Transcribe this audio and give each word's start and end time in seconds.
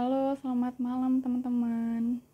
Halo, 0.00 0.32
selamat 0.40 0.80
malam 0.80 1.20
teman-teman. 1.20 2.24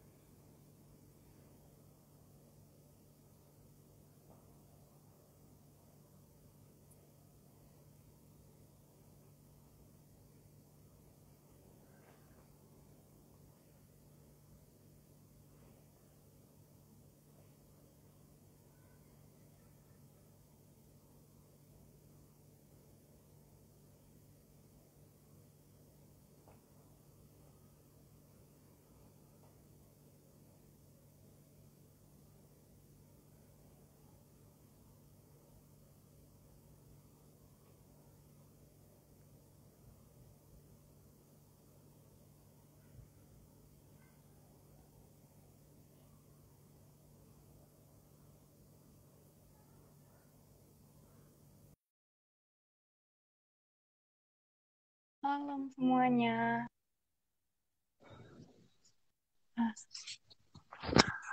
Malam 55.26 55.66
semuanya. 55.74 56.70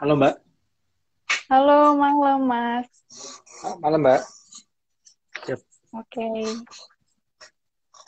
Halo 0.01 0.17
Mbak. 0.17 0.35
Halo, 1.45 1.93
malam 1.93 2.41
Mas. 2.49 2.89
Malam 3.85 4.01
Mbak. 4.01 4.21
Oke. 5.93 6.25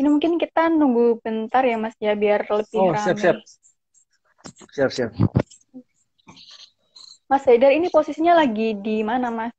Ini 0.01 0.07
mungkin 0.09 0.41
kita 0.41 0.73
nunggu 0.73 1.21
bentar 1.21 1.61
ya 1.61 1.77
Mas 1.77 1.93
ya 2.01 2.17
biar 2.17 2.49
lebih 2.49 2.81
Oh, 2.81 2.89
ramai. 2.89 3.05
siap, 3.05 3.17
siap. 3.21 3.37
Siap, 4.73 4.89
siap. 4.89 5.11
Mas 7.29 7.45
Haidar 7.45 7.77
ini 7.77 7.93
posisinya 7.93 8.41
lagi 8.41 8.73
di 8.73 9.05
mana 9.05 9.29
Mas? 9.29 9.53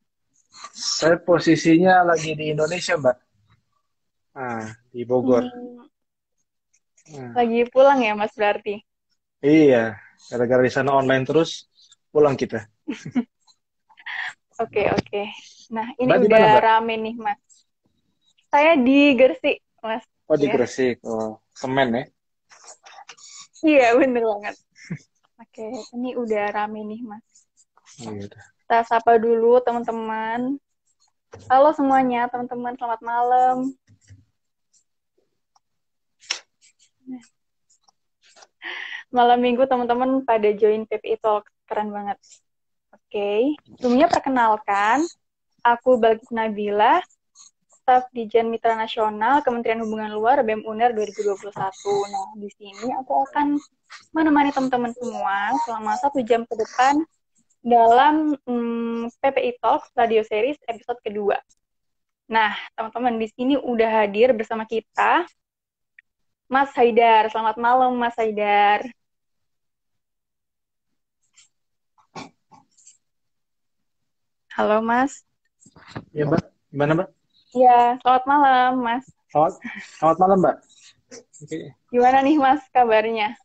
Saya 0.75 1.23
posisinya 1.23 2.03
lagi 2.03 2.35
di 2.35 2.51
Indonesia 2.51 2.99
Mbak. 2.99 3.17
Ah, 4.35 4.75
di 4.91 5.07
Bogor. 5.07 5.47
Hmm, 5.47 5.86
Ah, 7.15 7.33
lagi 7.37 7.61
pulang 7.73 7.99
ya 8.07 8.13
Mas 8.19 8.33
berarti? 8.41 8.75
iya, 9.45 9.77
gara-gara 10.31 10.63
di 10.67 10.73
sana 10.77 10.91
online 11.01 11.25
terus, 11.29 11.51
pulang 12.13 12.35
kita. 12.41 12.57
Oke, 14.57 14.89
oke. 14.89 15.23
Nah, 15.69 15.87
ini 16.01 16.09
Mbak 16.09 16.19
udah 16.25 16.41
mana, 16.41 16.47
Mbak? 16.57 16.65
rame 16.65 16.95
nih 16.97 17.15
Mas. 17.21 17.41
Saya 18.49 18.73
di 18.81 19.13
Gresik, 19.13 19.61
Mas. 19.85 20.05
Oh, 20.29 20.37
di 20.41 20.47
Ya. 20.49 20.55
Gresik. 20.55 20.97
Oh, 21.05 21.39
semen 21.55 21.89
ya. 21.95 22.03
Iya, 23.61 23.87
bener 24.01 24.23
banget. 24.25 24.55
Oke, 25.43 25.67
ini 25.97 26.09
udah 26.17 26.45
rame 26.57 26.81
nih 26.89 27.01
Mas. 27.05 27.27
Iya, 28.01 28.11
udah. 28.27 28.45
Kita 28.65 28.79
sapa 28.89 29.21
dulu 29.21 29.61
teman-teman. 29.61 30.57
Halo 31.53 31.71
semuanya, 31.77 32.27
teman-teman. 32.33 32.75
Selamat 32.81 33.01
malam. 33.05 33.57
Malam 39.17 39.41
minggu 39.41 39.65
teman-teman 39.65 40.21
pada 40.29 40.53
join 40.53 40.85
PPI 40.85 41.17
Talk. 41.25 41.49
Keren 41.65 41.89
banget. 41.89 42.21
Oke, 42.93 43.57
sebelumnya 43.81 44.13
perkenalkan, 44.13 45.01
aku 45.65 45.97
Balkis 45.97 46.29
Nabila, 46.29 47.01
staf 47.65 48.13
Dijen 48.13 48.53
Mitra 48.53 48.77
Nasional 48.77 49.41
Kementerian 49.41 49.81
Hubungan 49.81 50.13
Luar 50.13 50.45
BEM 50.45 50.69
UNER 50.69 50.93
2021. 50.93 51.49
Nah, 51.49 52.29
di 52.37 52.51
sini 52.61 52.93
aku 52.93 53.25
akan 53.25 53.57
menemani 54.13 54.53
teman-teman 54.53 54.93
semua 54.93 55.49
selama 55.65 55.97
satu 55.97 56.21
jam 56.21 56.45
ke 56.45 56.53
depan 56.53 57.01
dalam 57.65 58.37
hmm, 58.45 59.17
PPI 59.17 59.57
Talks 59.65 59.97
Radio 59.97 60.29
Series 60.29 60.61
episode 60.69 61.01
kedua. 61.01 61.41
Nah, 62.29 62.53
teman-teman 62.77 63.17
di 63.17 63.33
sini 63.33 63.57
udah 63.57 64.05
hadir 64.05 64.37
bersama 64.37 64.69
kita 64.69 65.25
Mas 66.53 66.71
Haidar. 66.77 67.33
Selamat 67.33 67.57
malam, 67.57 67.97
Mas 67.97 68.13
Haidar. 68.21 68.87
Halo, 74.57 74.81
Mas. 74.81 75.21
Iya 76.17 76.25
Mbak. 76.33 76.43
Gimana 76.73 76.93
Mbak? 76.97 77.09
Ya, 77.53 78.01
selamat 78.01 78.25
malam, 78.25 78.73
Mas. 78.81 79.05
Selamat, 79.29 79.53
selamat 80.01 80.17
malam 80.17 80.39
Mbak. 80.41 80.57
Oke. 81.45 81.59
Gimana 81.93 82.19
nih, 82.25 82.37
Mas, 82.41 82.65
kabarnya? 82.73 83.37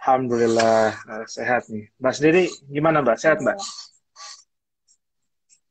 Alhamdulillah 0.00 0.96
eh, 0.96 1.26
sehat 1.28 1.68
nih. 1.68 1.92
Mbak 2.00 2.12
sendiri 2.16 2.42
gimana 2.72 3.04
Mbak? 3.04 3.16
Sehat 3.20 3.44
Mbak? 3.44 3.60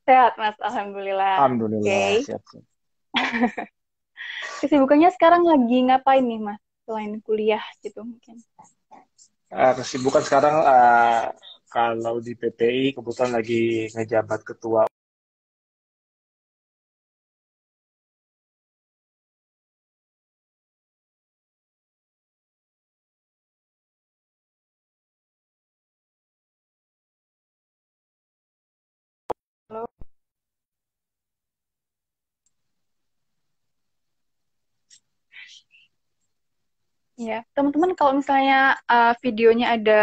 Sehat, 0.06 0.38
Mas. 0.38 0.54
Alhamdulillah. 0.62 1.34
Alhamdulillah. 1.42 2.22
Siap, 2.22 2.42
siap. 2.46 2.64
Kesibukannya 4.62 5.10
sekarang 5.18 5.50
lagi 5.50 5.82
ngapain 5.82 6.22
nih, 6.22 6.46
Mas? 6.46 6.62
Selain 6.86 7.18
kuliah 7.26 7.66
gitu 7.82 8.06
mungkin. 8.06 8.38
Eh, 9.50 9.74
kesibukan 9.82 10.22
sekarang 10.22 10.62
eh, 10.62 11.34
kalau 11.76 12.16
di 12.24 12.32
PPI 12.40 12.96
kebetulan 12.96 13.32
lagi 13.38 13.92
ngejabat 13.92 14.42
ketua 14.48 14.88
Halo. 29.70 29.86
Ya, 37.16 37.48
teman-teman 37.56 37.96
kalau 37.96 38.20
misalnya 38.20 38.76
uh, 38.92 39.16
videonya 39.24 39.76
ada 39.76 40.02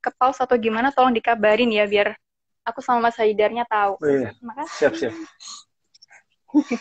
ke 0.00 0.10
pause 0.16 0.40
atau 0.40 0.56
gimana, 0.56 0.90
tolong 0.90 1.12
dikabarin 1.12 1.70
ya 1.70 1.84
biar 1.84 2.16
aku 2.64 2.80
sama 2.80 3.08
Mas 3.08 3.16
Haidarnya 3.20 3.64
tahu. 3.68 4.00
Oh, 4.00 4.08
iya. 4.08 4.32
Makasih. 4.40 4.76
Siap, 4.76 4.94
siap. 4.96 5.14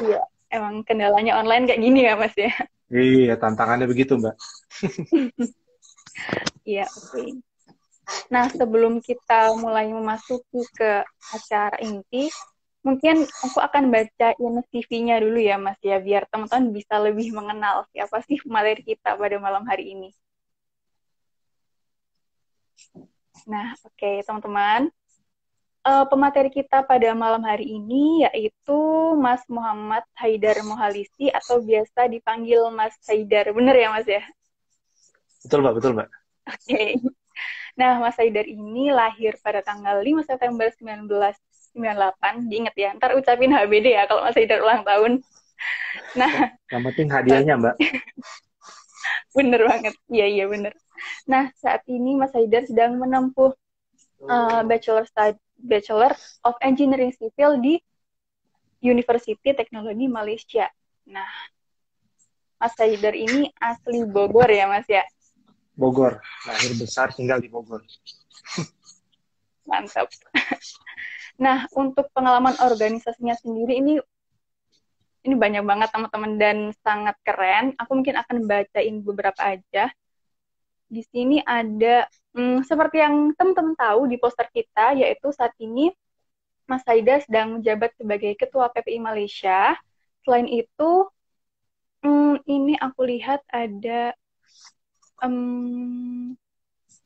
Iya, 0.00 0.24
emang 0.48 0.80
kendalanya 0.88 1.36
online 1.38 1.68
kayak 1.68 1.82
gini 1.84 2.00
ya, 2.08 2.16
Mas 2.16 2.32
ya. 2.34 2.50
Iya, 2.88 3.36
tantangannya 3.36 3.86
begitu, 3.86 4.16
Mbak. 4.16 4.34
Iya, 6.64 6.88
oke. 6.88 7.44
Nah, 8.32 8.48
sebelum 8.48 9.04
kita 9.04 9.52
mulai 9.60 9.92
memasuki 9.92 10.64
ke 10.72 11.04
acara 11.32 11.76
inti, 11.84 12.32
mungkin 12.80 13.24
aku 13.44 13.58
akan 13.60 13.92
bacain 13.92 14.54
CV-nya 14.72 15.20
dulu 15.20 15.40
ya, 15.40 15.60
Mas 15.60 15.76
ya, 15.84 16.00
biar 16.00 16.24
teman-teman 16.32 16.72
bisa 16.72 16.96
lebih 17.00 17.36
mengenal 17.36 17.84
siapa 17.92 18.24
sih 18.24 18.40
materi 18.48 18.80
kita 18.84 19.16
pada 19.16 19.36
malam 19.36 19.64
hari 19.68 19.92
ini. 19.92 20.08
Nah, 23.44 23.76
oke, 23.84 24.10
teman-teman. 24.24 24.88
Eh, 25.84 26.04
pemateri 26.08 26.48
kita 26.48 26.80
pada 26.80 27.12
malam 27.12 27.44
hari 27.44 27.76
ini 27.76 28.24
yaitu 28.24 28.80
Mas 29.20 29.44
Muhammad 29.52 30.00
Haidar 30.16 30.56
Mohalisi 30.64 31.28
atau 31.28 31.60
biasa 31.60 32.08
dipanggil 32.08 32.72
Mas 32.72 32.96
Haidar. 33.04 33.52
Bener 33.52 33.76
ya, 33.76 33.88
Mas 33.92 34.08
ya? 34.08 34.24
Betul, 35.44 35.60
Mbak. 35.60 35.74
Betul, 35.76 35.92
Mbak. 35.92 36.08
Oke. 36.48 36.82
Nah, 37.76 38.00
Mas 38.00 38.16
Haidar 38.16 38.48
ini 38.48 38.88
lahir 38.88 39.36
pada 39.44 39.60
tanggal 39.60 40.00
5 40.00 40.24
September 40.24 40.72
1998. 40.72 42.48
Diingat 42.48 42.74
ya, 42.80 42.96
ntar 42.96 43.12
ucapin 43.20 43.52
HBD 43.52 43.92
ya 43.92 44.08
kalau 44.08 44.24
Mas 44.24 44.40
Haidar 44.40 44.64
ulang 44.64 44.88
tahun. 44.88 45.20
Nah, 46.16 46.56
Yang 46.72 46.82
penting 46.88 47.08
hadiahnya, 47.12 47.54
Mbak. 47.60 47.76
bener 49.36 49.60
banget. 49.68 49.94
Iya, 50.08 50.26
iya 50.32 50.44
bener. 50.48 50.72
Nah, 51.26 51.50
saat 51.58 51.82
ini 51.90 52.14
Mas 52.14 52.32
Haidar 52.32 52.64
sedang 52.68 52.98
menempuh 53.00 53.52
uh, 54.28 54.62
Bachelor 54.66 55.04
Stud- 55.08 55.42
Bachelor 55.58 56.12
of 56.44 56.54
Engineering 56.60 57.14
Civil 57.14 57.60
di 57.62 57.74
University 58.84 59.50
Teknologi 59.56 60.06
Malaysia. 60.06 60.68
Nah, 61.08 61.28
Mas 62.60 62.74
Haidar 62.80 63.16
ini 63.16 63.48
asli 63.60 64.04
Bogor 64.04 64.48
ya, 64.48 64.68
Mas 64.68 64.88
ya? 64.88 65.04
Bogor. 65.74 66.22
Lahir 66.46 66.72
besar, 66.78 67.10
tinggal 67.10 67.42
di 67.42 67.50
Bogor. 67.50 67.82
Mantap. 69.64 70.06
Nah, 71.34 71.66
untuk 71.74 72.06
pengalaman 72.14 72.54
organisasinya 72.62 73.34
sendiri 73.34 73.80
ini 73.80 73.98
ini 75.24 75.34
banyak 75.34 75.64
banget 75.64 75.88
teman-teman 75.88 76.32
dan 76.36 76.58
sangat 76.84 77.16
keren. 77.24 77.72
Aku 77.80 77.96
mungkin 77.96 78.20
akan 78.20 78.44
bacain 78.44 79.00
beberapa 79.00 79.40
aja. 79.40 79.88
Di 80.88 81.02
sini 81.02 81.40
ada 81.42 82.06
hmm, 82.36 82.62
seperti 82.62 83.00
yang 83.00 83.32
teman-teman 83.34 83.74
tahu 83.74 84.06
di 84.06 84.16
poster 84.20 84.46
kita, 84.52 84.94
yaitu 84.94 85.32
saat 85.34 85.52
ini 85.58 85.90
Mas 86.64 86.84
Haida 86.88 87.20
sedang 87.20 87.60
menjabat 87.60 87.92
sebagai 87.96 88.32
Ketua 88.40 88.72
PPI 88.72 89.00
Malaysia. 89.00 89.76
Selain 90.24 90.48
itu, 90.48 90.92
hmm, 92.00 92.40
ini 92.48 92.74
aku 92.80 93.04
lihat 93.04 93.44
ada 93.52 94.16
um, 95.20 96.32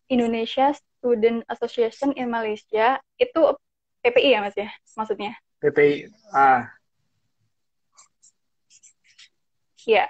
Indonesia 0.07 0.71
Student 0.75 1.43
Association 1.51 2.15
in 2.15 2.31
Malaysia. 2.31 3.03
Itu 3.19 3.59
PPI 4.03 4.39
ya 4.39 4.41
Mas 4.43 4.55
ya, 4.55 4.71
maksudnya? 4.95 5.35
PPI, 5.59 6.07
ah. 6.31 6.71
Ya. 9.89 10.07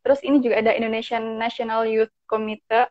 Terus 0.00 0.20
ini 0.24 0.40
juga 0.40 0.64
ada 0.64 0.72
Indonesian 0.72 1.36
National 1.36 1.84
Youth 1.88 2.12
Committee 2.24 2.88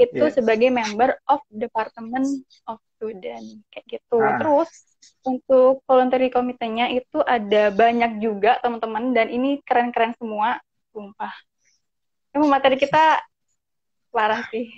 itu 0.00 0.24
yeah. 0.24 0.32
sebagai 0.32 0.72
member 0.72 1.12
of 1.28 1.44
Department 1.52 2.24
of 2.64 2.80
Student 2.96 3.64
kayak 3.68 3.84
gitu. 3.88 4.16
Ah. 4.20 4.40
Terus 4.40 4.70
untuk 5.24 5.84
voluntary 5.84 6.32
komitenya 6.32 6.88
itu 6.88 7.20
ada 7.24 7.68
banyak 7.68 8.20
juga 8.20 8.56
teman-teman 8.64 9.12
dan 9.12 9.28
ini 9.28 9.60
keren-keren 9.64 10.16
semua, 10.16 10.60
sumpah. 10.92 11.32
Emang 12.32 12.48
materi 12.48 12.80
kita 12.80 13.20
parah 14.12 14.44
sih. 14.48 14.68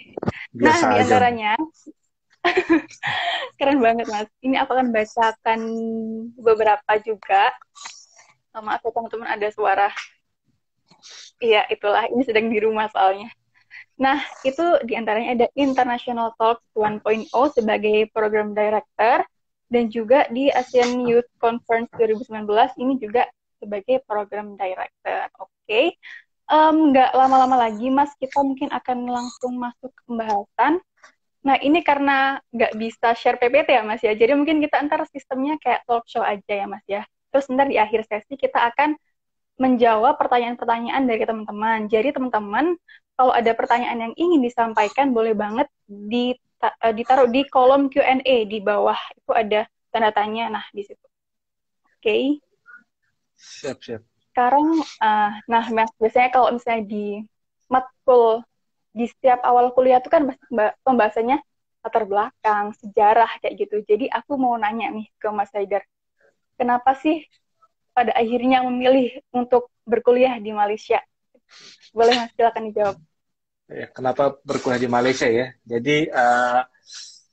Biasa 0.54 0.82
nah, 0.82 0.90
di 0.90 0.96
antaranya 1.02 1.52
keren 3.58 3.78
banget 3.78 4.06
mas. 4.10 4.28
Ini 4.42 4.58
aku 4.62 4.70
akan 4.74 4.88
bacakan 4.90 5.60
beberapa 6.38 6.92
juga. 7.02 7.54
Maaf 8.52 8.84
ya 8.84 8.90
teman-teman 8.92 9.28
ada 9.30 9.48
suara. 9.48 9.88
Iya 11.42 11.66
itulah 11.66 12.06
ini 12.06 12.22
sedang 12.22 12.46
di 12.46 12.62
rumah 12.62 12.86
soalnya. 12.94 13.26
Nah, 13.98 14.22
itu 14.46 14.62
di 14.86 14.94
antaranya 14.94 15.42
ada 15.42 15.46
International 15.58 16.30
Talk 16.38 16.62
1.0 16.78 17.02
sebagai 17.50 18.06
program 18.14 18.54
director, 18.54 19.26
dan 19.72 19.88
juga 19.88 20.28
di 20.28 20.52
ASEAN 20.52 21.08
Youth 21.08 21.26
Conference 21.40 21.88
2019 21.96 22.44
ini 22.76 22.94
juga 23.00 23.24
sebagai 23.56 24.04
program 24.04 24.54
director. 24.54 25.32
Oke, 25.40 25.50
okay. 25.64 25.86
nggak 26.52 27.10
lama-lama 27.16 27.56
lagi, 27.56 27.88
Mas, 27.88 28.12
kita 28.20 28.44
mungkin 28.44 28.68
akan 28.68 29.08
langsung 29.08 29.56
masuk 29.56 29.88
ke 29.88 30.02
pembahasan. 30.04 30.78
Nah, 31.42 31.56
ini 31.58 31.82
karena 31.82 32.38
nggak 32.54 32.76
bisa 32.78 33.18
share 33.18 33.40
PPT 33.40 33.80
ya, 33.80 33.82
Mas 33.82 34.04
ya. 34.04 34.14
Jadi 34.14 34.36
mungkin 34.36 34.60
kita 34.62 34.78
antar 34.78 35.02
sistemnya 35.10 35.58
kayak 35.58 35.82
talk 35.88 36.06
show 36.06 36.22
aja 36.22 36.52
ya, 36.52 36.66
Mas 36.70 36.84
ya. 36.86 37.02
Terus 37.32 37.48
ntar 37.50 37.66
di 37.66 37.80
akhir 37.80 38.06
sesi 38.06 38.36
kita 38.36 38.62
akan 38.70 38.94
menjawab 39.60 40.16
pertanyaan-pertanyaan 40.16 41.04
dari 41.04 41.22
teman-teman. 41.24 41.86
Jadi 41.90 42.14
teman-teman 42.14 42.76
kalau 43.16 43.32
ada 43.32 43.52
pertanyaan 43.52 44.10
yang 44.10 44.14
ingin 44.16 44.40
disampaikan 44.40 45.12
boleh 45.12 45.36
banget 45.36 45.68
eh, 45.88 46.92
ditaruh 46.96 47.28
di 47.28 47.44
kolom 47.46 47.92
Q&A 47.92 48.48
di 48.48 48.58
bawah 48.58 48.96
itu 49.14 49.30
ada 49.32 49.60
tanda 49.92 50.10
tanya 50.10 50.48
nah 50.48 50.64
di 50.72 50.82
situ. 50.82 51.06
Oke. 52.00 52.00
Okay. 52.00 52.24
Siap, 53.36 53.78
siap. 53.82 54.02
Sekarang 54.32 54.80
uh, 54.80 55.30
nah 55.44 55.64
Mas 55.68 55.92
biasanya 56.00 56.30
kalau 56.32 56.56
misalnya 56.56 56.88
di 56.88 57.20
matkul 57.68 58.40
di 58.92 59.04
setiap 59.08 59.44
awal 59.44 59.72
kuliah 59.76 60.00
itu 60.00 60.08
kan 60.08 60.32
pembahasannya 60.84 61.40
latar 61.82 62.04
belakang, 62.06 62.72
sejarah 62.78 63.28
kayak 63.42 63.54
gitu. 63.66 63.76
Jadi 63.82 64.06
aku 64.06 64.38
mau 64.38 64.54
nanya 64.54 64.88
nih 64.94 65.10
ke 65.18 65.28
Mas 65.34 65.50
Haidar. 65.52 65.82
Kenapa 66.54 66.94
sih 66.94 67.26
pada 67.92 68.12
akhirnya 68.16 68.64
memilih 68.64 69.20
untuk 69.32 69.68
berkuliah 69.84 70.36
di 70.40 70.52
Malaysia? 70.52 71.00
Boleh 71.92 72.16
Mas, 72.16 72.32
silakan 72.32 72.72
dijawab. 72.72 72.96
Ya, 73.72 73.86
kenapa 73.92 74.36
berkuliah 74.44 74.80
di 74.80 74.90
Malaysia 74.90 75.28
ya? 75.28 75.52
Jadi 75.64 76.08
uh, 76.12 76.60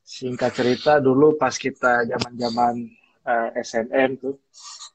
singkat 0.03 0.51
cerita 0.55 0.99
dulu 0.99 1.35
pas 1.35 1.55
kita 1.55 2.07
zaman-zaman 2.07 2.87
uh, 3.27 3.49
eh, 3.55 3.63
SNM 3.63 4.19
tuh, 4.19 4.35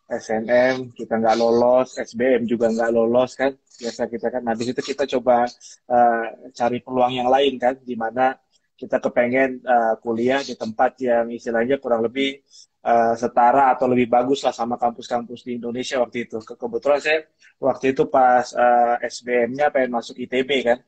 SNM 0.08 0.92
kita 0.92 1.20
nggak 1.20 1.36
lolos, 1.36 1.96
SBM 1.96 2.44
juga 2.44 2.68
nggak 2.72 2.90
lolos 2.92 3.36
kan? 3.36 3.52
Biasa 3.56 4.08
kita 4.08 4.28
kan. 4.32 4.42
Habis 4.46 4.76
itu 4.76 4.80
kita 4.94 5.04
coba 5.18 5.48
uh, 5.90 6.26
cari 6.52 6.78
peluang 6.84 7.12
yang 7.16 7.28
lain 7.28 7.56
kan, 7.56 7.74
di 7.80 7.96
mana 7.96 8.36
kita 8.74 8.98
kepengen 9.00 9.64
uh, 9.64 9.94
kuliah 10.02 10.42
di 10.42 10.58
tempat 10.58 10.98
yang 11.00 11.30
istilahnya 11.30 11.78
kurang 11.78 12.04
lebih 12.04 12.42
uh, 12.84 13.14
setara 13.16 13.72
atau 13.72 13.88
lebih 13.88 14.12
bagus 14.12 14.44
lah 14.44 14.52
sama 14.52 14.76
kampus-kampus 14.76 15.42
di 15.42 15.56
Indonesia 15.56 15.98
waktu 16.04 16.28
itu. 16.28 16.38
Ke 16.44 16.54
kebetulan 16.54 17.00
saya 17.00 17.18
waktu 17.58 17.96
itu 17.96 18.06
pas 18.12 18.44
uh, 18.52 18.96
SBM-nya 19.00 19.72
pengen 19.72 19.96
masuk 19.96 20.20
ITB 20.20 20.50
kan. 20.62 20.78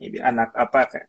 Ini 0.00 0.18
anak 0.24 0.56
apa 0.56 0.80
kayak 0.88 1.08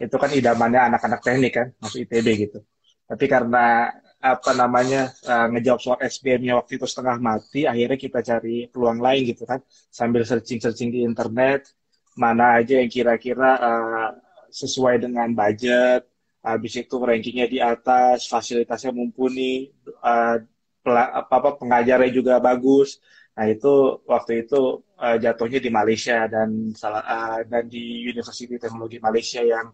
itu 0.00 0.16
kan 0.16 0.30
idamannya 0.32 0.80
anak-anak 0.88 1.20
teknik 1.20 1.52
kan 1.52 1.66
masuk 1.76 2.08
ITB 2.08 2.26
gitu. 2.48 2.58
Tapi 3.04 3.24
karena 3.28 3.92
apa 4.24 4.56
namanya 4.56 5.12
uh, 5.28 5.52
ngejawab 5.52 5.80
soal 5.84 5.98
SBM-nya 6.00 6.56
waktu 6.56 6.80
itu 6.80 6.88
setengah 6.88 7.20
mati, 7.20 7.68
akhirnya 7.68 8.00
kita 8.00 8.24
cari 8.24 8.72
peluang 8.72 8.96
lain 8.96 9.28
gitu 9.28 9.44
kan, 9.44 9.60
sambil 9.92 10.24
searching-searching 10.24 10.88
di 10.88 11.04
internet 11.04 11.68
mana 12.16 12.62
aja 12.62 12.80
yang 12.80 12.88
kira-kira 12.88 13.50
uh, 13.58 14.08
sesuai 14.48 15.02
dengan 15.02 15.34
budget, 15.34 16.06
habis 16.44 16.72
itu 16.76 16.94
rankingnya 17.00 17.46
di 17.48 17.58
atas, 17.58 18.28
fasilitasnya 18.28 18.92
mumpuni, 18.92 19.72
uh, 20.04 20.36
apa, 20.84 21.34
apa 21.40 21.50
pengajarnya 21.56 22.10
juga 22.12 22.36
bagus. 22.36 23.00
Nah 23.34 23.48
itu 23.48 24.04
waktu 24.04 24.46
itu 24.46 24.84
uh, 25.00 25.16
jatuhnya 25.18 25.58
di 25.58 25.70
Malaysia 25.72 26.28
dan 26.28 26.70
salah 26.76 27.02
uh, 27.02 27.40
dan 27.48 27.64
di 27.66 28.04
University 28.06 28.60
Teknologi 28.60 29.00
Malaysia 29.00 29.40
yang 29.42 29.72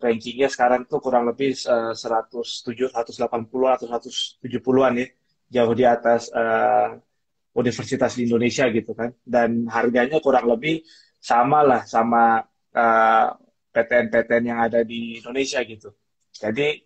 rankingnya 0.00 0.48
sekarang 0.52 0.84
tuh 0.84 1.00
kurang 1.00 1.24
lebih 1.26 1.56
uh, 1.66 1.96
107, 1.96 2.92
180 2.92 3.16
atau 3.74 3.86
170-an 3.88 4.92
ya, 5.00 5.06
jauh 5.50 5.74
di 5.74 5.84
atas 5.88 6.28
uh, 6.36 7.00
universitas 7.56 8.12
di 8.14 8.28
Indonesia 8.28 8.68
gitu 8.68 8.92
kan. 8.92 9.10
Dan 9.24 9.66
harganya 9.72 10.20
kurang 10.20 10.46
lebih 10.52 10.84
sama 11.16 11.64
lah 11.64 11.82
sama 11.88 12.44
uh, 12.76 13.28
PTN-PTN 13.72 14.44
yang 14.44 14.60
ada 14.60 14.80
di 14.84 15.18
Indonesia 15.18 15.60
gitu. 15.64 15.90
Jadi 16.34 16.84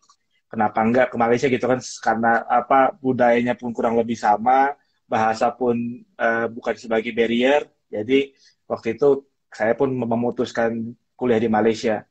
kenapa 0.48 0.78
enggak 0.80 1.06
ke 1.10 1.16
Malaysia 1.18 1.46
gitu 1.50 1.66
kan 1.66 1.82
karena 2.00 2.46
apa 2.46 2.94
budayanya 2.98 3.58
pun 3.58 3.74
kurang 3.74 3.98
lebih 3.98 4.14
sama, 4.14 4.72
bahasa 5.04 5.50
pun 5.52 5.76
uh, 6.16 6.46
bukan 6.48 6.74
sebagai 6.78 7.10
barrier. 7.10 7.66
Jadi 7.90 8.32
waktu 8.70 8.96
itu 8.96 9.28
saya 9.50 9.74
pun 9.78 9.90
memutuskan 9.92 10.94
kuliah 11.14 11.38
di 11.38 11.50
Malaysia. 11.50 12.02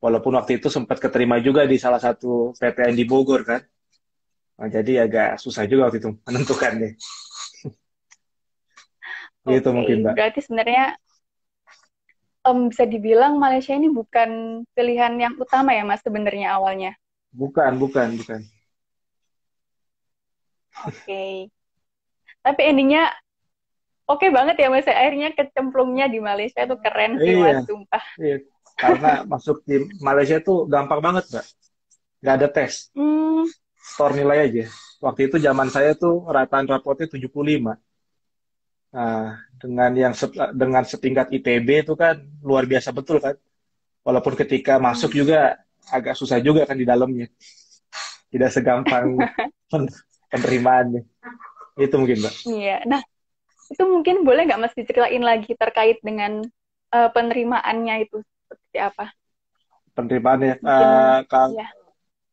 Walaupun 0.00 0.36
waktu 0.36 0.60
itu 0.60 0.68
sempat 0.68 1.00
keterima 1.00 1.40
juga 1.40 1.64
di 1.64 1.80
salah 1.80 1.96
satu 1.96 2.52
PTN 2.60 2.92
di 2.92 3.08
Bogor 3.08 3.40
kan. 3.40 3.60
Nah, 4.54 4.68
jadi 4.70 5.08
agak 5.08 5.40
susah 5.40 5.64
juga 5.64 5.88
waktu 5.88 5.98
itu 6.04 6.10
menentukannya. 6.24 6.92
Okay. 9.44 9.60
Gitu 9.60 9.68
mungkin, 9.76 9.96
Mbak. 10.00 10.14
Berarti 10.16 10.40
sebenarnya 10.40 10.96
um, 12.44 12.68
bisa 12.70 12.84
dibilang 12.84 13.40
Malaysia 13.40 13.72
ini 13.74 13.88
bukan 13.90 14.62
pilihan 14.76 15.16
yang 15.16 15.34
utama 15.40 15.72
ya 15.72 15.82
Mas 15.82 16.04
sebenarnya 16.04 16.54
awalnya. 16.54 16.92
Bukan, 17.34 17.80
bukan, 17.80 18.20
bukan. 18.20 18.40
Oke. 20.86 21.02
Okay. 21.02 21.34
Tapi 22.44 22.60
endingnya 22.68 23.08
oke 24.06 24.20
okay 24.22 24.30
banget 24.30 24.60
ya 24.60 24.68
Mas. 24.70 24.86
Akhirnya 24.86 25.32
kecemplungnya 25.32 26.06
di 26.06 26.20
Malaysia 26.20 26.62
itu 26.62 26.76
keren 26.78 27.18
sih 27.18 27.34
iya, 27.34 27.42
Mas, 27.42 27.64
sumpah. 27.66 28.04
Iya. 28.20 28.36
Karena 28.74 29.22
masuk 29.24 29.62
di 29.64 29.86
Malaysia 30.02 30.42
tuh 30.42 30.66
gampang 30.66 31.00
banget, 31.00 31.24
Mbak. 31.30 31.46
Gak 32.24 32.34
ada 32.42 32.48
tes. 32.50 32.90
Hmm. 32.92 33.46
Store 33.78 34.14
nilai 34.16 34.50
aja. 34.50 34.64
Waktu 34.98 35.30
itu 35.30 35.36
zaman 35.38 35.68
saya 35.70 35.94
tuh 35.94 36.26
rataan 36.26 36.66
rapotnya 36.66 37.06
75. 37.06 37.76
Nah, 38.94 39.42
dengan 39.58 39.90
yang 39.98 40.14
dengan 40.54 40.86
setingkat 40.86 41.34
ITB 41.34 41.82
itu 41.82 41.98
kan 41.98 42.22
luar 42.46 42.62
biasa 42.62 42.94
betul 42.94 43.18
kan. 43.18 43.34
Walaupun 44.06 44.38
ketika 44.38 44.78
masuk 44.78 45.10
hmm. 45.10 45.18
juga 45.18 45.38
agak 45.90 46.14
susah 46.14 46.38
juga 46.38 46.62
kan 46.62 46.78
di 46.78 46.86
dalamnya. 46.86 47.26
Tidak 48.30 48.50
segampang 48.54 49.18
penerimaannya. 50.30 51.02
Itu 51.74 51.98
mungkin, 51.98 52.22
Mbak. 52.22 52.34
Iya. 52.46 52.86
Nah, 52.86 53.02
itu 53.66 53.82
mungkin 53.82 54.22
boleh 54.22 54.46
nggak 54.46 54.60
Mas 54.62 54.74
diceritain 54.78 55.24
lagi 55.24 55.58
terkait 55.58 55.98
dengan 55.98 56.46
uh, 56.94 57.10
penerimaannya 57.10 58.06
itu 58.06 58.22
seperti 58.46 58.78
apa? 58.78 59.10
Penerimaannya, 59.94 60.62
uh, 60.62 61.20
kal 61.26 61.54
ya. 61.54 61.66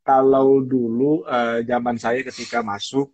kalau 0.05 0.61
dulu 0.61 1.25
uh, 1.25 1.61
zaman 1.65 1.97
saya 1.97 2.21
ketika 2.25 2.61
masuk 2.61 3.09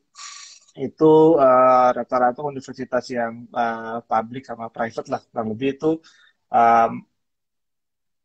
itu 0.77 1.37
uh, 1.39 1.89
rata-rata 1.97 2.39
universitas 2.45 3.05
yang 3.09 3.49
uh, 3.51 3.99
publik 4.05 4.43
sama 4.45 4.69
private 4.69 5.07
lah 5.09 5.21
kurang 5.29 5.47
lebih 5.53 5.69
itu 5.75 5.91
um, 6.53 6.91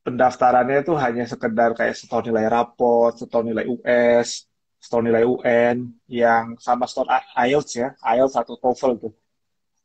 pendaftarannya 0.03 0.83
itu 0.83 0.93
hanya 0.99 1.25
sekedar 1.31 1.71
kayak 1.79 1.95
setor 1.95 2.27
nilai 2.27 2.47
raport, 2.51 3.23
setor 3.23 3.43
nilai 3.47 3.65
US, 3.71 4.51
setor 4.83 5.01
nilai 5.07 5.23
UN 5.23 5.95
yang 6.11 6.59
sama 6.59 6.91
setor 6.91 7.07
IELTS 7.39 7.73
ya, 7.79 7.89
IELTS 8.03 8.35
atau 8.35 8.59
TOEFL 8.59 8.93
tuh. 8.99 9.13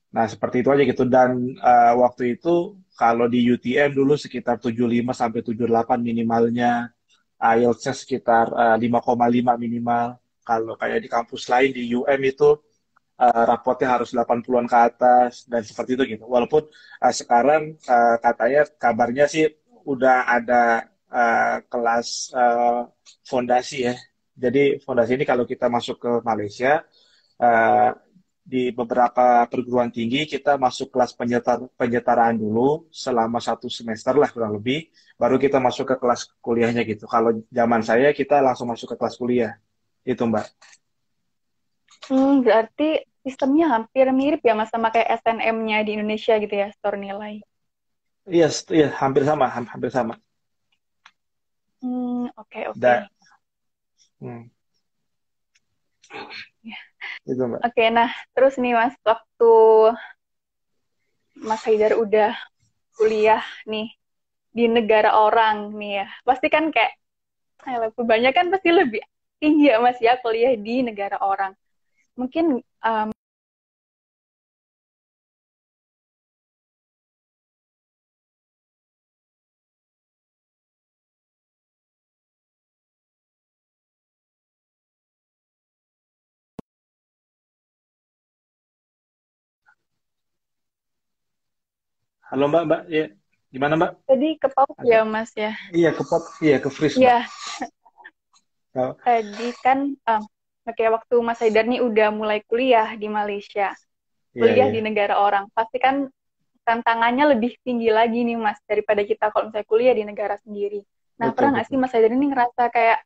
Nah, 0.09 0.25
seperti 0.25 0.65
itu 0.65 0.69
aja 0.73 0.83
gitu. 0.89 1.03
Dan 1.05 1.53
uh, 1.61 1.93
waktu 2.01 2.37
itu 2.39 2.81
kalau 2.97 3.29
di 3.29 3.45
UTM 3.45 3.93
dulu 3.93 4.17
sekitar 4.17 4.57
75 4.57 5.13
sampai 5.13 5.39
78 5.45 6.01
minimalnya, 6.01 6.89
IELTS-nya 7.37 7.93
sekitar 7.93 8.49
uh, 8.49 8.77
5,5 8.81 9.61
minimal. 9.61 10.17
Kalau 10.47 10.73
kayak 10.79 11.03
di 11.03 11.09
kampus 11.11 11.43
lain 11.51 11.75
di 11.75 11.83
UM 11.91 12.21
itu 12.23 12.49
uh, 13.19 13.43
rapotnya 13.43 13.99
harus 13.99 14.15
80-an 14.15 14.67
ke 14.71 14.77
atas 14.77 15.43
dan 15.51 15.61
seperti 15.67 15.99
itu 15.99 16.03
gitu. 16.17 16.23
Walaupun 16.23 16.63
uh, 17.03 17.13
sekarang 17.13 17.75
uh, 17.83 18.15
katanya 18.23 18.61
kabarnya 18.79 19.25
sih 19.27 19.45
udah 19.83 20.17
ada 20.27 20.87
uh, 21.11 21.57
kelas 21.67 22.31
uh, 22.31 22.87
fondasi 23.27 23.91
ya. 23.91 23.95
Jadi 24.37 24.79
fondasi 24.85 25.17
ini 25.17 25.25
kalau 25.27 25.43
kita 25.43 25.67
masuk 25.67 25.97
ke 25.99 26.11
Malaysia 26.21 26.85
uh, 27.41 27.91
di 28.47 28.71
beberapa 28.71 29.43
perguruan 29.51 29.91
tinggi 29.91 30.23
kita 30.23 30.55
masuk 30.55 30.87
kelas 30.95 31.11
penyetar, 31.19 31.67
penyetaraan 31.75 32.39
dulu 32.39 32.87
selama 32.95 33.43
satu 33.43 33.67
semester 33.67 34.15
lah 34.15 34.31
kurang 34.31 34.55
lebih, 34.55 34.87
baru 35.19 35.35
kita 35.35 35.59
masuk 35.59 35.91
ke 35.91 35.95
kelas 35.99 36.31
kuliahnya 36.39 36.87
gitu. 36.87 37.03
Kalau 37.11 37.43
zaman 37.51 37.83
saya 37.83 38.15
kita 38.15 38.39
langsung 38.39 38.71
masuk 38.71 38.95
ke 38.95 38.97
kelas 39.03 39.19
kuliah, 39.19 39.59
itu 40.07 40.23
mbak. 40.23 40.47
Hmm, 42.07 42.39
berarti 42.39 43.03
sistemnya 43.27 43.75
hampir 43.75 44.07
mirip 44.15 44.39
ya 44.39 44.55
mas 44.55 44.71
sama 44.71 44.87
kayak 44.87 45.19
SNM-nya 45.19 45.83
di 45.83 45.99
Indonesia 45.99 46.39
gitu 46.39 46.55
ya, 46.55 46.71
store 46.79 46.95
nilai. 46.95 47.43
Iya, 48.23 48.47
yes, 48.47 48.63
iya 48.71 48.87
hampir 48.95 49.27
sama, 49.27 49.51
hampir 49.51 49.91
sama. 49.91 50.15
Hmm, 51.83 52.31
oke 52.39 52.47
okay, 52.47 52.63
oke. 52.71 52.79
Okay. 52.79 52.99
Hmm. 54.23 54.43
Ya. 56.63 56.79
Itu, 57.27 57.43
Mbak. 57.43 57.59
Oke, 57.67 57.83
nah 57.91 58.09
terus 58.31 58.55
nih 58.55 58.73
Mas, 58.73 58.95
waktu 59.03 59.53
Mas 61.43 61.61
Haidar 61.67 61.99
udah 61.99 62.33
kuliah 62.95 63.43
nih 63.67 63.91
di 64.55 64.65
negara 64.71 65.13
orang 65.13 65.75
nih 65.75 66.01
ya, 66.01 66.07
pasti 66.23 66.47
kan 66.47 66.71
kayak 66.71 66.97
banyak 67.99 68.31
kan 68.31 68.47
pasti 68.47 68.71
lebih 68.71 69.03
tinggi 69.37 69.69
ya 69.69 69.77
Mas 69.81 69.97
ya 70.01 70.17
kuliah 70.21 70.53
di 70.57 70.81
negara 70.81 71.17
orang. 71.21 71.53
Mungkin 72.17 72.61
um, 72.81 73.09
Halo 92.27 92.51
Mbak, 92.51 92.63
Mbak, 92.67 92.81
ya 92.91 93.05
gimana 93.55 93.73
Mbak? 93.79 93.91
Tadi 94.03 94.29
ke 94.35 94.47
pop 94.51 94.67
ya 94.83 95.07
Mas 95.07 95.31
ya? 95.31 95.55
Iya 95.71 95.95
ke 95.95 96.03
pop, 96.03 96.27
iya 96.43 96.59
ke 96.59 96.67
freeze. 96.67 96.99
Iya. 96.99 97.23
Oh. 98.77 98.93
Tadi 99.01 99.49
kan, 99.65 99.89
um, 99.97 100.23
oke 100.69 100.83
waktu 100.85 101.15
Mas 101.25 101.41
Haidar 101.41 101.65
nih 101.65 101.81
udah 101.81 102.13
mulai 102.13 102.45
kuliah 102.45 102.93
di 102.93 103.09
Malaysia, 103.09 103.73
iya, 103.73 104.37
kuliah 104.37 104.53
yeah, 104.53 104.67
yeah. 104.69 104.75
di 104.77 104.79
negara 104.85 105.17
orang, 105.17 105.49
pasti 105.49 105.81
kan 105.81 106.05
tantangannya 106.61 107.33
lebih 107.33 107.57
tinggi 107.65 107.89
lagi 107.89 108.21
nih 108.21 108.37
Mas 108.37 108.61
daripada 108.69 109.01
kita 109.01 109.33
kalau 109.33 109.49
misalnya 109.49 109.65
kuliah 109.65 109.95
di 109.97 110.03
negara 110.05 110.37
sendiri. 110.45 110.85
Nah 111.17 111.33
betul, 111.33 111.35
pernah 111.41 111.51
nggak 111.57 111.67
sih 111.73 111.77
Mas 111.81 111.91
Haidar 111.97 112.13
ini 112.13 112.27
ngerasa 112.29 112.63
kayak 112.69 112.99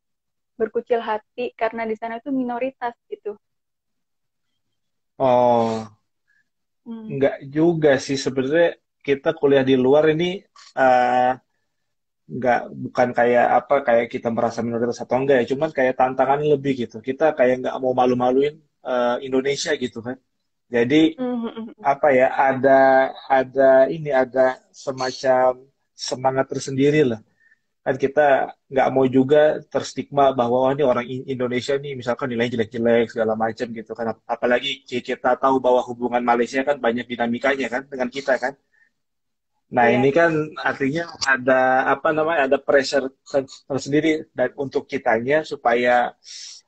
berkucil 0.59 0.99
hati 0.99 1.55
karena 1.55 1.87
di 1.87 1.95
sana 1.95 2.19
itu 2.19 2.29
minoritas 2.35 2.91
gitu? 3.07 3.39
Oh, 5.21 5.85
hmm. 6.83 7.05
nggak 7.15 7.37
juga 7.47 7.95
sih 8.01 8.19
sebenarnya 8.19 8.75
kita 9.05 9.31
kuliah 9.37 9.63
di 9.63 9.77
luar 9.77 10.09
ini 10.11 10.41
uh, 10.75 11.33
nggak 12.31 12.61
bukan 12.71 13.09
kayak 13.11 13.47
apa 13.59 13.75
kayak 13.83 14.07
kita 14.07 14.31
merasa 14.31 14.63
minoritas 14.63 15.03
atau 15.03 15.19
enggak 15.19 15.43
ya. 15.43 15.45
Cuman 15.51 15.69
kayak 15.75 15.99
tantangannya 15.99 16.47
lebih 16.55 16.87
gitu. 16.87 17.03
Kita 17.03 17.35
kayak 17.35 17.67
nggak 17.67 17.75
mau 17.83 17.91
malu-maluin 17.91 18.55
uh, 18.87 19.19
Indonesia 19.19 19.75
gitu 19.75 19.99
kan. 19.99 20.15
Jadi 20.71 21.19
mm-hmm. 21.19 21.83
apa 21.83 22.07
ya 22.15 22.27
ada 22.31 23.11
ada 23.27 23.91
ini 23.91 24.07
ada 24.07 24.55
semacam 24.71 25.67
semangat 25.91 26.47
tersendiri 26.47 27.03
lah. 27.03 27.19
Kan 27.83 27.99
kita 27.99 28.55
nggak 28.71 28.89
mau 28.93 29.03
juga 29.09 29.59
terstigma 29.67 30.31
bahwa 30.31 30.69
oh, 30.69 30.71
ini 30.71 30.83
orang 30.87 31.03
Indonesia 31.05 31.75
nih 31.75 31.99
misalkan 31.99 32.31
nilainya 32.31 32.55
jelek-jelek 32.55 33.11
segala 33.11 33.33
macam 33.35 33.67
gitu 33.75 33.91
kan. 33.91 34.15
Apalagi 34.23 34.87
kita 34.87 35.35
tahu 35.35 35.59
bahwa 35.59 35.83
hubungan 35.83 36.23
Malaysia 36.23 36.63
kan 36.63 36.79
banyak 36.79 37.03
dinamikanya 37.03 37.67
kan 37.67 37.83
dengan 37.91 38.07
kita 38.07 38.39
kan 38.39 38.55
Nah, 39.71 39.87
yeah. 39.87 39.95
ini 40.03 40.09
kan 40.11 40.31
artinya 40.59 41.07
ada 41.23 41.87
apa 41.95 42.11
namanya 42.11 42.51
ada 42.51 42.57
pressure 42.59 43.07
tersendiri 43.71 44.27
dan 44.35 44.51
untuk 44.59 44.83
kitanya 44.83 45.47
supaya 45.47 46.11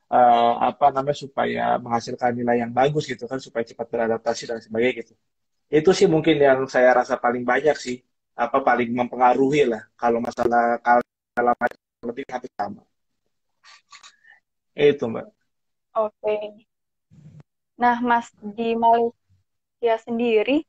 uh, 0.08 0.52
apa 0.64 0.88
namanya 0.88 1.18
supaya 1.20 1.76
menghasilkan 1.76 2.32
nilai 2.32 2.64
yang 2.64 2.72
bagus 2.72 3.04
gitu 3.04 3.28
kan 3.28 3.36
supaya 3.36 3.60
cepat 3.68 3.86
beradaptasi 3.92 4.48
dan 4.48 4.58
sebagainya 4.64 5.04
gitu. 5.04 5.12
Itu 5.68 5.92
sih 5.92 6.08
mungkin 6.08 6.40
yang 6.40 6.64
saya 6.64 6.96
rasa 6.96 7.20
paling 7.20 7.44
banyak 7.44 7.76
sih 7.76 8.00
apa 8.34 8.64
paling 8.64 8.88
mempengaruhi 8.90 9.68
lah 9.68 9.84
kalau 10.00 10.24
masalah 10.24 10.80
kalau 10.80 11.04
lebih 12.08 12.24
hampir 12.32 12.52
sama. 12.56 12.82
Itu 14.72 15.12
Mbak. 15.12 15.26
Oke. 15.94 16.10
Okay. 16.24 16.44
Nah, 17.74 17.98
Mas 18.00 18.30
di 18.38 18.74
Malaysia 18.74 19.96
sendiri 20.02 20.64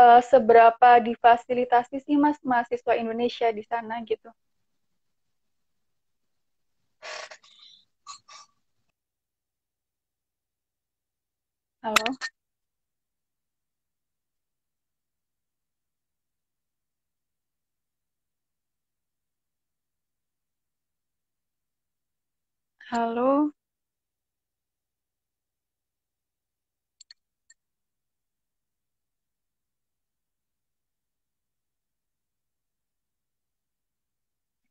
uh, 0.00 0.20
seberapa 0.30 0.90
difasilitasi 1.08 1.96
sih 2.06 2.16
mas 2.24 2.38
mahasiswa 2.50 2.92
Indonesia 3.02 3.48
di 3.58 3.62
sana 3.70 3.94
gitu? 4.10 4.30
Halo? 11.82 12.18
Halo? 22.90 23.52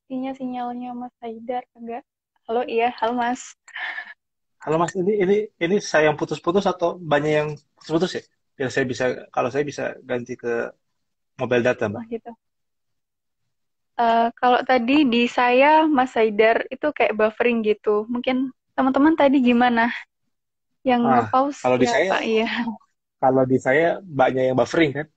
Sepertinya 0.08 0.32
sinyalnya 0.40 0.96
Mas 0.96 1.12
Haidar 1.20 1.68
enggak. 1.76 2.00
Halo, 2.48 2.64
iya, 2.64 2.96
halo 2.96 3.20
Mas. 3.20 3.60
Halo 4.64 4.80
Mas, 4.80 4.96
ini 4.96 5.20
ini 5.20 5.38
ini 5.60 5.84
saya 5.84 6.08
yang 6.08 6.16
putus-putus 6.16 6.64
atau 6.64 6.96
banyak 6.96 7.32
yang 7.36 7.50
putus-putus 7.76 8.16
ya? 8.16 8.24
Biar 8.56 8.72
saya 8.72 8.88
bisa 8.88 9.28
kalau 9.36 9.52
saya 9.52 9.68
bisa 9.68 10.00
ganti 10.08 10.40
ke 10.40 10.72
mobile 11.36 11.60
data, 11.60 11.92
Mbak. 11.92 12.00
Oh, 12.00 12.08
gitu. 12.08 12.32
Uh, 14.00 14.32
kalau 14.40 14.64
tadi 14.64 15.04
di 15.04 15.28
saya 15.28 15.84
Mas 15.92 16.16
Haidar 16.16 16.64
itu 16.72 16.88
kayak 16.88 17.12
buffering 17.12 17.60
gitu. 17.68 18.08
Mungkin 18.08 18.56
teman-teman 18.80 19.12
tadi 19.12 19.44
gimana? 19.44 19.92
Yang 20.88 21.04
ah, 21.04 21.28
pause 21.28 21.60
kalau 21.60 21.76
di 21.76 21.88
saya, 21.92 22.24
iya. 22.24 22.48
Kalau 23.20 23.44
di 23.44 23.60
saya 23.60 24.00
banyak 24.00 24.56
yang 24.56 24.56
buffering 24.56 25.04
kan. 25.04 25.08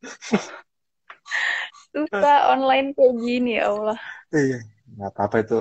susah 1.96 2.52
online 2.52 2.92
kayak 2.92 3.14
gini 3.16 3.56
ya 3.56 3.72
Allah. 3.72 3.98
Iya, 4.28 4.60
nggak 4.92 5.10
apa-apa 5.16 5.36
itu 5.40 5.58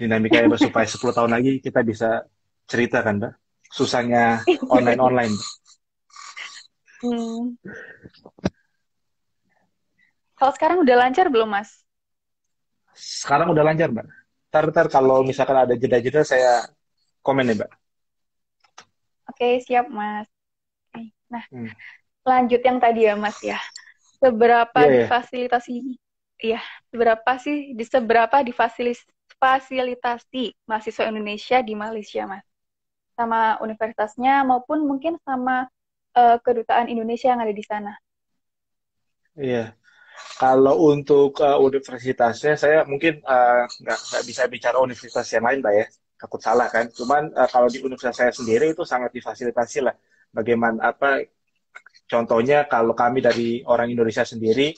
dinamika 0.00 0.40
ya 0.40 0.48
supaya 0.56 0.86
10 0.88 1.12
tahun 1.12 1.32
lagi 1.36 1.60
kita 1.60 1.84
bisa 1.84 2.24
cerita 2.64 3.04
kan, 3.04 3.20
Mbak. 3.20 3.32
Susahnya 3.68 4.40
online-online. 4.72 5.36
hmm. 7.04 7.60
Kalau 10.38 10.52
sekarang 10.56 10.78
udah 10.86 10.96
lancar 10.96 11.28
belum, 11.28 11.52
Mas? 11.52 11.84
Sekarang 12.96 13.52
udah 13.52 13.64
lancar, 13.66 13.92
Mbak. 13.92 14.06
Ntar, 14.48 14.64
ntar 14.72 14.86
kalau 14.88 15.20
misalkan 15.20 15.68
ada 15.68 15.74
jeda-jeda 15.76 16.24
saya 16.24 16.64
komen 17.20 17.52
ya, 17.52 17.54
Mbak. 17.60 17.70
Oke, 19.28 19.60
siap, 19.60 19.92
Mas. 19.92 20.24
Nah, 21.28 21.44
hmm. 21.52 21.68
lanjut 22.24 22.64
yang 22.64 22.80
tadi 22.80 23.04
ya, 23.04 23.12
Mas 23.12 23.36
ya 23.44 23.60
seberapa 24.18 24.74
yeah, 24.74 24.90
yeah. 24.90 25.06
difasilitasi 25.06 25.74
ya 26.38 26.62
seberapa 26.90 27.38
sih 27.42 27.74
di 27.74 27.82
seberapa 27.82 28.38
difasilitasi 28.46 30.44
mahasiswa 30.66 31.04
Indonesia 31.10 31.58
di 31.62 31.74
Malaysia 31.74 32.26
mas? 32.26 32.46
Sama 33.18 33.58
universitasnya 33.58 34.46
maupun 34.46 34.86
mungkin 34.86 35.18
sama 35.26 35.66
uh, 36.14 36.38
kedutaan 36.38 36.86
Indonesia 36.86 37.34
yang 37.34 37.42
ada 37.42 37.50
di 37.50 37.64
sana? 37.66 37.98
Iya. 39.34 39.74
Kalau 40.38 40.78
untuk 40.90 41.38
uh, 41.42 41.58
universitasnya 41.62 42.58
saya 42.58 42.82
mungkin 42.86 43.22
uh, 43.22 43.66
nggak 43.66 43.98
nggak 43.98 44.22
bisa 44.26 44.46
bicara 44.50 44.78
universitas 44.78 45.26
yang 45.34 45.46
lain 45.46 45.62
mbak 45.62 45.74
ya. 45.74 45.86
Takut 46.18 46.42
salah 46.42 46.66
kan. 46.70 46.90
Cuman 46.90 47.30
uh, 47.34 47.46
kalau 47.50 47.66
di 47.70 47.82
universitas 47.82 48.18
saya 48.18 48.30
sendiri 48.34 48.70
itu 48.74 48.82
sangat 48.86 49.10
difasilitasi 49.14 49.82
lah. 49.86 49.94
Bagaimana 50.30 50.94
apa 50.94 51.26
contohnya 52.08 52.66
kalau 52.66 52.96
kami 52.96 53.22
dari 53.22 53.62
orang 53.68 53.92
Indonesia 53.92 54.24
sendiri, 54.24 54.74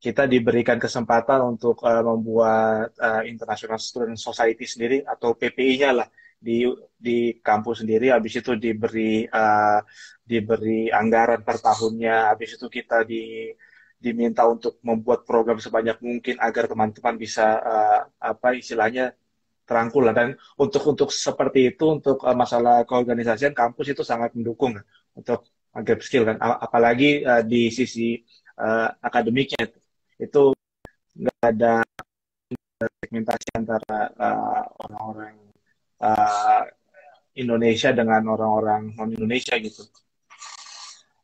kita 0.00 0.24
diberikan 0.24 0.80
kesempatan 0.80 1.44
untuk 1.44 1.84
uh, 1.84 2.00
membuat 2.00 2.96
uh, 2.96 3.22
International 3.28 3.76
Student 3.76 4.16
Society 4.16 4.64
sendiri 4.64 5.04
atau 5.04 5.36
PPI-nya 5.36 5.90
lah 5.92 6.08
di 6.40 6.64
di 6.96 7.36
kampus 7.44 7.84
sendiri. 7.84 8.08
Habis 8.08 8.40
itu 8.40 8.56
diberi 8.56 9.28
uh, 9.28 9.80
diberi 10.24 10.88
anggaran 10.88 11.44
per 11.44 11.60
tahunnya. 11.60 12.32
Habis 12.32 12.56
itu 12.56 12.66
kita 12.72 13.04
di 13.04 13.52
diminta 14.00 14.48
untuk 14.48 14.80
membuat 14.80 15.28
program 15.28 15.60
sebanyak 15.60 16.00
mungkin 16.00 16.40
agar 16.40 16.64
teman-teman 16.64 17.20
bisa 17.20 17.60
uh, 17.60 18.00
apa 18.16 18.56
istilahnya 18.56 19.12
terangkul 19.68 20.08
lah 20.08 20.16
dan 20.16 20.28
untuk 20.56 20.82
untuk 20.88 21.12
seperti 21.12 21.76
itu 21.76 22.00
untuk 22.00 22.24
uh, 22.24 22.32
masalah 22.32 22.88
keorganisasian 22.88 23.52
kampus 23.52 23.92
itu 23.92 24.00
sangat 24.00 24.32
mendukung 24.32 24.72
untuk 25.12 25.44
gap 25.78 26.00
skill 26.02 26.26
kan. 26.26 26.36
Apalagi 26.42 27.22
uh, 27.22 27.42
di 27.46 27.70
sisi 27.70 28.18
uh, 28.58 28.88
akademiknya. 28.98 29.70
Itu 30.20 30.52
nggak 31.16 31.40
ada 31.42 31.82
segmentasi 32.80 33.48
antara 33.56 34.12
orang-orang 34.80 35.36
uh, 36.00 36.64
Indonesia 37.36 37.92
dengan 37.94 38.24
orang-orang 38.26 38.96
non 38.96 39.10
Indonesia 39.12 39.54
gitu. 39.60 39.86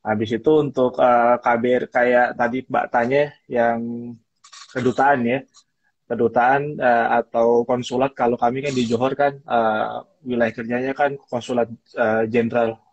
Habis 0.06 0.38
itu 0.38 0.50
untuk 0.62 0.94
uh, 1.02 1.36
KBR 1.42 1.90
kayak 1.90 2.28
tadi 2.38 2.62
Mbak 2.62 2.86
tanya 2.94 3.34
yang 3.50 3.78
kedutaan 4.70 5.26
ya, 5.26 5.38
kedutaan 6.06 6.78
uh, 6.78 7.18
atau 7.18 7.66
konsulat. 7.66 8.14
Kalau 8.14 8.38
kami 8.38 8.62
kan 8.62 8.70
di 8.70 8.86
Johor 8.86 9.18
kan 9.18 9.42
uh, 9.42 10.06
wilayah 10.22 10.54
kerjanya 10.54 10.92
kan 10.94 11.18
konsulat 11.26 11.66
jenderal 12.30 12.85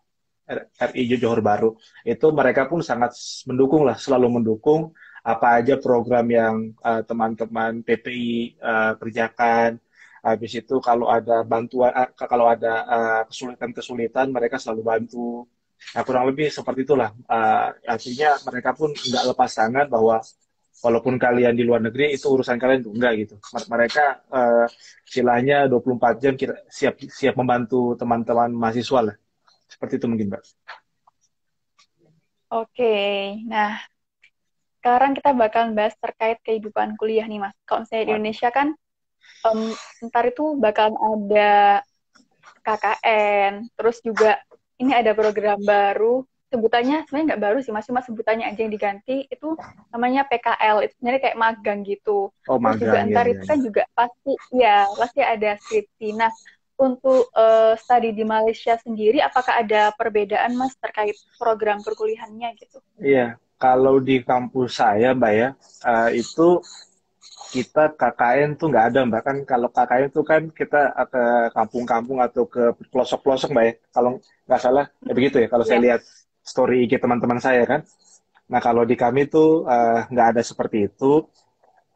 RI 0.91 1.15
Johor 1.15 1.39
Baru. 1.39 1.79
Itu 2.03 2.35
mereka 2.35 2.67
pun 2.67 2.83
sangat 2.83 3.15
mendukung 3.47 3.87
lah, 3.87 3.95
selalu 3.95 4.41
mendukung 4.41 4.91
apa 5.23 5.63
aja 5.63 5.79
program 5.79 6.27
yang 6.27 6.55
uh, 6.83 6.99
teman-teman 7.07 7.79
PPI 7.81 8.59
uh, 8.59 8.93
kerjakan. 8.99 9.79
Habis 10.23 10.63
itu 10.63 10.79
kalau 10.79 11.11
ada 11.11 11.43
bantuan, 11.43 11.91
uh, 11.91 12.11
kalau 12.15 12.47
ada 12.47 12.83
kesulitan-kesulitan, 13.27 14.31
mereka 14.31 14.59
selalu 14.59 14.81
bantu. 14.83 15.47
Nah, 15.95 16.03
kurang 16.07 16.31
lebih 16.31 16.47
seperti 16.47 16.87
itulah. 16.87 17.11
Uh, 17.27 17.75
artinya 17.87 18.35
mereka 18.47 18.71
pun 18.75 18.91
nggak 18.91 19.23
lepas 19.31 19.51
tangan 19.51 19.87
bahwa 19.87 20.19
walaupun 20.83 21.15
kalian 21.15 21.55
di 21.55 21.63
luar 21.63 21.79
negeri 21.79 22.11
itu 22.11 22.27
urusan 22.27 22.59
kalian 22.59 22.83
tuh 22.83 22.91
enggak 22.95 23.13
gitu. 23.23 23.35
Mereka 23.71 24.05
uh, 24.27 24.67
istilahnya 25.07 25.71
24 25.71 26.23
jam 26.23 26.33
siap 26.67 26.99
siap 27.07 27.35
membantu 27.39 27.95
teman-teman 27.95 28.51
mahasiswa 28.51 28.99
lah. 29.11 29.15
Seperti 29.83 29.99
itu 29.99 30.07
mungkin, 30.07 30.31
Mbak. 30.31 30.43
Oke, 32.55 32.95
nah 33.51 33.83
sekarang 34.79 35.11
kita 35.11 35.35
bakal 35.35 35.75
bahas 35.75 35.91
terkait 35.99 36.39
kehidupan 36.39 36.95
kuliah 36.95 37.27
nih 37.27 37.43
mas. 37.43 37.51
Kalau 37.67 37.83
misalnya 37.83 38.07
di 38.07 38.11
Indonesia 38.15 38.47
kan, 38.47 38.71
um, 39.43 39.75
ntar 40.07 40.31
itu 40.31 40.55
bakal 40.55 40.95
ada 40.95 41.83
KKN, 42.63 43.67
terus 43.75 43.99
juga 43.99 44.39
ini 44.79 44.95
ada 44.95 45.11
program 45.11 45.59
baru, 45.59 46.23
sebutannya 46.47 47.03
sebenarnya 47.03 47.35
nggak 47.35 47.43
baru 47.43 47.57
sih 47.59 47.75
mas, 47.75 47.83
cuma 47.83 47.99
sebutannya 48.07 48.47
aja 48.47 48.63
yang 48.63 48.71
diganti, 48.71 49.27
itu 49.27 49.59
namanya 49.91 50.23
PKL, 50.31 50.87
itu 50.87 50.95
sebenarnya 50.95 51.21
kayak 51.27 51.35
magang 51.43 51.83
gitu. 51.83 52.31
Oh 52.47 52.55
magang, 52.55 52.79
terus 52.79 52.87
juga 52.87 52.99
ya, 53.03 53.11
ntar 53.11 53.25
ya, 53.27 53.31
itu 53.35 53.43
kan 53.51 53.59
juga 53.59 53.83
pasti, 53.91 54.31
ya 54.55 54.87
pasti 54.95 55.19
ada 55.19 55.59
skripsi. 55.59 56.07
Nah, 56.15 56.31
untuk 56.77 57.29
uh, 57.37 57.77
studi 57.77 58.11
di 58.11 58.25
Malaysia 58.25 58.75
sendiri, 58.81 59.21
apakah 59.21 59.61
ada 59.61 59.93
perbedaan 59.93 60.57
mas 60.57 60.73
terkait 60.81 61.15
program 61.37 61.79
perkuliahannya 61.85 62.57
gitu? 62.57 62.81
Iya, 62.97 63.37
kalau 63.63 64.03
di 64.03 64.19
kampus 64.19 64.83
saya 64.83 65.15
mbak 65.15 65.33
ya 65.33 65.49
uh, 65.87 66.09
itu 66.11 66.59
kita 67.55 67.93
KKN 67.95 68.59
tuh 68.59 68.67
nggak 68.73 68.85
ada 68.91 68.99
mbak 69.07 69.21
kan 69.23 69.37
kalau 69.47 69.71
KKN 69.71 70.11
itu 70.11 70.21
kan 70.27 70.41
kita 70.51 70.91
ke 71.07 71.23
kampung-kampung 71.55 72.19
atau 72.19 72.43
ke 72.49 72.75
pelosok-pelosok 72.91 73.49
mbak 73.55 73.63
ya 73.63 73.73
kalau 73.95 74.19
nggak 74.49 74.59
salah 74.59 74.85
ya 75.05 75.13
begitu 75.15 75.37
ya 75.39 75.47
kalau 75.47 75.63
yeah. 75.63 75.71
saya 75.71 75.79
iya. 75.79 75.85
lihat 75.87 76.01
story 76.43 76.83
IG 76.83 76.99
teman-teman 76.99 77.39
saya 77.39 77.63
kan 77.63 77.87
nah 78.51 78.59
kalau 78.59 78.83
di 78.83 78.99
kami 78.99 79.31
tuh 79.31 79.63
uh, 79.63 80.03
nggak 80.11 80.27
ada 80.35 80.41
seperti 80.43 80.91
itu 80.91 81.23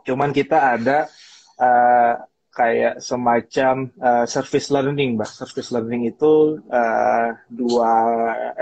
cuman 0.08 0.32
kita 0.32 0.78
ada 0.78 1.12
uh, 1.60 2.16
kayak 2.58 2.98
semacam 2.98 3.94
uh, 4.02 4.26
service 4.26 4.74
learning 4.74 5.14
mbak 5.14 5.30
service 5.30 5.70
learning 5.70 6.10
itu 6.10 6.58
uh, 6.74 7.30
dua 7.54 7.94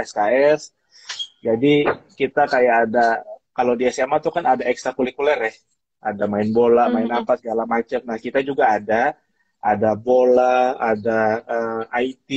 SKS 0.03 0.75
jadi 1.45 1.86
kita 2.17 2.49
kayak 2.49 2.89
ada 2.89 3.21
kalau 3.53 3.77
di 3.77 3.86
SMA 3.93 4.17
tuh 4.19 4.34
kan 4.34 4.43
ada 4.43 4.65
ekstrakurikuler 4.65 5.38
ya. 5.47 5.53
Ada 6.05 6.25
main 6.25 6.49
bola, 6.49 6.89
main 6.89 7.05
mm 7.05 7.13
-hmm. 7.13 7.21
apa 7.25 7.34
segala 7.38 7.63
macam. 7.69 8.01
Nah, 8.03 8.17
kita 8.17 8.41
juga 8.41 8.73
ada 8.73 9.13
ada 9.62 9.91
bola, 9.97 10.77
ada 10.77 11.41
uh, 11.41 11.84
eh, 11.97 12.13
IT, 12.13 12.29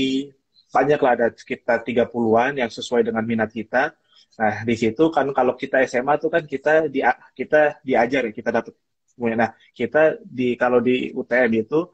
banyak 0.73 1.01
lah 1.01 1.13
ada 1.17 1.29
sekitar 1.33 1.85
30-an 1.85 2.57
yang 2.57 2.71
sesuai 2.73 3.05
dengan 3.05 3.25
minat 3.25 3.53
kita. 3.53 3.93
Nah, 4.39 4.55
di 4.65 4.75
situ 4.79 5.11
kan 5.13 5.29
kalau 5.35 5.53
kita 5.59 5.85
SMA 5.85 6.17
tuh 6.23 6.31
kan 6.33 6.47
kita 6.47 6.89
di 6.89 7.05
kita 7.37 7.83
diajar 7.85 8.31
ya, 8.31 8.33
kita 8.33 8.51
dapat 8.55 8.73
Nah, 9.19 9.51
kita 9.75 10.23
di 10.23 10.55
kalau 10.55 10.79
di 10.79 11.11
UTM 11.11 11.51
itu 11.67 11.91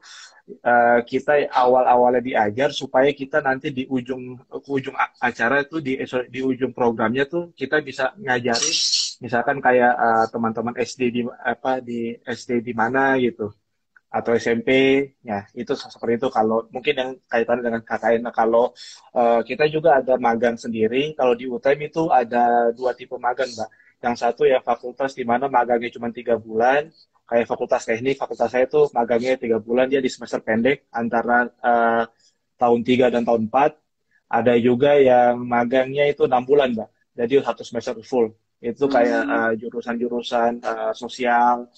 uh, 0.61 0.99
kita 1.01 1.49
awal-awalnya 1.49 2.21
diajar 2.21 2.69
supaya 2.69 3.09
kita 3.11 3.41
nanti 3.41 3.73
di 3.73 3.83
ujung 3.89 4.37
ujung 4.69 4.95
acara 5.17 5.65
itu 5.65 5.81
di 5.81 5.97
eh, 5.97 6.07
di 6.29 6.39
ujung 6.45 6.71
programnya 6.71 7.25
tuh 7.25 7.49
kita 7.57 7.81
bisa 7.81 8.13
ngajari 8.21 8.71
misalkan 9.25 9.57
kayak 9.63 9.93
uh, 9.97 10.25
teman-teman 10.29 10.75
SD 10.77 11.01
di 11.09 11.21
apa 11.25 11.81
di 11.81 12.13
SD 12.21 12.61
di 12.61 12.73
mana 12.77 13.17
gitu 13.17 13.49
atau 14.15 14.31
SMP 14.39 14.69
ya 15.27 15.43
itu 15.51 15.75
seperti 15.75 16.23
itu. 16.23 16.27
Kalau 16.31 16.63
mungkin 16.71 16.93
yang 16.95 17.11
kaitannya 17.27 17.63
dengan 17.67 17.81
KKN 17.83 18.21
nah, 18.23 18.31
kalau 18.31 18.71
uh, 19.11 19.43
kita 19.43 19.67
juga 19.67 19.99
ada 19.99 20.15
magang 20.15 20.55
sendiri. 20.55 21.11
Kalau 21.19 21.35
di 21.35 21.45
UTM 21.51 21.91
itu 21.91 22.07
ada 22.07 22.71
dua 22.71 22.95
tipe 22.95 23.19
magang 23.19 23.51
mbak. 23.51 23.69
Yang 23.99 24.15
satu 24.23 24.47
ya 24.47 24.63
fakultas 24.63 25.11
di 25.19 25.27
mana 25.27 25.51
magangnya 25.51 25.91
cuma 25.91 26.07
tiga 26.15 26.39
bulan 26.39 26.87
kayak 27.25 27.49
fakultas 27.49 27.83
teknik, 27.89 28.15
fakultas 28.21 28.53
saya 28.53 28.69
itu 28.69 28.85
magangnya 28.93 29.33
tiga 29.35 29.57
bulan, 29.57 29.89
dia 29.89 29.99
di 29.99 30.09
semester 30.09 30.39
pendek 30.45 30.85
antara 30.93 31.49
uh, 31.61 32.05
tahun 32.61 32.81
3 32.85 33.13
dan 33.13 33.23
tahun 33.25 33.49
4. 33.49 33.75
Ada 34.25 34.53
juga 34.57 34.97
yang 34.97 35.41
magangnya 35.45 36.09
itu 36.09 36.25
enam 36.25 36.45
bulan, 36.45 36.73
Mbak. 36.73 36.89
Jadi 37.17 37.33
satu 37.41 37.63
semester 37.65 37.93
full. 38.01 38.33
Itu 38.61 38.89
kayak 38.89 39.23
hmm. 39.25 39.35
uh, 39.35 39.53
jurusan-jurusan 39.57 40.51
uh, 40.65 40.93
sosial, 40.93 41.69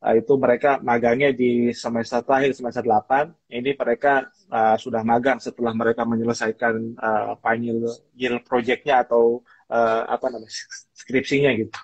uh, 0.00 0.14
itu 0.16 0.32
mereka 0.36 0.80
magangnya 0.80 1.32
di 1.32 1.72
semester 1.72 2.24
terakhir, 2.24 2.56
semester 2.56 2.84
8. 2.84 3.52
Ini 3.52 3.76
mereka 3.76 4.28
uh, 4.48 4.76
sudah 4.76 5.04
magang 5.04 5.38
setelah 5.40 5.72
mereka 5.76 6.04
menyelesaikan 6.08 6.96
uh, 6.96 7.32
final 7.40 7.92
year 8.16 8.40
project-nya 8.44 9.04
atau 9.04 9.44
uh, 9.68 10.02
apa 10.08 10.26
namanya 10.32 10.52
skripsinya 10.96 11.52
gitu. 11.56 11.76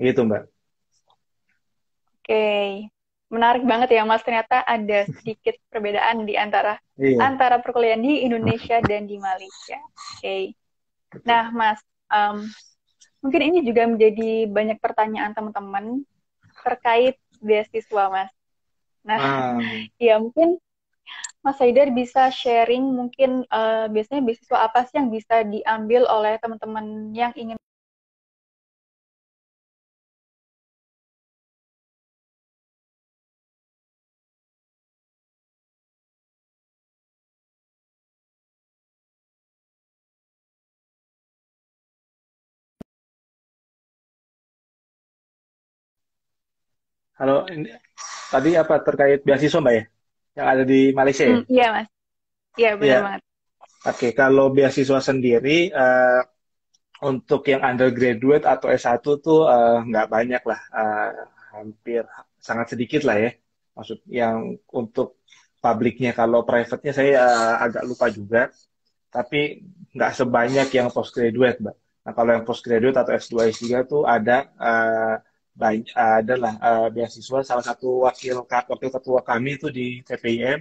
Gitu, 0.00 0.20
Mbak. 0.24 0.55
Okay. 2.26 2.90
menarik 3.30 3.62
banget 3.62 3.94
ya 3.94 4.02
Mas. 4.02 4.22
Ternyata 4.26 4.66
ada 4.66 5.06
sedikit 5.06 5.54
perbedaan 5.70 6.26
di 6.26 6.34
antara 6.34 6.76
iya. 6.98 7.22
antara 7.22 7.62
perkuliahan 7.62 8.02
di 8.02 8.26
Indonesia 8.26 8.82
dan 8.82 9.06
di 9.06 9.16
Malaysia. 9.16 9.78
Oke. 10.18 10.18
Okay. 10.18 10.42
Nah, 11.22 11.54
Mas, 11.54 11.80
um, 12.10 12.44
mungkin 13.22 13.40
ini 13.46 13.62
juga 13.62 13.86
menjadi 13.86 14.50
banyak 14.50 14.78
pertanyaan 14.82 15.32
teman-teman 15.32 16.02
terkait 16.66 17.16
beasiswa, 17.38 18.10
Mas. 18.10 18.32
Nah, 19.06 19.54
um. 19.54 19.62
ya 20.02 20.18
mungkin 20.18 20.58
Mas 21.46 21.62
Haidar 21.62 21.94
bisa 21.94 22.26
sharing 22.34 22.82
mungkin 22.82 23.46
uh, 23.54 23.86
biasanya 23.86 24.18
beasiswa 24.26 24.66
apa 24.66 24.82
sih 24.90 24.98
yang 24.98 25.14
bisa 25.14 25.46
diambil 25.46 26.02
oleh 26.10 26.34
teman-teman 26.42 27.14
yang 27.14 27.30
ingin 27.38 27.54
Halo, 47.16 47.48
ini, 47.48 47.72
tadi 48.28 48.52
apa 48.60 48.76
terkait 48.84 49.24
beasiswa 49.24 49.56
Mbak 49.56 49.72
ya? 49.72 49.84
Yang 50.36 50.46
ada 50.52 50.62
di 50.68 50.80
Malaysia 50.92 51.24
ya? 51.24 51.36
Hmm, 51.40 51.44
iya 51.48 51.66
Mas. 51.72 51.88
Iya 52.56 52.70
benar 52.76 52.92
ya. 52.92 53.00
banget. 53.00 53.22
Oke, 53.88 54.08
kalau 54.12 54.46
beasiswa 54.52 55.00
sendiri 55.00 55.72
uh, 55.72 56.20
untuk 57.08 57.40
yang 57.48 57.64
undergraduate 57.64 58.44
atau 58.44 58.68
S1 58.68 59.00
tuh 59.00 59.48
uh, 59.48 59.80
nggak 59.80 60.12
banyak 60.12 60.42
lah, 60.44 60.60
uh, 60.76 61.10
hampir 61.56 62.04
sangat 62.36 62.76
sedikit 62.76 63.08
lah 63.08 63.16
ya. 63.16 63.30
Maksud 63.72 64.04
yang 64.12 64.60
untuk 64.68 65.24
publiknya, 65.64 66.12
kalau 66.12 66.44
private-nya 66.44 66.92
saya 66.92 67.12
uh, 67.24 67.56
agak 67.64 67.88
lupa 67.88 68.12
juga, 68.12 68.52
tapi 69.08 69.64
nggak 69.96 70.12
sebanyak 70.12 70.68
yang 70.68 70.92
postgraduate, 70.92 71.64
Mbak. 71.64 71.76
Nah, 72.04 72.12
kalau 72.12 72.30
yang 72.36 72.44
postgraduate 72.44 73.00
atau 73.00 73.12
S2 73.16 73.56
S3 73.56 73.88
tuh 73.88 74.04
ada 74.04 74.52
uh, 74.60 75.16
banyak 75.56 75.88
adalah 75.96 76.54
uh, 76.60 76.88
beasiswa 76.92 77.40
salah 77.40 77.64
satu 77.64 78.04
wakil 78.04 78.44
wakil 78.44 78.90
ketua 78.92 79.24
kami 79.24 79.56
itu 79.56 79.72
di 79.72 80.04
TPIM 80.04 80.60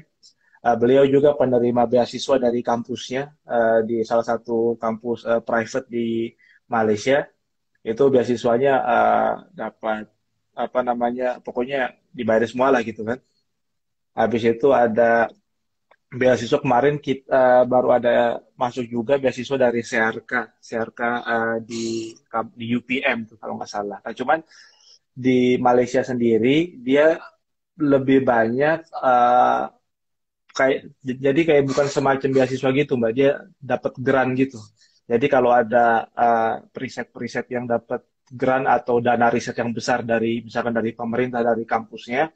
uh, 0.65 0.75
beliau 0.75 1.05
juga 1.05 1.37
penerima 1.37 1.85
beasiswa 1.85 2.41
dari 2.41 2.65
kampusnya 2.65 3.29
uh, 3.45 3.79
di 3.85 4.01
salah 4.01 4.25
satu 4.25 4.73
kampus 4.81 5.21
uh, 5.29 5.41
private 5.45 5.85
di 5.85 6.33
Malaysia. 6.65 7.29
Itu 7.85 8.09
beasiswanya 8.09 8.73
uh, 8.81 9.33
dapat 9.53 10.09
apa 10.55 10.79
namanya 10.81 11.37
pokoknya 11.37 11.93
dibayar 12.09 12.49
semua 12.49 12.73
lah 12.73 12.81
gitu 12.81 13.05
kan. 13.05 13.21
Habis 14.17 14.57
itu 14.57 14.73
ada 14.73 15.29
beasiswa 16.09 16.57
kemarin 16.63 16.97
kita 16.97 17.67
baru 17.67 17.99
ada 17.99 18.39
masuk 18.55 18.87
juga 18.87 19.19
beasiswa 19.19 19.59
dari 19.59 19.83
CRK 19.83 20.63
CRK 20.63 21.01
uh, 21.03 21.57
di 21.61 22.15
di 22.55 22.65
UPM 22.73 23.29
tuh 23.29 23.37
kalau 23.37 23.59
nggak 23.59 23.69
salah. 23.69 23.99
Nah, 24.01 24.13
cuman 24.15 24.39
di 25.15 25.55
Malaysia 25.57 26.03
sendiri 26.03 26.75
dia 26.83 27.15
lebih 27.79 28.27
banyak 28.27 28.83
uh, 28.99 29.71
kayak 30.55 30.91
jadi 31.03 31.41
kayak 31.47 31.63
bukan 31.67 31.87
semacam 31.87 32.29
beasiswa 32.31 32.69
gitu 32.71 32.93
mbak 32.99 33.13
dia 33.15 33.31
dapat 33.59 33.95
grant 33.99 34.35
gitu 34.35 34.59
jadi 35.05 35.25
kalau 35.29 35.53
ada 35.53 36.09
uh, 36.17 36.65
periset-periset 36.73 37.45
yang 37.53 37.69
dapat 37.69 38.01
grant 38.25 38.65
atau 38.65 38.97
dana 38.97 39.29
riset 39.29 39.53
yang 39.61 39.69
besar 39.69 40.01
dari 40.01 40.41
misalkan 40.41 40.73
dari 40.73 40.97
pemerintah 40.97 41.45
dari 41.45 41.61
kampusnya, 41.61 42.33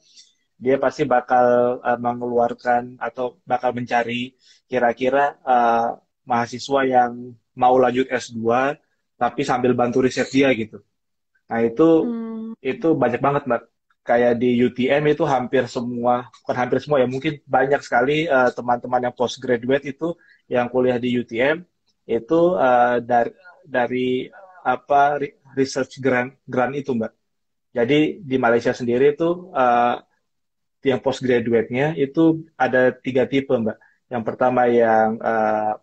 dia 0.54 0.76
pasti 0.78 1.10
bakal 1.10 1.80
uh, 1.82 1.98
mengeluarkan 1.98 3.02
atau 3.02 3.42
bakal 3.42 3.74
mencari 3.74 4.38
kira-kira 4.70 5.42
uh, 5.42 5.98
mahasiswa 6.30 6.82
yang 6.86 7.34
mau 7.58 7.76
lanjut 7.82 8.06
S2 8.06 8.78
tapi 9.18 9.42
sambil 9.42 9.74
bantu 9.74 10.06
riset 10.06 10.30
dia 10.30 10.54
gitu. 10.54 10.86
Nah, 11.50 11.60
itu 11.66 11.88
hmm. 12.06 12.62
itu 12.62 12.88
banyak 12.94 13.22
banget, 13.22 13.44
Mbak. 13.50 13.64
Kayak 14.06 14.34
di 14.42 14.58
UTM 14.58 15.04
itu 15.14 15.24
hampir 15.28 15.70
semua, 15.70 16.30
bukan 16.42 16.56
hampir 16.58 16.78
semua 16.82 16.98
ya, 16.98 17.06
mungkin 17.06 17.38
banyak 17.46 17.82
sekali 17.86 18.26
teman-teman 18.58 19.02
uh, 19.02 19.06
yang 19.10 19.14
postgraduate 19.14 19.86
itu 19.86 20.18
yang 20.50 20.66
kuliah 20.66 20.98
di 20.98 21.14
UTM 21.14 21.62
itu 22.10 22.58
uh, 22.58 22.98
dari 23.06 23.32
dari 23.62 24.10
apa 24.66 25.22
research 25.54 26.02
grant 26.02 26.34
grant 26.50 26.74
itu 26.74 26.98
mbak. 26.98 27.14
Jadi 27.70 28.26
di 28.26 28.38
Malaysia 28.42 28.74
sendiri 28.74 29.14
itu 29.14 29.54
uh, 29.54 30.02
yang 30.82 31.00
postgraduate-nya 31.06 31.94
itu 32.02 32.50
ada 32.58 32.90
tiga 32.90 33.30
tipe 33.30 33.54
mbak. 33.54 33.78
Yang 34.10 34.24
pertama 34.26 34.66
yang 34.66 35.22
uh, 35.22 35.78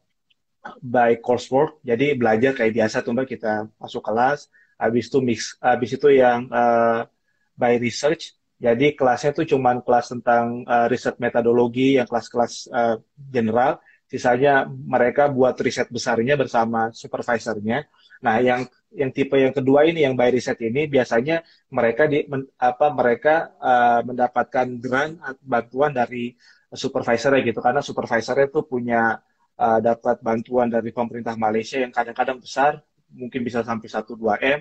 by 0.83 1.23
coursework, 1.23 1.79
jadi 1.87 2.19
belajar 2.19 2.59
kayak 2.59 2.75
biasa 2.75 3.07
tuh 3.07 3.15
mbak 3.15 3.31
kita 3.31 3.71
masuk 3.79 4.03
kelas. 4.03 4.51
Habis 4.77 5.09
itu 5.09 5.19
mix, 5.25 5.41
habis 5.59 5.91
itu 5.97 6.09
yang 6.13 6.53
uh, 6.53 7.09
by 7.57 7.81
research, 7.81 8.37
jadi 8.57 8.97
kelasnya 8.97 9.37
tuh 9.37 9.45
cuman 9.45 9.85
kelas 9.85 10.17
tentang 10.17 10.65
uh, 10.65 10.89
riset 10.89 11.21
metodologi, 11.21 12.01
yang 12.01 12.09
kelas-kelas 12.09 12.73
uh, 12.73 12.97
general. 13.29 13.81
Sisanya 14.07 14.65
mereka 14.71 15.27
buat 15.29 15.59
riset 15.59 15.91
besarnya 15.91 16.39
bersama 16.39 16.95
supervisornya. 16.95 17.85
Nah, 18.23 18.39
yang 18.41 18.65
yang 18.95 19.11
tipe 19.13 19.37
yang 19.37 19.53
kedua 19.53 19.85
ini 19.85 20.07
yang 20.07 20.17
by 20.17 20.33
riset 20.33 20.57
ini 20.63 20.89
biasanya 20.89 21.45
mereka 21.69 22.09
di 22.09 22.25
men, 22.31 22.49
apa 22.57 22.87
mereka 22.95 23.53
uh, 23.61 24.01
mendapatkan 24.07 24.79
grant 24.81 25.21
bantuan 25.43 25.93
dari 25.93 26.33
supervisornya 26.73 27.45
gitu. 27.45 27.61
Karena 27.61 27.83
supervisornya 27.85 28.47
itu 28.49 28.63
punya 28.65 29.21
uh, 29.59 29.79
dapat 29.85 30.23
bantuan 30.25 30.73
dari 30.73 30.95
pemerintah 30.95 31.37
Malaysia 31.37 31.77
yang 31.77 31.93
kadang-kadang 31.93 32.41
besar 32.41 32.81
mungkin 33.17 33.41
bisa 33.41 33.65
sampai 33.65 33.89
1 33.89 34.13
2 34.13 34.37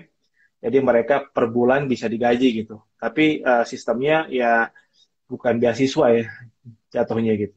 Jadi 0.56 0.78
mereka 0.80 1.28
per 1.28 1.52
bulan 1.52 1.84
bisa 1.84 2.08
digaji 2.08 2.64
gitu. 2.64 2.80
Tapi 2.96 3.44
uh, 3.44 3.62
sistemnya 3.68 4.24
ya 4.32 4.72
bukan 5.28 5.60
beasiswa 5.60 6.06
ya 6.16 6.24
jatuhnya 6.90 7.36
gitu. 7.36 7.56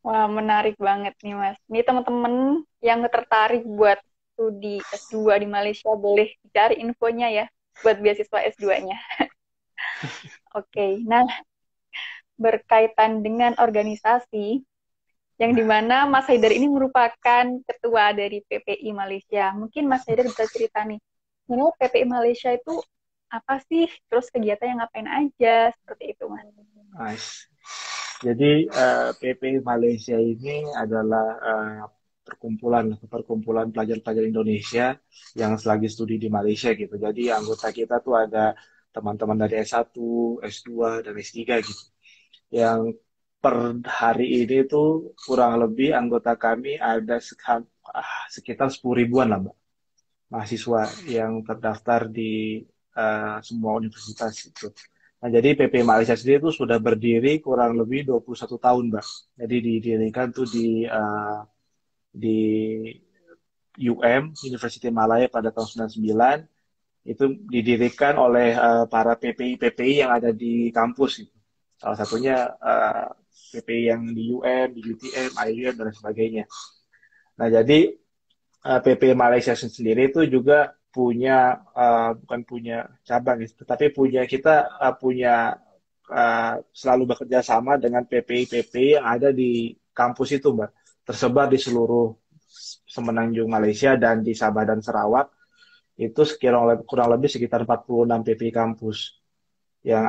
Wah, 0.00 0.24
menarik 0.28 0.80
banget 0.80 1.12
nih, 1.20 1.36
Mas. 1.36 1.58
Ini 1.68 1.84
teman-teman 1.84 2.64
yang 2.80 3.04
tertarik 3.08 3.64
buat 3.68 4.00
studi 4.32 4.80
S2 4.80 5.44
di 5.44 5.48
Malaysia 5.48 5.92
boleh 5.92 6.32
cari 6.56 6.80
infonya 6.80 7.28
ya 7.28 7.44
buat 7.84 8.00
beasiswa 8.00 8.40
S2-nya. 8.56 8.96
Oke, 10.56 10.72
okay. 10.72 10.92
nah 11.04 11.28
berkaitan 12.40 13.20
dengan 13.20 13.52
organisasi 13.60 14.64
yang 15.40 15.56
di 15.56 15.64
mana 15.64 16.04
Mas 16.04 16.28
Haidar 16.28 16.52
ini 16.52 16.68
merupakan 16.68 17.44
ketua 17.64 18.12
dari 18.12 18.44
PPI 18.44 18.92
Malaysia. 18.92 19.48
Mungkin 19.56 19.88
Mas 19.88 20.04
Haidar 20.04 20.28
bisa 20.28 20.44
cerita 20.44 20.84
nih, 20.84 21.00
menurut 21.48 21.72
PPI 21.80 22.04
Malaysia 22.04 22.52
itu 22.52 22.76
apa 23.32 23.56
sih? 23.64 23.88
Terus 24.12 24.28
kegiatan 24.28 24.76
yang 24.76 24.78
ngapain 24.84 25.08
aja? 25.08 25.72
Seperti 25.80 26.12
itu, 26.12 26.28
Mas. 26.28 26.44
Nice. 26.92 27.48
Jadi 28.20 28.68
uh, 28.68 29.16
eh, 29.16 29.16
PP 29.16 29.64
Malaysia 29.64 30.20
ini 30.20 30.68
adalah 30.76 31.26
uh, 31.40 31.82
perkumpulan 32.20 33.00
perkumpulan 33.08 33.72
pelajar-pelajar 33.72 34.28
Indonesia 34.28 34.92
yang 35.32 35.56
selagi 35.56 35.88
studi 35.88 36.20
di 36.20 36.28
Malaysia 36.28 36.76
gitu. 36.76 37.00
Jadi 37.00 37.32
anggota 37.32 37.72
kita 37.72 38.04
tuh 38.04 38.20
ada 38.20 38.52
teman-teman 38.92 39.40
dari 39.40 39.64
S1, 39.64 39.88
S2 40.44 41.00
dan 41.00 41.16
S3 41.16 41.64
gitu. 41.64 41.84
Yang 42.52 43.00
per 43.40 43.80
hari 43.88 44.44
ini 44.44 44.68
tuh 44.68 45.16
kurang 45.16 45.64
lebih 45.64 45.96
anggota 45.96 46.36
kami 46.36 46.76
ada 46.76 47.16
ah, 47.16 48.24
sekitar 48.28 48.68
10 48.68 49.00
ribuan 49.00 49.32
lah 49.32 49.40
Mbak. 49.40 49.56
Mahasiswa 50.30 50.82
yang 51.10 51.42
terdaftar 51.42 52.06
di 52.06 52.62
uh, 52.94 53.40
semua 53.42 53.80
universitas 53.80 54.46
itu. 54.46 54.70
Nah, 55.20 55.28
jadi 55.28 55.58
PP 55.58 55.82
Malaysia 55.82 56.14
sendiri 56.14 56.38
itu 56.48 56.52
sudah 56.54 56.78
berdiri 56.78 57.42
kurang 57.42 57.76
lebih 57.76 58.08
21 58.08 58.56
tahun, 58.56 58.84
Mbak. 58.94 59.06
Jadi 59.42 59.56
didirikan 59.58 60.26
tuh 60.30 60.46
di 60.46 60.86
uh, 60.86 61.42
di 62.12 62.38
UM, 63.80 64.22
University 64.46 64.88
Malaya 64.92 65.26
pada 65.26 65.50
tahun 65.50 65.90
99. 65.90 67.08
Itu 67.08 67.24
didirikan 67.48 68.20
oleh 68.20 68.54
uh, 68.54 68.84
para 68.86 69.16
PPI-PPI 69.16 70.04
yang 70.04 70.10
ada 70.12 70.30
di 70.30 70.68
kampus. 70.72 71.24
Gitu. 71.24 71.34
Salah 71.80 71.96
satunya 71.96 72.36
uh, 72.60 73.08
PPI 73.50 73.82
yang 73.90 74.02
di 74.12 74.30
UM, 74.30 74.68
di 74.76 74.80
UTM, 74.84 75.30
IUM, 75.34 75.74
dan 75.74 75.90
sebagainya. 75.94 76.44
Nah, 77.40 77.48
jadi 77.48 77.96
PP 78.60 79.16
Malaysia 79.16 79.56
sendiri 79.56 80.12
itu 80.12 80.20
juga 80.28 80.76
punya 80.92 81.64
uh, 81.72 82.12
bukan 82.18 82.40
punya 82.44 82.84
cabang 83.06 83.40
gitu, 83.40 83.64
tetapi 83.64 83.94
punya 83.94 84.28
kita 84.28 84.68
uh, 84.76 84.94
punya 84.98 85.56
selalu 86.74 87.14
bekerja 87.14 87.38
sama 87.38 87.78
dengan 87.78 88.02
PPI-PPI 88.02 88.98
yang 88.98 89.06
ada 89.06 89.30
di 89.30 89.70
kampus 89.94 90.42
itu, 90.42 90.50
Mbak. 90.50 90.70
Tersebar 91.06 91.46
di 91.46 91.54
seluruh 91.54 92.10
Semenanjung 92.90 93.46
Malaysia 93.46 93.94
dan 93.94 94.26
di 94.26 94.34
Sabah 94.34 94.66
dan 94.66 94.82
Sarawak. 94.82 95.30
Itu 95.94 96.26
sekiranya 96.26 96.82
kurang 96.82 97.14
lebih 97.14 97.30
sekitar 97.30 97.62
46 97.62 98.26
PPI 98.26 98.50
kampus 98.50 99.19
yang 99.80 100.04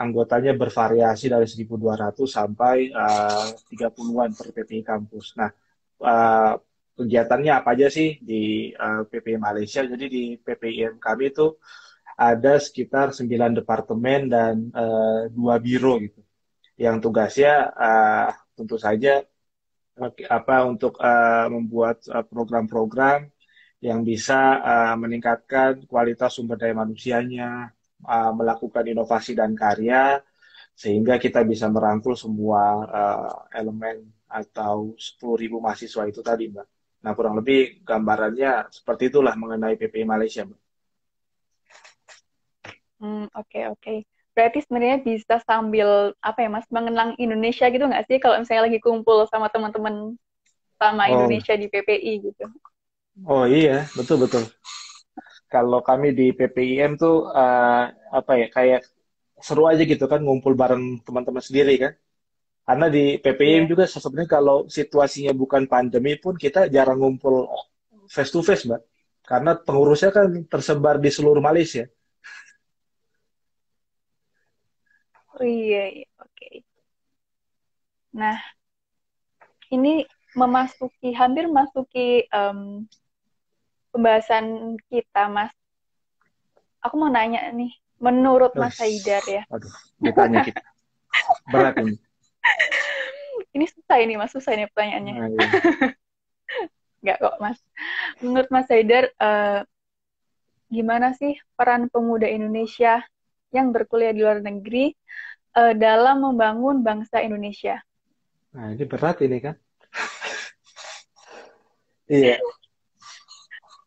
anggotanya 0.00 0.56
bervariasi 0.56 1.28
dari 1.28 1.44
1.200 1.44 2.24
sampai 2.24 2.88
uh, 2.88 3.52
30-an 3.68 4.32
per 4.32 4.48
PPI 4.56 4.80
kampus. 4.80 5.36
Nah, 5.36 5.52
uh, 6.00 6.56
kegiatannya 6.96 7.52
apa 7.52 7.76
aja 7.76 7.92
sih 7.92 8.16
di 8.22 8.72
uh, 8.72 9.04
eh, 9.04 9.12
PPI 9.12 9.36
Malaysia. 9.36 9.84
Jadi 9.84 10.06
di 10.08 10.24
PPIM 10.40 10.96
kami 10.96 11.34
itu 11.36 11.52
ada 12.16 12.56
sekitar 12.56 13.12
9 13.12 13.28
departemen 13.60 14.20
dan 14.30 14.72
uh, 14.72 15.28
dua 15.28 15.60
biro 15.60 16.00
gitu. 16.00 16.24
Yang 16.80 16.96
tugasnya 17.04 17.74
uh, 17.76 18.32
tentu 18.56 18.80
saja 18.80 19.20
apa 20.26 20.56
untuk 20.66 20.98
uh, 20.98 21.46
membuat 21.52 22.02
program-program 22.26 23.30
yang 23.84 24.00
bisa 24.00 24.64
uh, 24.64 24.94
meningkatkan 24.96 25.84
kualitas 25.84 26.34
sumber 26.34 26.56
daya 26.56 26.72
manusianya, 26.72 27.68
uh, 28.04 28.32
melakukan 28.36 28.84
inovasi 28.86 29.32
dan 29.34 29.56
karya 29.56 30.20
sehingga 30.74 31.22
kita 31.22 31.46
bisa 31.46 31.70
merangkul 31.70 32.18
semua 32.18 32.62
uh, 32.86 33.34
elemen 33.54 34.10
atau 34.26 34.98
10.000 34.98 35.62
mahasiswa 35.62 36.02
itu 36.10 36.18
tadi, 36.18 36.50
Mbak. 36.50 36.66
Nah, 37.06 37.12
kurang 37.14 37.38
lebih 37.38 37.86
gambarannya 37.86 38.66
seperti 38.74 39.12
itulah 39.12 39.38
mengenai 39.38 39.78
PPI 39.78 40.02
Malaysia, 40.02 40.42
Mbak. 40.42 40.60
Hmm, 42.98 43.26
oke, 43.30 43.46
okay, 43.46 43.64
oke. 43.70 43.78
Okay. 43.78 43.98
Berarti 44.34 44.66
sebenarnya 44.66 44.98
bisa 44.98 45.38
sambil, 45.46 46.10
apa 46.18 46.38
ya, 46.42 46.50
Mas, 46.50 46.66
mengenang 46.74 47.14
Indonesia 47.22 47.70
gitu 47.70 47.86
nggak 47.86 48.10
sih 48.10 48.18
kalau 48.18 48.42
misalnya 48.42 48.66
lagi 48.66 48.82
kumpul 48.82 49.30
sama 49.30 49.46
teman-teman 49.46 50.18
sama 50.74 51.06
oh. 51.06 51.10
Indonesia 51.14 51.54
di 51.54 51.70
PPI 51.70 52.12
gitu? 52.18 52.44
Oh 53.22 53.46
iya, 53.46 53.86
betul-betul. 53.94 54.42
Kalau 55.54 55.80
kami 55.88 56.08
di 56.18 56.26
PPIM 56.38 56.98
tuh, 56.98 57.30
uh, 57.30 57.84
apa 58.18 58.32
ya, 58.42 58.46
kayak 58.56 58.82
seru 59.46 59.70
aja 59.70 59.82
gitu 59.86 60.04
kan, 60.10 60.20
ngumpul 60.26 60.58
bareng 60.58 60.84
teman-teman 61.06 61.42
sendiri 61.48 61.74
kan. 61.78 61.92
Karena 62.66 62.86
di 62.88 63.04
PPM 63.22 63.68
yeah. 63.68 63.70
juga 63.70 63.84
sebenarnya 63.86 64.30
kalau 64.40 64.56
situasinya 64.66 65.32
bukan 65.36 65.62
pandemi 65.70 66.18
pun 66.18 66.34
kita 66.34 66.66
jarang 66.74 66.98
ngumpul 66.98 67.46
face 68.10 68.32
to 68.34 68.40
face, 68.42 68.64
Mbak. 68.66 68.82
Karena 69.24 69.50
pengurusnya 69.56 70.10
kan 70.10 70.28
tersebar 70.50 70.96
di 70.98 71.10
seluruh 71.12 71.40
Malaysia. 71.44 71.84
Oh 75.38 75.44
iya, 75.44 75.82
iya. 76.02 76.08
oke. 76.18 76.30
Okay. 76.34 76.54
Nah, 78.14 78.38
ini 79.74 80.06
memasuki 80.34 81.14
hampir 81.14 81.46
memasuki 81.50 82.26
um, 82.30 82.86
pembahasan 83.94 84.74
kita, 84.90 85.30
Mas. 85.30 85.54
Aku 86.82 86.98
mau 86.98 87.06
nanya 87.06 87.46
nih, 87.54 87.70
menurut 88.02 88.50
Mas 88.58 88.74
Haidar 88.82 89.22
ya. 89.30 89.46
Aduh, 89.54 89.70
ditanya 90.02 90.42
kita. 90.42 90.60
Berat 91.48 91.78
ini. 91.78 91.94
ini 93.56 93.64
susah 93.70 94.02
ini, 94.02 94.18
Mas. 94.18 94.34
Susah 94.34 94.58
ini 94.58 94.66
pertanyaannya. 94.66 95.14
Nah, 95.14 95.30
iya. 97.06 97.14
Kok, 97.22 97.38
Mas. 97.38 97.62
Menurut 98.18 98.50
Mas 98.50 98.66
Haidar, 98.66 99.14
uh, 99.22 99.62
gimana 100.66 101.14
sih 101.14 101.38
peran 101.54 101.86
pemuda 101.86 102.26
Indonesia 102.26 103.06
yang 103.54 103.70
berkuliah 103.70 104.10
di 104.10 104.20
luar 104.26 104.42
negeri 104.42 104.90
uh, 105.54 105.72
dalam 105.78 106.26
membangun 106.26 106.82
bangsa 106.82 107.22
Indonesia? 107.22 107.78
Nah, 108.50 108.74
ini 108.74 108.84
berat 108.84 109.22
ini 109.22 109.38
kan. 109.38 109.54
iya. 112.10 112.42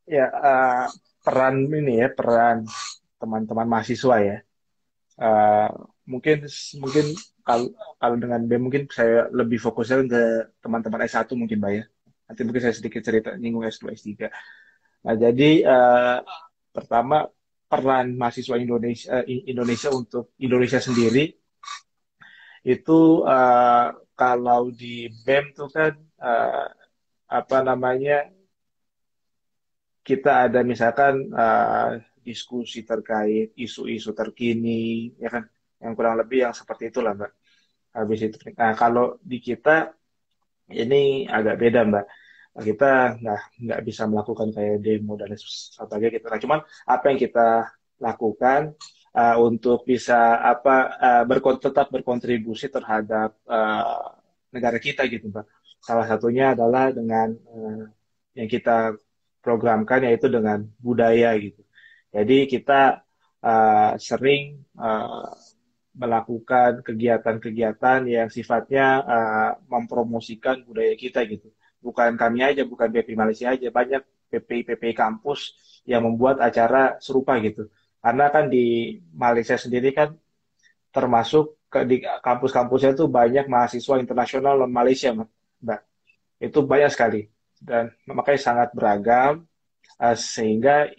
Ya, 0.08 0.32
uh, 0.32 0.88
peran 1.20 1.67
ini 1.67 2.00
ya, 2.00 2.08
peran 2.08 2.63
teman-teman 3.20 3.67
mahasiswa 3.67 4.15
ya. 4.24 4.38
Uh, 5.20 5.67
mungkin 6.08 6.48
mungkin 6.80 7.06
kalau 7.43 7.67
kalau 8.00 8.15
dengan 8.15 8.39
B 8.48 8.56
mungkin 8.56 8.88
saya 8.88 9.28
lebih 9.36 9.60
fokusnya 9.60 10.08
ke 10.08 10.24
teman-teman 10.63 11.04
S1 11.04 11.28
mungkin 11.36 11.60
Mbak 11.60 11.74
ya. 11.76 11.84
Nanti 12.28 12.41
mungkin 12.48 12.62
saya 12.63 12.76
sedikit 12.76 13.04
cerita 13.04 13.36
nyinggung 13.36 13.67
S2, 13.67 13.91
S3. 13.91 14.32
Nah, 15.04 15.15
jadi 15.15 15.52
uh, 15.67 16.17
pertama 16.72 17.28
peran 17.67 18.15
mahasiswa 18.15 18.56
Indonesia 18.56 19.08
uh, 19.12 19.26
Indonesia 19.28 19.91
untuk 19.91 20.32
Indonesia 20.39 20.80
sendiri 20.80 21.36
itu 22.63 23.00
uh, 23.24 23.91
kalau 24.15 24.72
di 24.72 25.08
BEM 25.24 25.56
tuh 25.56 25.72
kan 25.72 25.96
uh, 26.20 26.67
apa 27.28 27.58
namanya 27.63 28.28
kita 30.08 30.48
ada 30.48 30.63
misalkan 30.63 31.28
uh, 31.36 32.00
diskusi 32.24 32.88
terkait 32.88 33.52
isu-isu 33.60 34.15
terkini, 34.15 35.12
ya 35.20 35.28
kan, 35.28 35.43
yang 35.84 35.93
kurang 36.00 36.15
lebih 36.15 36.48
yang 36.48 36.56
seperti 36.56 36.88
itulah 36.88 37.12
mbak. 37.12 37.32
Habis 37.91 38.20
itu, 38.32 38.36
nah 38.56 38.72
kalau 38.80 39.20
di 39.20 39.43
kita 39.43 39.91
ini 40.72 41.28
agak 41.28 41.56
beda 41.60 41.82
mbak. 41.84 42.06
Kita 42.58 43.22
nggak 43.22 43.41
nggak 43.70 43.82
bisa 43.86 44.10
melakukan 44.10 44.50
kayak 44.50 44.82
demo 44.82 45.13
dan 45.13 45.30
sebagainya 45.38 46.17
gitu. 46.17 46.26
Nah, 46.26 46.39
cuman 46.41 46.60
apa 46.89 47.06
yang 47.13 47.20
kita 47.22 47.48
lakukan 48.02 48.74
uh, 49.13 49.38
untuk 49.38 49.86
bisa 49.86 50.41
apa 50.41 50.76
uh, 50.98 51.24
berkont 51.30 51.62
tetap 51.62 51.93
berkontribusi 51.93 52.74
terhadap 52.74 53.38
uh, 53.46 54.10
negara 54.50 54.82
kita 54.82 55.06
gitu 55.06 55.30
mbak. 55.30 55.46
Salah 55.78 56.10
satunya 56.10 56.58
adalah 56.58 56.89
dengan 56.89 57.30
uh, 57.46 57.86
yang 58.34 58.50
kita 58.50 58.98
programkan 59.47 60.03
yaitu 60.03 60.27
dengan 60.27 60.67
budaya 60.75 61.31
gitu. 61.39 61.63
Jadi 62.12 62.51
kita 62.51 62.99
uh, 63.39 63.95
sering 63.95 64.60
uh, 64.75 65.31
melakukan 65.95 66.83
kegiatan-kegiatan 66.83 68.03
yang 68.12 68.27
sifatnya 68.27 68.99
uh, 69.07 69.51
mempromosikan 69.71 70.67
budaya 70.67 70.91
kita 70.99 71.23
gitu. 71.31 71.47
Bukan 71.79 72.19
kami 72.19 72.43
aja, 72.43 72.67
bukan 72.67 72.91
BP 72.91 73.15
Malaysia 73.15 73.55
aja, 73.55 73.71
banyak 73.71 74.03
PP-PP 74.27 74.91
kampus 74.91 75.55
yang 75.88 76.03
membuat 76.03 76.43
acara 76.43 76.99
serupa 76.99 77.39
gitu. 77.39 77.71
Karena 78.03 78.27
kan 78.27 78.51
di 78.51 78.99
Malaysia 79.15 79.55
sendiri 79.55 79.95
kan 79.95 80.12
termasuk 80.91 81.55
ke, 81.71 81.88
di 81.88 82.03
kampus-kampusnya 82.03 82.91
itu 82.99 83.07
banyak 83.07 83.47
mahasiswa 83.47 83.95
internasional 84.03 84.60
non 84.60 84.71
Malaysia, 84.71 85.15
Mbak. 85.15 85.81
Itu 86.43 86.67
banyak 86.67 86.91
sekali 86.91 87.37
dan 87.67 87.84
makanya 88.17 88.41
sangat 88.48 88.70
beragam 88.78 89.34
uh, 90.02 90.15
sehingga 90.17 90.91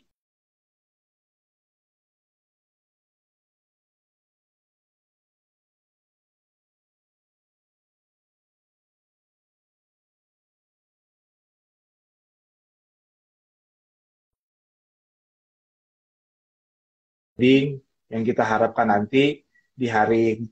yang 18.12 18.22
kita 18.28 18.42
harapkan 18.42 18.86
nanti 18.88 19.18
di 19.80 19.86
hari 19.94 20.42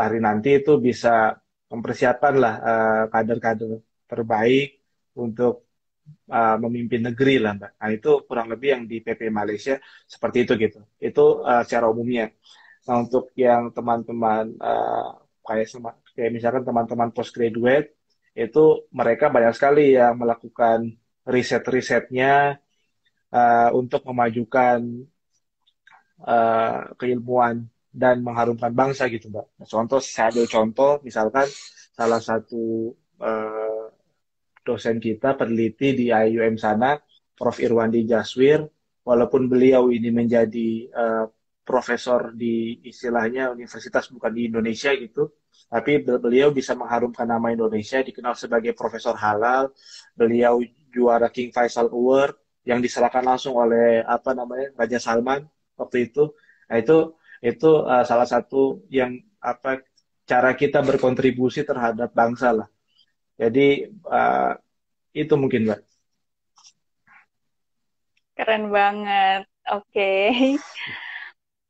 hari 0.00 0.18
nanti 0.24 0.48
itu 0.58 0.70
bisa 0.80 1.36
mempersiapkan 1.72 2.34
lah 2.42 2.54
uh, 2.68 3.02
kader-kader 3.12 3.72
terbaik 4.08 4.77
untuk 5.18 5.68
uh, 6.30 6.56
memimpin 6.62 7.10
negeri 7.10 7.42
lah 7.42 7.52
mbak. 7.58 7.72
Nah 7.78 7.90
itu 7.90 8.10
kurang 8.24 8.48
lebih 8.52 8.68
yang 8.74 8.82
di 8.86 9.02
PP 9.02 9.28
Malaysia 9.34 9.76
seperti 10.06 10.46
itu 10.46 10.52
gitu. 10.56 10.80
Itu 11.02 11.42
uh, 11.42 11.62
secara 11.66 11.90
umumnya. 11.90 12.30
Nah 12.86 13.04
untuk 13.04 13.34
yang 13.34 13.74
teman-teman 13.74 14.54
uh, 14.62 15.18
kayak 15.44 15.66
kayak 16.14 16.30
misalkan 16.32 16.62
teman-teman 16.64 17.10
postgraduate 17.12 17.96
itu 18.38 18.86
mereka 18.94 19.26
banyak 19.34 19.52
sekali 19.56 19.98
yang 19.98 20.14
melakukan 20.14 20.94
riset-risetnya 21.26 22.62
uh, 23.34 23.70
untuk 23.74 24.06
memajukan 24.06 24.78
uh, 26.22 26.94
keilmuan 26.96 27.66
dan 27.92 28.22
mengharumkan 28.22 28.70
bangsa 28.70 29.10
gitu 29.10 29.28
mbak. 29.32 29.46
Contoh 29.66 29.98
saya 29.98 30.30
ambil 30.30 30.46
contoh 30.46 30.92
misalkan 31.02 31.48
salah 31.98 32.22
satu 32.22 32.94
uh, 33.18 33.77
dosen 34.64 34.98
kita 34.98 35.34
peneliti 35.38 35.94
di 35.94 36.06
IUM 36.10 36.58
sana, 36.58 36.98
Prof. 37.34 37.58
Irwandi 37.62 38.02
Jaswir, 38.04 38.66
walaupun 39.06 39.46
beliau 39.46 39.88
ini 39.94 40.10
menjadi 40.10 40.70
uh, 40.90 41.24
profesor 41.62 42.32
di 42.32 42.80
istilahnya 42.84 43.52
universitas 43.52 44.08
bukan 44.08 44.32
di 44.32 44.48
Indonesia 44.48 44.90
gitu, 44.96 45.36
tapi 45.68 46.00
beliau 46.00 46.48
bisa 46.48 46.72
mengharumkan 46.72 47.28
nama 47.28 47.52
Indonesia, 47.52 48.00
dikenal 48.00 48.32
sebagai 48.32 48.72
profesor 48.72 49.12
halal. 49.20 49.68
Beliau 50.16 50.64
juara 50.88 51.28
King 51.28 51.52
Faisal 51.52 51.92
Award 51.92 52.64
yang 52.64 52.80
diserahkan 52.80 53.20
langsung 53.20 53.56
oleh 53.56 54.00
apa 54.04 54.32
namanya 54.32 54.72
Raja 54.76 54.96
Salman 54.96 55.44
waktu 55.76 56.08
itu. 56.08 56.32
Nah, 56.68 56.76
itu 56.80 57.16
itu 57.44 57.70
uh, 57.84 58.04
salah 58.04 58.26
satu 58.26 58.82
yang 58.88 59.14
apa 59.38 59.84
cara 60.28 60.52
kita 60.52 60.84
berkontribusi 60.84 61.64
terhadap 61.64 62.12
bangsa 62.12 62.52
lah. 62.52 62.68
Jadi 63.38 63.86
uh, 64.10 64.52
itu 65.14 65.34
mungkin 65.38 65.70
mbak. 65.70 65.80
Keren 68.34 68.74
banget. 68.74 69.46
Oke. 69.70 69.86
Okay. 69.94 70.58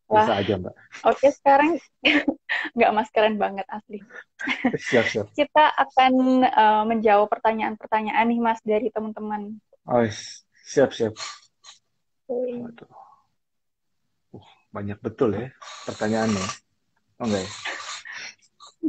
Bisa 0.08 0.40
aja 0.40 0.56
mbak. 0.56 0.72
Oke 1.04 1.20
okay, 1.20 1.30
sekarang 1.36 1.76
nggak 2.76 2.92
mas 2.96 3.12
keren 3.12 3.36
banget 3.36 3.68
asli. 3.68 4.00
siap 4.88 5.04
siap. 5.04 5.28
Kita 5.36 5.68
akan 5.76 6.12
uh, 6.48 6.84
menjawab 6.88 7.28
pertanyaan-pertanyaan 7.28 8.26
nih 8.32 8.40
mas 8.40 8.60
dari 8.64 8.88
teman-teman. 8.88 9.60
Oh 9.84 10.00
siap 10.64 10.96
siap. 10.96 11.12
Okay. 12.24 12.64
Uh, 14.32 14.40
banyak 14.72 14.96
betul 15.04 15.36
ya 15.36 15.52
pertanyaannya. 15.84 16.46
Oh 17.20 17.28
enggak 17.28 17.44
ya? 17.44 17.50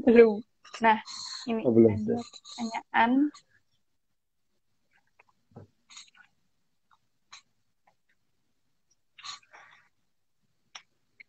Belum. 0.07 0.39
Nah, 0.79 1.03
ini 1.49 1.65
oh, 1.65 1.73
belum. 1.73 1.91
ada 1.97 2.15
pertanyaan. 2.21 3.11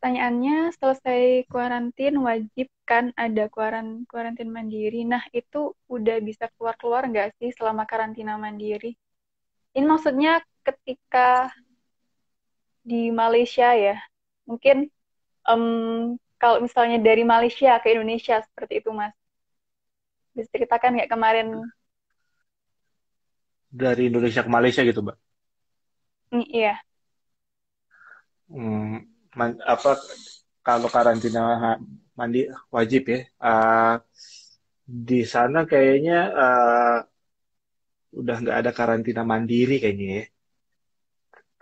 Pertanyaannya, 0.00 0.72
selesai 0.80 1.44
kuarantin 1.52 2.24
wajib 2.24 2.72
kan 2.88 3.12
ada 3.20 3.52
kuaran 3.52 4.08
kuarantin 4.08 4.48
mandiri. 4.48 5.04
Nah, 5.04 5.20
itu 5.36 5.76
udah 5.92 6.16
bisa 6.24 6.48
keluar-keluar 6.56 7.04
nggak 7.04 7.36
sih 7.36 7.52
selama 7.52 7.84
karantina 7.84 8.40
mandiri? 8.40 8.96
Ini 9.76 9.84
maksudnya 9.84 10.40
ketika 10.64 11.52
di 12.80 13.12
Malaysia 13.12 13.76
ya. 13.76 14.00
Mungkin 14.48 14.88
um, 15.44 16.16
kalau 16.40 16.64
misalnya 16.64 16.96
dari 16.96 17.20
Malaysia 17.20 17.76
ke 17.84 17.92
Indonesia 17.92 18.40
seperti 18.40 18.80
itu, 18.80 18.90
Mas. 18.96 19.19
Bisa 20.34 20.48
ceritakan 20.54 20.96
nggak 20.96 21.10
kemarin? 21.10 21.46
Dari 23.70 24.10
Indonesia 24.10 24.42
ke 24.42 24.50
Malaysia 24.50 24.82
gitu, 24.82 25.00
Mbak? 25.02 25.16
Mm, 26.32 26.44
iya. 26.50 26.74
Hmm, 28.50 29.06
man, 29.38 29.50
apa 29.62 29.94
kalau 30.66 30.88
karantina 30.90 31.40
mandi 32.18 32.50
wajib 32.74 33.02
ya. 33.14 33.20
Uh, 33.38 33.94
di 34.90 35.22
sana 35.22 35.58
kayaknya 35.70 36.18
uh, 36.34 36.96
udah 38.20 38.36
nggak 38.42 38.58
ada 38.60 38.70
karantina 38.74 39.22
mandiri 39.22 39.78
kayaknya 39.82 40.06
ya. 40.18 40.24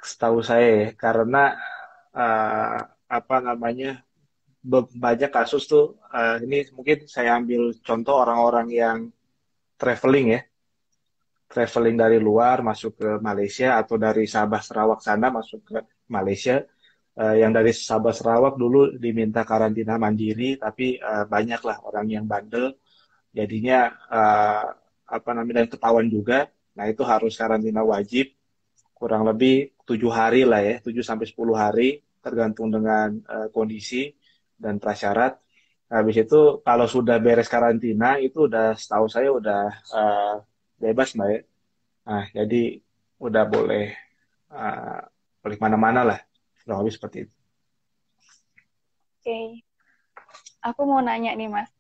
Setahu 0.01 0.39
saya 0.41 0.69
ya, 0.83 0.89
karena 0.97 1.59
uh, 2.17 2.79
apa 3.19 3.37
namanya 3.45 4.08
banyak 4.77 5.33
kasus 5.33 5.65
tuh 5.65 5.97
uh, 6.13 6.37
ini 6.45 6.69
mungkin 6.77 7.09
saya 7.09 7.41
ambil 7.41 7.73
contoh 7.81 8.21
orang-orang 8.21 8.69
yang 8.69 8.99
traveling 9.81 10.37
ya. 10.37 10.41
Traveling 11.49 11.97
dari 11.97 12.21
luar 12.21 12.61
masuk 12.61 13.01
ke 13.01 13.11
Malaysia 13.25 13.81
atau 13.81 13.97
dari 13.97 14.29
Sabah 14.29 14.61
Sarawak 14.61 15.01
sana 15.01 15.33
masuk 15.33 15.65
ke 15.65 15.79
Malaysia. 16.13 16.61
Uh, 17.17 17.35
yang 17.41 17.51
dari 17.51 17.73
Sabah 17.73 18.13
Sarawak 18.13 18.61
dulu 18.61 18.95
diminta 19.01 19.43
karantina 19.49 19.97
mandiri 19.97 20.61
tapi 20.61 21.01
uh, 21.01 21.25
banyaklah 21.25 21.81
orang 21.89 22.07
yang 22.13 22.29
bandel. 22.29 22.77
Jadinya 23.33 23.89
uh, 24.13 24.69
apa 25.09 25.31
namanya 25.33 25.65
dan 25.65 25.69
ketahuan 25.73 26.07
juga. 26.13 26.53
Nah 26.77 26.85
itu 26.85 27.01
harus 27.09 27.33
karantina 27.35 27.81
wajib 27.81 28.39
kurang 28.99 29.23
lebih 29.25 29.79
tujuh 29.87 30.11
hari 30.11 30.43
lah 30.43 30.59
ya 30.59 30.83
tujuh 30.83 31.07
sampai 31.07 31.31
sepuluh 31.31 31.55
hari 31.55 32.03
tergantung 32.19 32.67
dengan 32.75 33.15
uh, 33.31 33.47
kondisi 33.55 34.11
dan 34.59 34.83
prasyarat. 34.83 35.39
Habis 35.89 36.29
itu 36.29 36.61
kalau 36.61 36.85
sudah 36.85 37.17
beres 37.17 37.49
karantina 37.49 38.21
itu 38.21 38.45
udah 38.45 38.77
setahu 38.77 39.09
saya 39.09 39.33
udah 39.33 39.73
uh, 39.95 40.35
bebas 40.77 41.17
mbak 41.17 41.29
ya. 41.33 41.41
Nah 42.05 42.25
jadi 42.37 42.63
udah 43.17 43.45
boleh 43.49 43.97
uh, 44.53 45.01
boleh 45.41 45.57
mana-mana 45.57 46.05
lah 46.05 46.19
kurang 46.61 46.85
lebih 46.85 46.95
seperti 47.01 47.17
itu. 47.25 47.35
Oke, 49.19 49.25
okay. 49.25 49.47
aku 50.61 50.81
mau 50.85 51.01
nanya 51.01 51.33
nih 51.33 51.49
mas. 51.49 51.73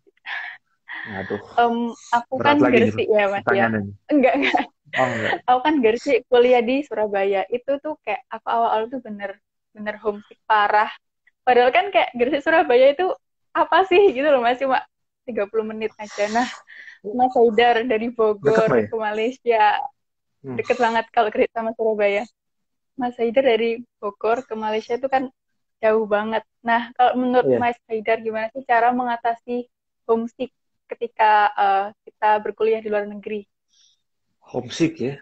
Aduh. 1.20 1.40
Um, 1.60 1.92
aku 2.10 2.34
kan 2.40 2.56
Gersi 2.64 3.04
ya 3.04 3.28
mas 3.28 3.44
ya. 3.52 3.68
Enggak 4.08 4.34
enggak. 4.40 4.64
Oh, 4.96 5.04
enggak. 5.04 5.32
Aku 5.44 5.58
kan 5.60 5.74
Gersi 5.84 6.24
kuliah 6.32 6.64
di 6.64 6.80
Surabaya. 6.80 7.44
Itu 7.52 7.76
tuh 7.84 8.00
kayak 8.00 8.24
aku 8.32 8.46
awal-awal 8.48 8.88
tuh 8.88 9.04
bener 9.04 9.36
bener 9.76 10.00
homesick 10.00 10.40
parah 10.48 10.88
Padahal 11.48 11.72
kan 11.72 11.88
kayak 11.88 12.12
Gresik 12.12 12.44
Surabaya 12.44 12.92
itu 12.92 13.08
apa 13.56 13.88
sih 13.88 14.12
gitu 14.12 14.28
loh 14.28 14.44
Mas 14.44 14.60
cuma 14.60 14.84
30 15.24 15.48
menit 15.64 15.96
aja. 15.96 16.28
Nah, 16.28 16.44
Mas 17.16 17.32
Haidar 17.32 17.80
dari 17.88 18.12
Bogor 18.12 18.68
deket, 18.68 18.92
ke 18.92 18.96
Malaysia. 19.00 19.64
Hmm. 20.44 20.60
Deket 20.60 20.76
banget 20.76 21.08
kalau 21.08 21.32
kereta 21.32 21.64
sama 21.64 21.72
Surabaya. 21.72 22.28
Mas 23.00 23.16
Haidar 23.16 23.48
dari 23.48 23.80
Bogor 23.96 24.44
ke 24.44 24.52
Malaysia 24.52 25.00
itu 25.00 25.08
kan 25.08 25.32
jauh 25.80 26.04
banget. 26.04 26.44
Nah, 26.60 26.92
kalau 26.92 27.16
menurut 27.16 27.48
yeah. 27.48 27.60
Mas 27.64 27.80
Haidar 27.88 28.20
gimana 28.20 28.52
sih 28.52 28.68
cara 28.68 28.92
mengatasi 28.92 29.72
homesick 30.04 30.52
ketika 30.84 31.48
uh, 31.56 31.86
kita 32.04 32.44
berkuliah 32.44 32.84
di 32.84 32.92
luar 32.92 33.08
negeri? 33.08 33.48
Homesick 34.44 35.00
ya? 35.00 35.16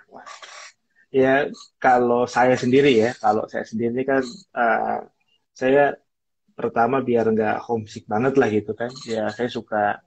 Ya, 1.14 1.34
kalau 1.78 2.26
saya 2.26 2.58
sendiri 2.58 2.98
ya, 2.98 3.14
kalau 3.22 3.46
saya 3.46 3.62
sendiri 3.62 4.02
kan 4.02 4.26
uh, 4.58 5.06
saya 5.54 5.94
pertama 6.58 6.96
biar 7.08 7.24
nggak 7.34 7.56
homesick 7.66 8.04
banget 8.12 8.34
lah 8.40 8.48
gitu 8.56 8.72
kan. 8.80 8.90
Ya 9.04 9.28
saya 9.36 9.48
suka 9.56 10.00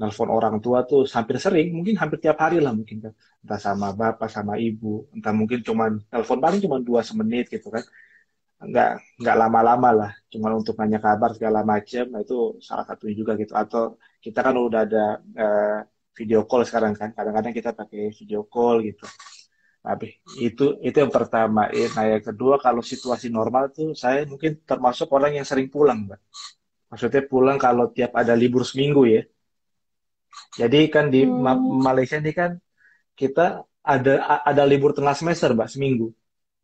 nelfon 0.00 0.28
orang 0.28 0.56
tua 0.64 0.84
tuh 0.90 1.08
hampir 1.08 1.36
sering 1.40 1.72
mungkin 1.76 1.96
hampir 1.96 2.18
tiap 2.24 2.38
hari 2.44 2.60
lah 2.64 2.72
mungkin 2.78 2.96
kan. 3.04 3.12
Entah 3.42 3.60
sama 3.66 3.86
bapak 4.00 4.28
sama 4.36 4.54
ibu 4.60 5.08
entah 5.16 5.32
mungkin 5.40 5.60
cuman 5.68 5.90
nelfon 6.12 6.40
paling 6.44 6.60
cuma 6.64 6.76
dua 6.88 7.00
semenit 7.08 7.46
gitu 7.54 7.68
kan. 7.74 7.84
Nggak 8.60 8.90
nggak 9.20 9.36
lama-lama 9.42 9.88
lah 10.00 10.10
cuma 10.32 10.48
untuk 10.60 10.74
nanya 10.80 11.00
kabar 11.06 11.30
segala 11.36 11.60
macam 11.72 12.04
nah 12.12 12.20
itu 12.24 12.60
salah 12.60 12.84
satu 12.88 13.08
juga 13.10 13.32
gitu. 13.40 13.52
Atau 13.56 13.96
kita 14.24 14.38
kan 14.46 14.54
udah 14.54 14.80
ada 14.86 15.04
uh, 15.44 15.80
video 16.16 16.40
call 16.48 16.64
sekarang 16.68 16.92
kan 16.96 17.12
kadang-kadang 17.12 17.52
kita 17.52 17.70
pakai 17.76 18.08
video 18.16 18.40
call 18.48 18.80
gitu 18.80 19.04
tapi 19.86 20.18
itu 20.42 20.82
itu 20.82 20.96
yang 20.98 21.14
pertama. 21.14 21.70
Nah 21.70 22.04
yang 22.10 22.24
kedua 22.26 22.58
kalau 22.58 22.82
situasi 22.82 23.30
normal 23.30 23.70
tuh 23.70 23.94
saya 23.94 24.26
mungkin 24.26 24.58
termasuk 24.66 25.06
orang 25.14 25.38
yang 25.38 25.46
sering 25.46 25.70
pulang, 25.70 26.10
mbak. 26.10 26.18
Maksudnya 26.90 27.22
pulang 27.30 27.54
kalau 27.54 27.94
tiap 27.94 28.10
ada 28.18 28.34
libur 28.34 28.66
seminggu 28.66 29.06
ya. 29.06 29.22
Jadi 30.58 30.90
kan 30.90 31.06
di 31.06 31.22
hmm. 31.22 31.86
Malaysia 31.86 32.18
ini 32.18 32.34
kan 32.34 32.58
kita 33.14 33.62
ada 33.86 34.42
ada 34.42 34.62
libur 34.66 34.90
tengah 34.90 35.14
semester, 35.14 35.54
mbak, 35.54 35.70
seminggu. 35.70 36.10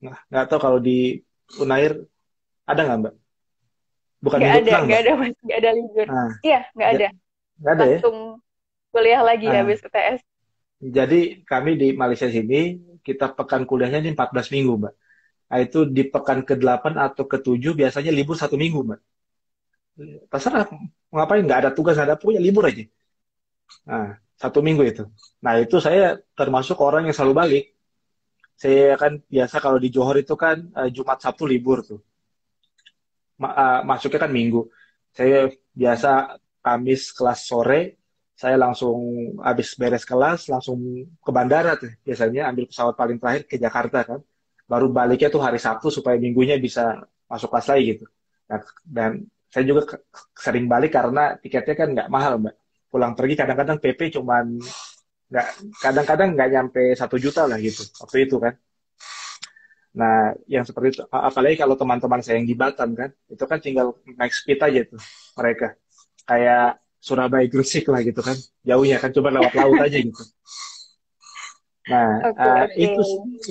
Nah 0.02 0.18
nggak 0.26 0.50
tahu 0.50 0.58
kalau 0.58 0.78
di 0.82 1.22
Unair 1.62 2.02
ada 2.66 2.80
nggak, 2.82 2.98
mbak? 3.06 3.14
Bukan 4.18 4.38
nggak 4.42 4.54
ada, 4.66 4.72
nggak 4.82 5.00
ada, 5.06 5.12
mas, 5.14 5.34
nggak 5.46 5.58
ada 5.62 5.70
libur. 5.78 6.06
Nah, 6.10 6.32
iya, 6.42 6.60
nggak 6.74 6.90
ada. 6.90 7.08
Nggak 7.62 7.72
ada 7.78 7.84
Langsung 7.86 8.18
ya. 8.18 8.90
kuliah 8.90 9.22
lagi 9.22 9.46
nah. 9.46 9.62
habis 9.62 9.78
UTS. 9.78 10.20
Jadi 10.82 11.46
kami 11.46 11.78
di 11.78 11.94
Malaysia 11.94 12.26
sini 12.26 12.90
kita 13.06 13.34
pekan 13.38 13.62
kuliahnya 13.68 13.98
ini 14.02 14.10
14 14.14 14.54
minggu, 14.54 14.72
Mbak. 14.80 14.94
Nah, 15.50 15.58
itu 15.60 15.78
di 15.96 16.02
pekan 16.08 16.38
ke-8 16.48 16.84
atau 16.96 17.24
ke-7 17.28 17.76
biasanya 17.76 18.12
libur 18.14 18.36
satu 18.38 18.56
minggu, 18.56 18.80
Mbak. 18.88 19.00
Terserah, 20.32 20.64
ngapain, 21.12 21.44
nggak 21.44 21.60
ada 21.66 21.70
tugas, 21.76 21.94
nggak 21.98 22.08
ada 22.08 22.16
punya 22.16 22.40
libur 22.40 22.64
aja. 22.70 22.84
Nah, 23.84 24.16
satu 24.40 24.58
minggu 24.64 24.82
itu. 24.86 25.04
Nah, 25.44 25.54
itu 25.60 25.76
saya 25.78 26.18
termasuk 26.38 26.78
orang 26.80 27.06
yang 27.06 27.14
selalu 27.16 27.34
balik. 27.36 27.64
Saya 28.56 28.94
kan 28.96 29.18
biasa 29.26 29.56
kalau 29.58 29.78
di 29.82 29.88
Johor 29.90 30.16
itu 30.22 30.34
kan 30.38 30.56
uh, 30.78 30.88
Jumat 30.88 31.18
Sabtu 31.20 31.44
libur 31.44 31.82
tuh. 31.82 32.00
Uh, 33.42 33.82
masuknya 33.82 34.20
kan 34.22 34.32
minggu. 34.32 34.70
Saya 35.12 35.50
biasa 35.74 36.38
Kamis 36.62 37.10
kelas 37.10 37.40
sore, 37.42 38.01
saya 38.42 38.58
langsung 38.58 38.98
habis 39.38 39.78
beres 39.78 40.02
kelas 40.02 40.50
langsung 40.50 40.82
ke 41.22 41.30
bandara 41.30 41.78
tuh. 41.78 41.94
Biasanya 42.02 42.50
ambil 42.50 42.66
pesawat 42.66 42.98
paling 42.98 43.22
terakhir 43.22 43.42
ke 43.46 43.54
Jakarta 43.54 44.02
kan. 44.02 44.20
Baru 44.66 44.90
baliknya 44.90 45.30
tuh 45.30 45.46
hari 45.46 45.62
Sabtu 45.62 45.94
supaya 45.94 46.18
minggunya 46.18 46.58
bisa 46.58 47.06
masuk 47.30 47.54
kelas 47.54 47.70
lagi 47.70 47.82
gitu. 47.94 48.04
Nah, 48.50 48.60
dan 48.82 49.10
saya 49.46 49.62
juga 49.62 49.94
sering 50.34 50.66
balik 50.66 50.90
karena 50.90 51.38
tiketnya 51.38 51.74
kan 51.78 51.88
nggak 51.94 52.08
mahal 52.10 52.42
mbak. 52.42 52.58
Pulang 52.90 53.14
pergi 53.14 53.34
kadang-kadang 53.38 53.78
PP 53.78 54.18
cuman 54.18 54.58
nggak 55.30 55.48
kadang-kadang 55.78 56.28
nggak 56.34 56.48
nyampe 56.50 56.82
satu 56.98 57.22
juta 57.22 57.46
lah 57.46 57.62
gitu. 57.62 57.86
Waktu 58.02 58.26
itu 58.26 58.42
kan. 58.42 58.58
Nah 59.94 60.34
yang 60.50 60.66
seperti 60.66 60.98
itu 60.98 61.00
apalagi 61.14 61.62
kalau 61.62 61.78
teman-teman 61.78 62.18
saya 62.26 62.42
yang 62.42 62.48
di 62.50 62.58
Batam 62.58 62.98
kan. 62.98 63.14
Itu 63.30 63.46
kan 63.46 63.62
tinggal 63.62 63.94
naik 64.18 64.34
speed 64.34 64.58
aja 64.58 64.82
tuh 64.82 64.98
mereka. 65.38 65.78
Kayak 66.26 66.81
Surabaya 67.02 67.50
Gresik 67.50 67.90
lah 67.90 67.98
gitu 68.06 68.22
kan. 68.22 68.38
Jauhnya 68.62 69.02
kan 69.02 69.10
coba 69.10 69.34
lewat 69.34 69.52
laut 69.58 69.74
aja 69.82 69.98
gitu. 69.98 70.22
Nah 71.90 72.30
okay, 72.30 72.46
uh, 72.46 72.62
okay. 72.70 72.78
itu 72.78 73.02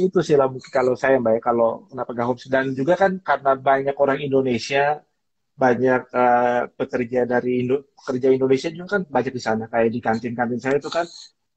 itu 0.08 0.20
sih 0.24 0.40
lah 0.40 0.48
kalau 0.72 0.96
saya 0.96 1.20
mbak 1.20 1.36
ya 1.36 1.42
kalau 1.44 1.84
kenapa 1.92 2.10
gak 2.16 2.28
hoax. 2.32 2.48
Dan 2.48 2.72
juga 2.72 2.96
kan 2.96 3.20
karena 3.20 3.60
banyak 3.60 3.96
orang 4.00 4.24
Indonesia 4.24 5.04
banyak 5.52 6.02
uh, 6.16 6.72
pekerja 6.80 7.28
dari 7.28 7.68
Indo 7.68 7.92
pekerja 7.92 8.32
Indonesia 8.32 8.72
juga 8.72 8.88
kan 8.96 9.02
banyak 9.04 9.34
di 9.36 9.42
sana. 9.44 9.68
Kayak 9.68 9.90
di 9.92 10.00
kantin-kantin 10.00 10.60
saya 10.64 10.80
itu 10.80 10.88
kan 10.88 11.04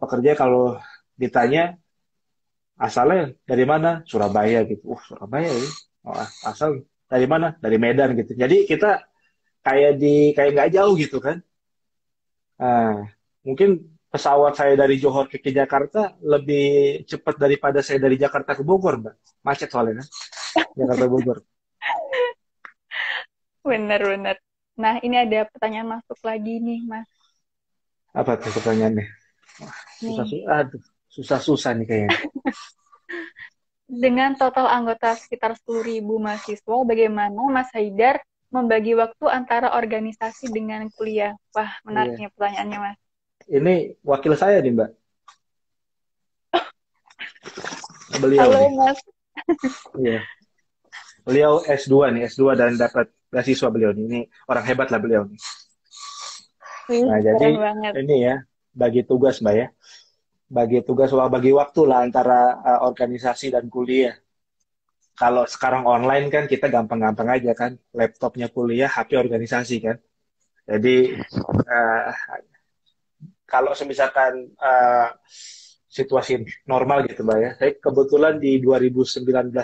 pekerja 0.02 0.34
kalau 0.34 0.74
ditanya 1.14 1.78
asalnya 2.74 3.30
dari 3.46 3.62
mana? 3.62 4.02
Surabaya 4.02 4.66
gitu. 4.66 4.98
Uh 4.98 5.00
Surabaya 5.06 5.46
ya? 5.46 5.70
Oh, 6.10 6.18
asal 6.50 6.82
dari 7.06 7.30
mana? 7.30 7.54
Dari 7.62 7.78
Medan 7.78 8.18
gitu. 8.18 8.34
Jadi 8.34 8.66
kita 8.66 8.98
kayak 9.62 9.92
di 10.02 10.34
kayak 10.34 10.50
nggak 10.58 10.70
jauh 10.74 10.98
gitu 10.98 11.22
kan 11.22 11.38
Nah, 12.64 13.04
mungkin 13.44 13.76
pesawat 14.08 14.56
saya 14.56 14.72
dari 14.72 14.96
Johor 14.96 15.28
ke 15.28 15.36
Jakarta 15.52 16.16
lebih 16.24 17.04
cepat 17.04 17.36
daripada 17.36 17.84
saya 17.84 18.00
dari 18.00 18.16
Jakarta 18.16 18.56
ke 18.56 18.64
Bogor, 18.64 19.04
Mbak. 19.04 19.44
Macet 19.44 19.68
soalnya. 19.68 20.00
Jakarta 20.72 21.04
Bogor. 21.04 21.44
Bener-bener. 23.68 24.40
Nah, 24.80 24.96
ini 25.04 25.20
ada 25.20 25.44
pertanyaan 25.44 26.00
masuk 26.00 26.16
lagi 26.24 26.56
nih, 26.56 26.80
Mas. 26.88 27.04
Apa 28.16 28.40
tuh 28.40 28.48
pertanyaannya? 28.56 29.12
susah-susah. 30.00 30.50
Aduh, 30.50 30.82
susah-susah 31.12 31.70
nih 31.76 31.86
kayaknya. 31.86 32.18
Dengan 34.04 34.32
total 34.34 34.72
anggota 34.72 35.12
sekitar 35.14 35.54
10.000 35.54 36.00
mahasiswa, 36.00 36.76
bagaimana 36.88 37.36
Mas 37.52 37.68
Haidar 37.76 38.24
membagi 38.54 38.94
waktu 38.94 39.26
antara 39.26 39.74
organisasi 39.74 40.54
dengan 40.54 40.86
kuliah? 40.94 41.34
Wah, 41.50 41.74
menariknya 41.82 42.30
iya. 42.30 42.34
pertanyaannya, 42.38 42.78
Mas. 42.78 42.98
Ini 43.50 43.74
wakil 44.06 44.38
saya 44.38 44.62
nih, 44.62 44.72
Mbak. 44.78 44.90
Beliau 48.22 48.46
Halo, 48.46 48.58
nih. 48.62 48.70
Mas. 48.78 48.98
Iya. 49.98 50.22
Beliau 51.26 51.58
S2 51.66 52.14
nih, 52.14 52.22
S2 52.30 52.54
dan 52.54 52.78
dapat 52.78 53.10
beasiswa 53.26 53.68
beliau 53.74 53.90
nih. 53.90 54.04
Ini 54.06 54.20
orang 54.46 54.64
hebat 54.70 54.88
lah 54.94 55.02
beliau 55.02 55.26
nih. 55.26 55.40
nah, 57.08 57.16
jadi 57.16 57.56
banget. 57.56 57.92
ini 58.06 58.16
ya, 58.22 58.36
bagi 58.70 59.02
tugas, 59.02 59.42
Mbak 59.42 59.54
ya. 59.58 59.66
Bagi 60.46 60.78
tugas, 60.86 61.10
bagi 61.10 61.50
waktu 61.50 61.80
lah 61.88 62.06
antara 62.06 62.60
uh, 62.60 62.80
organisasi 62.86 63.50
dan 63.50 63.66
kuliah 63.66 64.14
kalau 65.14 65.46
sekarang 65.46 65.86
online 65.86 66.26
kan 66.30 66.44
kita 66.50 66.66
gampang-gampang 66.66 67.28
aja 67.38 67.52
kan 67.54 67.78
laptopnya 67.94 68.50
kuliah 68.50 68.90
HP 68.90 69.14
organisasi 69.14 69.76
kan 69.82 69.96
jadi 70.64 71.20
uh, 71.68 72.10
kalau 73.44 73.70
misalkan 73.86 74.50
uh, 74.58 75.12
situasi 75.94 76.42
normal 76.66 77.06
gitu 77.06 77.22
mbak 77.22 77.38
ya. 77.38 77.50
Saya 77.54 77.72
kebetulan 77.78 78.42
di 78.42 78.58
2019 78.58 79.54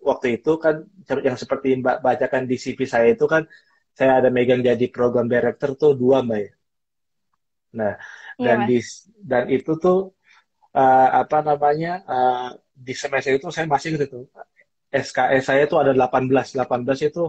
waktu 0.00 0.26
itu 0.40 0.52
kan 0.56 0.88
yang 1.20 1.36
seperti 1.36 1.76
mbak 1.84 2.00
bacakan 2.00 2.48
di 2.48 2.56
CV 2.56 2.88
saya 2.88 3.12
itu 3.12 3.28
kan 3.28 3.44
saya 3.92 4.24
ada 4.24 4.32
megang 4.32 4.64
jadi 4.64 4.88
program 4.88 5.28
director 5.28 5.76
tuh 5.76 5.92
dua 5.92 6.24
mbak 6.24 6.40
ya. 6.40 6.52
Nah 7.76 7.92
iya, 8.40 8.44
dan 8.46 8.58
di 8.64 8.78
dan 9.20 9.44
itu 9.52 9.76
tuh 9.76 10.16
uh, 10.72 11.08
apa 11.20 11.44
namanya 11.44 12.00
uh, 12.08 12.48
di 12.72 12.96
semester 12.96 13.36
itu 13.36 13.52
saya 13.52 13.68
masih 13.68 14.00
gitu 14.00 14.24
SKS 14.92 15.44
saya 15.48 15.62
itu 15.66 15.76
ada 15.82 15.92
18 15.94 16.46
18 16.56 16.98
itu 17.08 17.22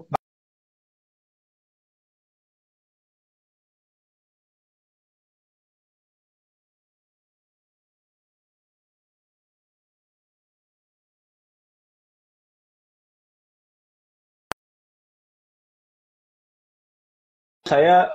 saya 17.68 18.10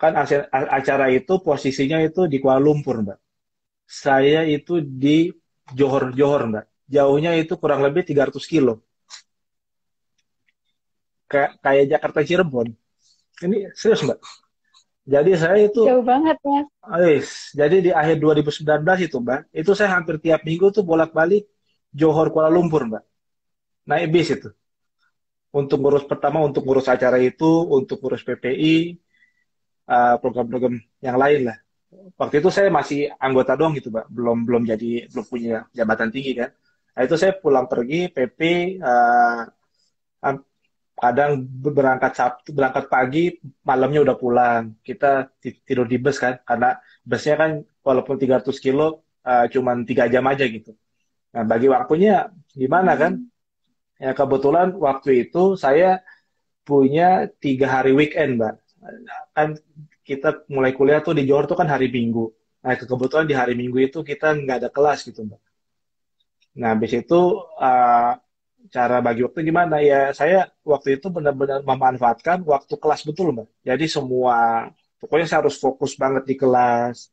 kan 0.00 0.12
acara 0.78 1.06
itu 1.18 1.34
posisinya 1.46 1.98
itu 2.08 2.20
di 2.32 2.36
Kuala 2.42 2.60
Lumpur, 2.66 2.96
Mbak. 3.04 3.18
Saya 4.04 4.40
itu 4.56 4.74
di 5.02 5.16
Johor 5.78 6.04
Johor, 6.18 6.42
Mbak. 6.52 6.64
Jauhnya 6.86 7.34
itu 7.34 7.54
kurang 7.58 7.82
lebih 7.82 8.06
300 8.06 8.38
kilo. 8.46 8.82
Kayak 11.26 11.58
kayak 11.58 11.84
Jakarta 11.90 12.20
Cirebon. 12.22 12.68
Ini 13.42 13.74
serius, 13.74 14.06
Mbak. 14.06 14.18
Jadi 15.06 15.30
saya 15.38 15.58
itu 15.62 15.86
jauh 15.86 16.02
banget, 16.02 16.34
Mas. 16.42 16.66
Ais, 16.82 17.28
jadi 17.54 17.76
di 17.78 17.90
akhir 17.94 18.18
2019 18.18 19.06
itu, 19.06 19.16
Mbak, 19.22 19.40
itu 19.54 19.70
saya 19.74 19.94
hampir 19.98 20.18
tiap 20.18 20.42
minggu 20.42 20.74
tuh 20.74 20.82
bolak-balik 20.82 21.46
Johor 21.94 22.30
Kuala 22.34 22.50
Lumpur, 22.50 22.86
Mbak. 22.90 23.04
Naik 23.86 24.06
bis 24.10 24.34
itu 24.34 24.50
untuk 25.56 25.78
ngurus 25.80 26.04
pertama 26.04 26.44
untuk 26.44 26.68
ngurus 26.68 26.84
acara 26.92 27.16
itu, 27.16 27.48
untuk 27.72 27.96
ngurus 28.04 28.20
PPI, 28.20 29.00
uh, 29.88 30.20
program-program 30.20 30.76
yang 31.00 31.16
lain 31.16 31.48
lah. 31.48 31.56
Waktu 32.20 32.44
itu 32.44 32.52
saya 32.52 32.68
masih 32.68 33.08
anggota 33.16 33.56
doang 33.56 33.72
gitu, 33.72 33.88
Pak. 33.88 34.12
Belum 34.12 34.44
belum 34.44 34.68
jadi 34.68 35.08
belum 35.08 35.24
punya 35.24 35.64
jabatan 35.72 36.12
tinggi 36.12 36.36
kan. 36.36 36.52
Nah, 36.96 37.02
itu 37.04 37.14
saya 37.20 37.36
pulang 37.36 37.68
pergi 37.68 38.08
PP 38.08 38.40
uh, 38.80 39.44
kadang 40.96 41.44
berangkat 41.44 42.12
Sabtu, 42.16 42.56
berangkat 42.56 42.88
pagi, 42.88 43.36
malamnya 43.68 44.00
udah 44.00 44.16
pulang. 44.16 44.80
Kita 44.80 45.28
tidur 45.44 45.84
di 45.84 46.00
bus 46.00 46.16
kan, 46.16 46.40
karena 46.40 46.80
busnya 47.04 47.36
kan 47.36 47.50
walaupun 47.84 48.16
300 48.16 48.56
kilo, 48.64 49.04
uh, 49.28 49.44
cuman 49.52 49.84
tiga 49.84 50.08
jam 50.08 50.24
aja 50.24 50.48
gitu. 50.48 50.72
Nah, 51.36 51.44
bagi 51.44 51.68
waktunya 51.68 52.32
gimana 52.56 52.96
kan? 52.96 53.12
Hmm 53.20 53.36
Ya 53.96 54.12
kebetulan 54.12 54.76
waktu 54.76 55.24
itu 55.28 55.56
saya 55.56 56.04
punya 56.68 57.32
tiga 57.40 57.80
hari 57.80 57.96
weekend, 57.96 58.36
Mbak. 58.36 58.54
Kan 59.32 59.48
kita 60.04 60.44
mulai 60.52 60.76
kuliah 60.76 61.00
tuh 61.00 61.16
di 61.16 61.24
Johor 61.24 61.48
tuh 61.48 61.56
kan 61.56 61.68
hari 61.68 61.88
Minggu. 61.88 62.28
Nah 62.60 62.76
kebetulan 62.76 63.24
di 63.24 63.34
hari 63.34 63.54
Minggu 63.56 63.78
itu 63.80 64.04
kita 64.04 64.36
nggak 64.36 64.56
ada 64.64 64.68
kelas 64.68 65.08
gitu, 65.08 65.24
Mbak. 65.24 65.40
Nah 66.60 66.68
habis 66.74 66.92
itu 67.00 67.20
uh, 67.60 68.12
cara 68.74 68.96
bagi 69.06 69.20
waktu 69.26 69.40
gimana 69.48 69.76
ya? 69.90 70.10
Saya 70.20 70.48
waktu 70.72 70.88
itu 70.98 71.06
benar-benar 71.16 71.60
memanfaatkan 71.70 72.38
waktu 72.52 72.74
kelas 72.82 73.02
betul, 73.08 73.26
Mbak. 73.34 73.48
Jadi 73.68 73.84
semua 73.96 74.36
pokoknya 75.00 75.26
saya 75.28 75.40
harus 75.44 75.56
fokus 75.60 75.92
banget 76.02 76.22
di 76.30 76.34
kelas 76.40 77.12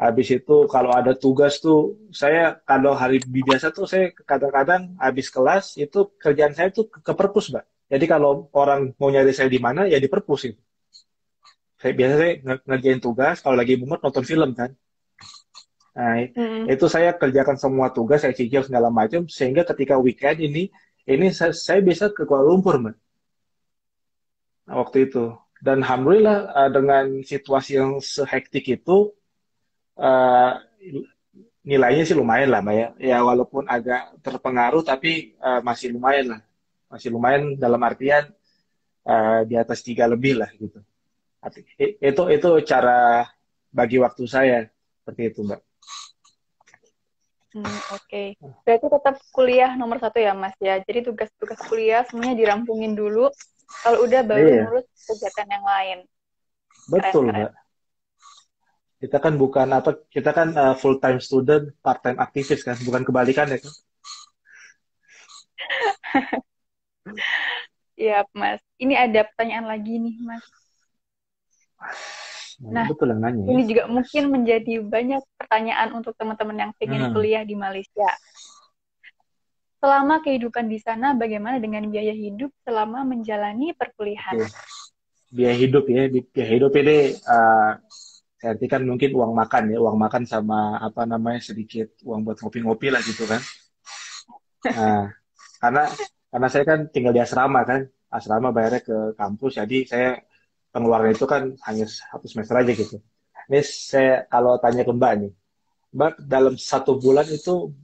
Habis 0.00 0.28
itu 0.32 0.56
kalau 0.74 0.90
ada 0.96 1.12
tugas 1.12 1.60
tuh 1.60 2.08
saya 2.08 2.56
kalau 2.64 2.96
hari 2.96 3.20
biasa 3.20 3.68
tuh 3.76 3.84
saya 3.84 4.08
kadang-kadang 4.30 4.96
habis 4.96 5.28
kelas 5.28 5.76
itu 5.76 5.98
kerjaan 6.16 6.56
saya 6.56 6.72
tuh 6.72 6.88
ke, 6.88 7.12
perpus, 7.12 7.52
Mbak. 7.52 7.64
Jadi 7.92 8.04
kalau 8.08 8.48
orang 8.56 8.96
mau 8.96 9.12
nyari 9.12 9.32
saya 9.36 9.52
di 9.52 9.60
mana 9.60 9.84
ya 9.84 10.00
di 10.00 10.08
perpus 10.08 10.48
itu. 10.48 10.60
Saya 11.80 11.92
biasa 11.98 12.14
saya 12.20 12.32
ngerjain 12.68 13.00
tugas 13.04 13.36
kalau 13.44 13.56
lagi 13.60 13.74
mumet 13.80 14.00
nonton 14.00 14.24
film 14.24 14.50
kan. 14.56 14.70
Nah, 15.90 16.22
mm. 16.22 16.70
itu 16.70 16.86
saya 16.86 17.10
kerjakan 17.14 17.58
semua 17.58 17.90
tugas, 17.90 18.22
saya 18.22 18.30
cicil 18.30 18.62
segala 18.62 18.88
macam 18.88 19.26
sehingga 19.26 19.66
ketika 19.66 19.98
weekend 19.98 20.38
ini 20.38 20.70
ini 21.08 21.34
saya, 21.34 21.50
saya 21.50 21.80
bisa 21.82 22.12
ke 22.14 22.22
Kuala 22.22 22.46
Lumpur, 22.46 22.78
Mbak. 22.78 22.96
Nah, 24.70 24.74
waktu 24.78 25.10
itu. 25.10 25.34
Dan 25.60 25.84
alhamdulillah 25.84 26.38
eh, 26.56 26.70
dengan 26.72 27.04
situasi 27.20 27.76
yang 27.76 28.00
sehektik 28.00 28.64
itu 28.80 29.12
uh, 30.00 30.56
nilainya 31.60 32.08
sih 32.08 32.16
lumayan 32.16 32.48
lah 32.48 32.64
mbak 32.64 32.76
ya 32.76 32.88
ya 32.96 33.18
walaupun 33.20 33.68
agak 33.68 34.16
terpengaruh 34.24 34.80
tapi 34.80 35.36
uh, 35.44 35.60
masih 35.60 35.92
lumayan 35.92 36.36
lah 36.36 36.40
masih 36.88 37.12
lumayan 37.12 37.54
dalam 37.60 37.80
artian 37.84 38.32
uh, 39.04 39.44
di 39.44 39.54
atas 39.60 39.84
tiga 39.84 40.08
lebih 40.08 40.40
lah 40.40 40.48
gitu 40.56 40.80
itu 41.78 42.22
itu 42.32 42.50
cara 42.64 43.28
bagi 43.68 44.00
waktu 44.00 44.24
saya 44.24 44.58
seperti 45.04 45.36
itu 45.36 45.40
mbak 45.44 45.60
Hmm, 47.50 47.66
Oke, 47.66 48.38
okay. 48.38 48.62
berarti 48.62 48.86
tetap 48.86 49.14
kuliah 49.34 49.74
nomor 49.74 49.98
satu 49.98 50.22
ya 50.22 50.32
Mas 50.38 50.54
ya. 50.62 50.78
Jadi 50.78 51.10
tugas-tugas 51.10 51.58
kuliah 51.66 52.06
semuanya 52.06 52.38
dirampungin 52.38 52.94
dulu. 52.94 53.26
Kalau 53.82 54.06
udah 54.06 54.22
baru 54.22 54.46
iya. 54.46 54.62
ngurus 54.66 54.86
kegiatan 55.06 55.48
yang 55.50 55.66
lain. 55.66 55.98
Betul 56.86 57.30
Mbak 57.30 57.52
kita 59.00 59.16
kan 59.16 59.40
bukan 59.40 59.68
apa 59.72 59.96
kita 60.12 60.30
kan 60.36 60.52
uh, 60.52 60.70
eh, 60.70 60.74
full 60.76 61.00
time 61.00 61.24
student 61.24 61.72
part 61.80 62.04
time 62.04 62.20
aktivis 62.20 62.60
kan 62.60 62.76
bukan 62.84 63.00
kebalikan 63.00 63.48
ya 63.48 63.56
kan 63.56 63.72
Iya, 68.00 68.24
Mas. 68.32 68.64
Ini 68.80 68.96
ada 68.96 69.28
pertanyaan 69.28 69.68
lagi 69.68 70.00
nih, 70.00 70.16
Mas. 70.24 70.40
Nah, 72.60 72.84
betul 72.84 73.08
yang 73.08 73.24
nanya. 73.24 73.42
Ya. 73.48 73.50
Ini 73.56 73.62
juga 73.64 73.82
mungkin 73.88 74.22
menjadi 74.28 74.74
banyak 74.84 75.22
pertanyaan 75.40 75.96
untuk 75.96 76.12
teman-teman 76.20 76.68
yang 76.68 76.72
ingin 76.76 77.08
hmm. 77.08 77.12
kuliah 77.16 77.42
di 77.48 77.56
Malaysia. 77.56 78.10
Selama 79.80 80.20
kehidupan 80.20 80.68
di 80.68 80.76
sana, 80.76 81.16
bagaimana 81.16 81.56
dengan 81.56 81.88
biaya 81.88 82.12
hidup 82.12 82.52
selama 82.68 83.00
menjalani 83.08 83.72
perkuliahan? 83.72 84.44
Biaya 85.32 85.56
hidup 85.56 85.88
ya, 85.88 86.12
biaya 86.12 86.48
hidup 86.52 86.72
ini 86.76 87.16
uh, 87.16 87.80
saya 88.36 88.56
artikan 88.56 88.84
mungkin 88.84 89.08
uang 89.16 89.32
makan 89.32 89.72
ya, 89.72 89.80
uang 89.80 89.96
makan 89.96 90.28
sama 90.28 90.76
apa 90.84 91.08
namanya 91.08 91.40
sedikit 91.40 91.96
uang 92.04 92.28
buat 92.28 92.36
ngopi-ngopi 92.44 92.92
lah 92.92 93.00
gitu 93.00 93.24
kan. 93.24 93.40
Nah, 94.68 95.08
karena 95.64 95.84
karena 96.28 96.48
saya 96.52 96.64
kan 96.68 96.80
tinggal 96.92 97.16
di 97.16 97.24
asrama 97.24 97.64
kan, 97.64 97.88
asrama 98.12 98.52
bayarnya 98.52 98.84
ke 98.84 98.96
kampus, 99.16 99.56
jadi 99.64 99.78
saya 99.88 100.10
pengeluaran 100.70 101.14
itu 101.14 101.26
kan 101.26 101.54
hanya 101.66 101.86
satu 101.86 102.26
semester 102.26 102.54
aja 102.58 102.72
gitu. 102.72 102.96
Ini 103.50 103.60
saya 103.66 104.26
kalau 104.30 104.58
tanya 104.62 104.86
ke 104.86 104.92
Mbak 104.94 105.12
nih, 105.20 105.32
Mbak 105.90 106.12
dalam 106.24 106.54
satu 106.54 106.98
bulan 106.98 107.26
itu 107.26 107.74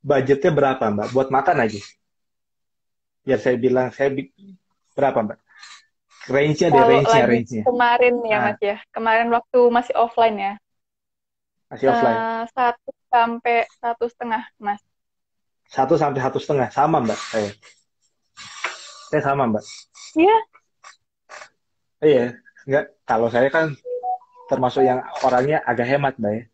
budgetnya 0.00 0.50
berapa 0.52 0.84
Mbak 0.88 1.08
buat 1.12 1.28
makan 1.28 1.56
aja? 1.68 1.80
Biar 3.20 3.38
saya 3.40 3.56
bilang 3.60 3.92
saya 3.92 4.08
berapa 4.96 5.20
Mbak? 5.20 5.38
range-nya 6.28 6.68
deh, 6.68 6.82
range-nya, 6.84 7.24
range-nya. 7.24 7.62
Kemarin 7.64 8.14
ya, 8.28 8.36
nah. 8.36 8.44
Mas 8.52 8.60
ya. 8.60 8.76
Kemarin 8.92 9.28
waktu 9.32 9.60
masih 9.72 9.94
offline 9.96 10.36
ya. 10.36 10.54
Masih 11.72 11.86
offline. 11.88 12.18
Uh, 12.18 12.42
satu 12.52 12.90
sampai 13.08 13.58
satu 13.80 14.04
setengah, 14.10 14.42
Mas. 14.60 14.82
Satu 15.70 15.94
sampai 15.96 16.20
satu 16.20 16.38
setengah, 16.42 16.68
sama 16.68 16.98
Mbak 17.00 17.20
saya. 17.30 17.50
Saya 19.08 19.22
sama 19.22 19.48
Mbak. 19.48 19.64
Iya. 20.18 20.38
Iya, 22.00 22.40
enggak. 22.64 22.84
Kalau 23.04 23.28
saya 23.28 23.48
kan 23.52 23.76
termasuk 24.48 24.82
yang 24.82 25.04
orangnya 25.22 25.60
agak 25.68 25.86
hemat 25.86 26.14
Mbak 26.16 26.32
ya. 26.32 26.44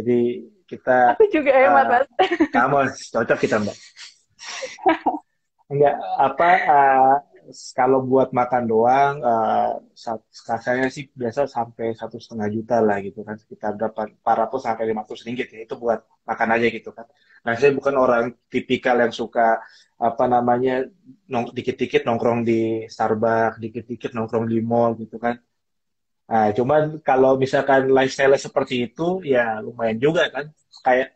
Jadi 0.00 0.18
kita. 0.66 1.14
Aku 1.14 1.26
juga 1.30 1.50
hemat 1.54 1.86
uh, 1.86 1.90
Mas. 1.94 2.06
Kamu 2.50 2.76
cocok 2.90 3.38
kita 3.38 3.56
Mbak. 3.62 3.76
enggak 5.70 5.94
apa 6.18 6.48
uh, 6.66 7.14
kalau 7.78 7.98
buat 8.10 8.28
makan 8.30 8.62
doang, 8.70 9.14
uh, 9.22 9.80
saya 10.64 10.86
sih 10.88 11.10
biasa 11.20 11.46
sampai 11.50 11.92
satu 12.00 12.16
setengah 12.22 12.48
juta 12.54 12.76
lah 12.78 12.98
gitu 13.06 13.20
kan, 13.26 13.36
sekitar 13.36 13.76
berapa, 13.78 14.10
400 14.22 14.60
sampai 14.66 14.84
500 14.92 15.26
ringgit 15.26 15.48
ya, 15.54 15.60
itu 15.66 15.74
buat 15.78 16.00
makan 16.28 16.48
aja 16.56 16.66
gitu 16.70 16.90
kan. 16.96 17.06
Nah 17.44 17.52
saya 17.56 17.72
bukan 17.78 17.94
orang 17.96 18.24
tipikal 18.52 18.96
yang 19.00 19.12
suka 19.20 19.60
apa 20.00 20.24
namanya 20.28 20.84
nong, 21.32 21.52
dikit-dikit 21.56 22.02
nongkrong 22.08 22.40
di 22.44 22.88
Starbucks, 22.88 23.60
dikit-dikit 23.64 24.10
nongkrong 24.16 24.46
di 24.52 24.58
mall 24.64 24.96
gitu 24.96 25.16
kan. 25.20 25.36
Nah, 26.30 26.54
cuman 26.56 27.02
kalau 27.02 27.34
misalkan 27.42 27.90
lifestyle 27.90 28.38
seperti 28.38 28.74
itu 28.86 29.02
ya 29.26 29.58
lumayan 29.66 29.98
juga 29.98 30.22
kan. 30.34 30.46
Kayak 30.86 31.08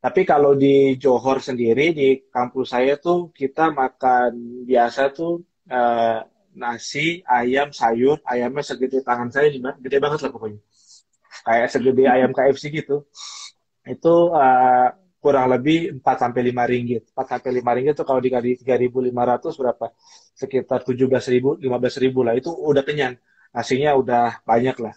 tapi 0.00 0.20
kalau 0.24 0.56
di 0.56 0.96
Johor 0.96 1.38
sendiri 1.44 1.92
di 1.92 2.08
kampus 2.34 2.72
saya 2.72 2.96
tuh 2.96 3.30
kita 3.36 3.68
makan 3.80 4.30
biasa 4.64 5.12
tuh 5.12 5.44
uh, 5.70 6.20
nasi, 6.54 7.22
ayam, 7.26 7.70
sayur, 7.70 8.18
ayamnya 8.26 8.62
segede 8.66 9.00
tangan 9.06 9.30
saya 9.30 9.48
gede 9.54 9.98
banget 10.02 10.20
lah 10.26 10.30
pokoknya. 10.34 10.60
Kayak 11.46 11.68
segede 11.72 12.04
ayam 12.10 12.30
KFC 12.34 12.74
gitu. 12.74 13.06
itu 13.80 14.14
uh, 14.36 14.92
kurang 15.20 15.52
lebih 15.52 16.00
4 16.00 16.04
sampai 16.04 16.40
5 16.52 16.72
ringgit. 16.72 17.02
4 17.12 17.32
sampai 17.36 17.50
5 17.60 17.76
ringgit 17.76 17.94
itu 17.96 18.04
kalau 18.04 18.20
dikali 18.20 18.56
3.500 18.56 19.60
berapa? 19.60 19.86
Sekitar 20.36 20.80
17.000, 20.84 21.60
15.000 21.60 22.26
lah. 22.26 22.34
Itu 22.36 22.50
udah 22.56 22.82
kenyang. 22.84 23.14
Nasinya 23.52 23.96
udah 24.00 24.40
banyak 24.44 24.76
lah. 24.80 24.94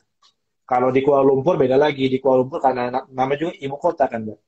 Kalau 0.63 0.89
di 0.95 1.03
Kuala 1.03 1.27
Lumpur 1.27 1.59
beda 1.59 1.75
lagi. 1.75 2.07
Di 2.07 2.23
Kuala 2.23 2.43
Lumpur 2.43 2.63
karena 2.63 3.03
nama 3.11 3.33
juga 3.35 3.51
ibu 3.59 3.75
kota 3.75 4.07
kan, 4.07 4.23
Mbak. 4.23 4.39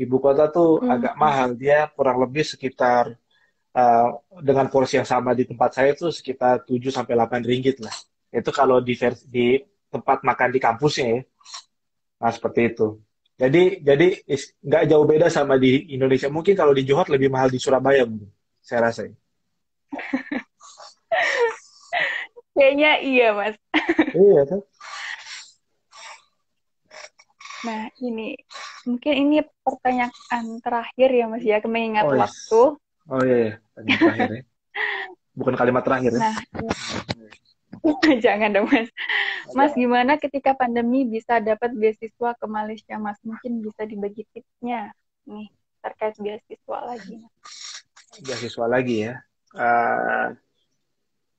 Ibu 0.00 0.16
kota 0.16 0.44
tuh 0.48 0.80
hmm. 0.80 0.94
agak 0.96 1.14
mahal. 1.20 1.48
Dia 1.60 1.92
kurang 1.92 2.24
lebih 2.24 2.48
sekitar 2.48 3.12
uh, 3.74 4.08
dengan 4.40 4.70
porsi 4.72 4.96
yang 5.00 5.08
sama 5.08 5.34
di 5.36 5.44
tempat 5.44 5.70
saya 5.76 5.92
itu 5.92 6.08
sekitar 6.08 6.64
7 6.64 6.88
sampai 6.88 7.14
8 7.16 7.44
ringgit 7.44 7.82
lah. 7.82 7.92
Itu 8.32 8.52
kalau 8.52 8.80
di, 8.80 8.94
di 9.28 9.60
tempat 9.88 10.24
makan 10.24 10.48
di 10.52 10.60
kampusnya 10.60 11.06
ya. 11.08 11.20
Nah, 12.18 12.32
seperti 12.32 12.60
itu. 12.74 13.00
Jadi 13.38 13.86
jadi 13.86 14.18
nggak 14.66 14.84
jauh 14.90 15.06
beda 15.06 15.30
sama 15.30 15.54
di 15.62 15.94
Indonesia. 15.94 16.26
Mungkin 16.26 16.58
kalau 16.58 16.74
di 16.74 16.82
Johor 16.82 17.06
lebih 17.06 17.30
mahal 17.30 17.46
di 17.46 17.62
Surabaya 17.62 18.02
mungkin. 18.02 18.26
Saya 18.58 18.90
rasa. 18.90 19.06
Kayaknya 22.58 22.98
iya, 23.06 23.30
Mas. 23.30 23.54
iya 24.18 24.42
kan? 24.42 24.60
Nah, 27.58 27.86
ini 28.02 28.34
mungkin 28.82 29.14
ini 29.14 29.46
pertanyaan 29.62 30.58
terakhir 30.58 31.08
ya, 31.14 31.30
Mas 31.30 31.46
ya, 31.46 31.62
mengingat 31.62 32.10
oh, 32.10 32.18
yes. 32.18 32.22
waktu. 32.26 32.62
Oh 33.08 33.24
iya, 33.24 33.56
iya. 33.56 33.96
terakhir 33.96 34.30
ya. 34.30 34.42
Bukan 35.32 35.54
kalimat 35.56 35.82
terakhir 35.84 36.12
ya. 36.12 36.20
Nah, 36.20 36.36
iya. 36.60 36.72
Jangan 38.24 38.50
dong 38.52 38.68
mas. 38.68 38.88
Mas 39.56 39.72
gimana 39.72 40.20
ketika 40.20 40.52
pandemi 40.52 41.08
bisa 41.08 41.40
dapat 41.40 41.72
beasiswa 41.72 42.36
ke 42.36 42.46
Malaysia 42.46 43.00
mas? 43.00 43.16
Mungkin 43.24 43.64
bisa 43.64 43.88
dibagi 43.88 44.28
tipsnya 44.32 44.92
nih 45.24 45.48
terkait 45.80 46.20
beasiswa 46.20 46.78
lagi. 46.84 47.16
Beasiswa 48.20 48.66
lagi 48.68 48.96
ya. 49.08 49.14
Uh, 49.56 50.36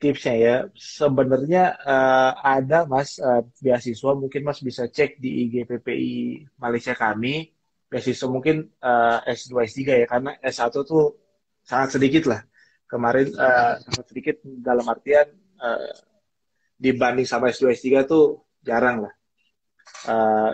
tipsnya 0.02 0.36
ya 0.40 0.56
sebenarnya 0.74 1.78
uh, 1.86 2.34
ada 2.42 2.88
mas 2.90 3.22
uh, 3.22 3.46
beasiswa 3.62 4.18
mungkin 4.18 4.42
mas 4.48 4.64
bisa 4.64 4.88
cek 4.90 5.22
di 5.22 5.46
IG 5.46 5.70
PPI 5.70 6.50
Malaysia 6.58 6.98
kami 6.98 7.52
beasiswa 7.92 8.26
mungkin 8.32 8.66
uh, 8.82 9.22
S2 9.28 9.70
S3 9.70 9.80
ya 9.86 10.08
karena 10.08 10.32
S1 10.42 10.72
tuh 10.88 11.29
sangat 11.70 12.02
sedikit 12.02 12.26
lah 12.26 12.42
kemarin 12.90 13.30
uh, 13.38 13.78
sangat 13.86 14.06
sedikit 14.10 14.36
dalam 14.42 14.82
artian 14.90 15.30
uh, 15.62 15.94
dibanding 16.74 17.30
sama 17.30 17.54
S2 17.54 17.78
S3 17.78 18.10
tuh 18.10 18.42
jarang 18.66 19.06
lah. 19.06 19.14
Uh, 20.10 20.52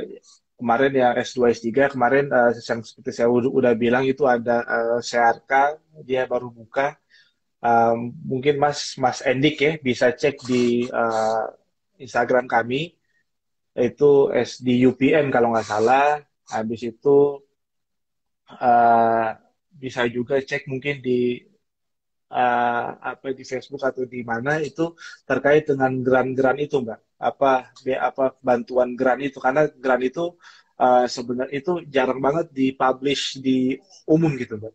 kemarin 0.59 0.91
yang 0.91 1.13
S2 1.15 1.55
S3 1.55 1.95
kemarin 1.95 2.27
uh, 2.27 2.51
yang 2.51 2.83
seperti 2.83 3.11
saya 3.15 3.31
udah 3.31 3.71
bilang 3.79 4.03
itu 4.03 4.27
ada 4.27 4.67
uh, 4.67 4.99
CRK 4.99 5.79
dia 6.03 6.27
baru 6.27 6.51
buka. 6.51 6.99
Um, 7.63 8.13
mungkin 8.27 8.59
Mas 8.59 8.99
Mas 8.99 9.23
Endik 9.23 9.57
ya 9.63 9.79
bisa 9.79 10.11
cek 10.11 10.43
di 10.43 10.85
uh, 10.91 11.47
Instagram 11.97 12.45
kami 12.45 12.93
itu 13.75 14.11
S 14.35 14.59
di 14.59 14.83
UPN 14.83 15.31
kalau 15.31 15.55
nggak 15.55 15.67
salah. 15.71 16.19
Habis 16.51 16.93
itu 16.93 17.41
bisa 19.75 20.07
juga 20.07 20.39
cek 20.39 20.71
mungkin 20.71 21.03
di 21.03 21.43
uh, 22.31 22.87
apa 23.11 23.27
di 23.37 23.43
Facebook 23.45 23.83
atau 23.83 24.03
di 24.07 24.21
mana 24.25 24.57
itu 24.63 24.95
terkait 25.27 25.69
dengan 25.69 25.91
grant-grant 26.01 26.59
itu 26.59 26.81
mbak. 26.81 26.99
Apa 27.19 27.71
apa 27.99 28.25
bantuan 28.41 28.95
grant 28.99 29.21
itu. 29.21 29.37
Karena 29.43 29.67
grant 29.69 30.03
itu 30.03 30.35
uh, 30.79 31.05
sebenarnya 31.05 31.53
itu 31.53 31.71
jarang 31.91 32.19
banget 32.23 32.51
dipublish 32.51 33.39
di 33.45 33.77
umum 34.09 34.31
gitu 34.39 34.57
mbak. 34.59 34.73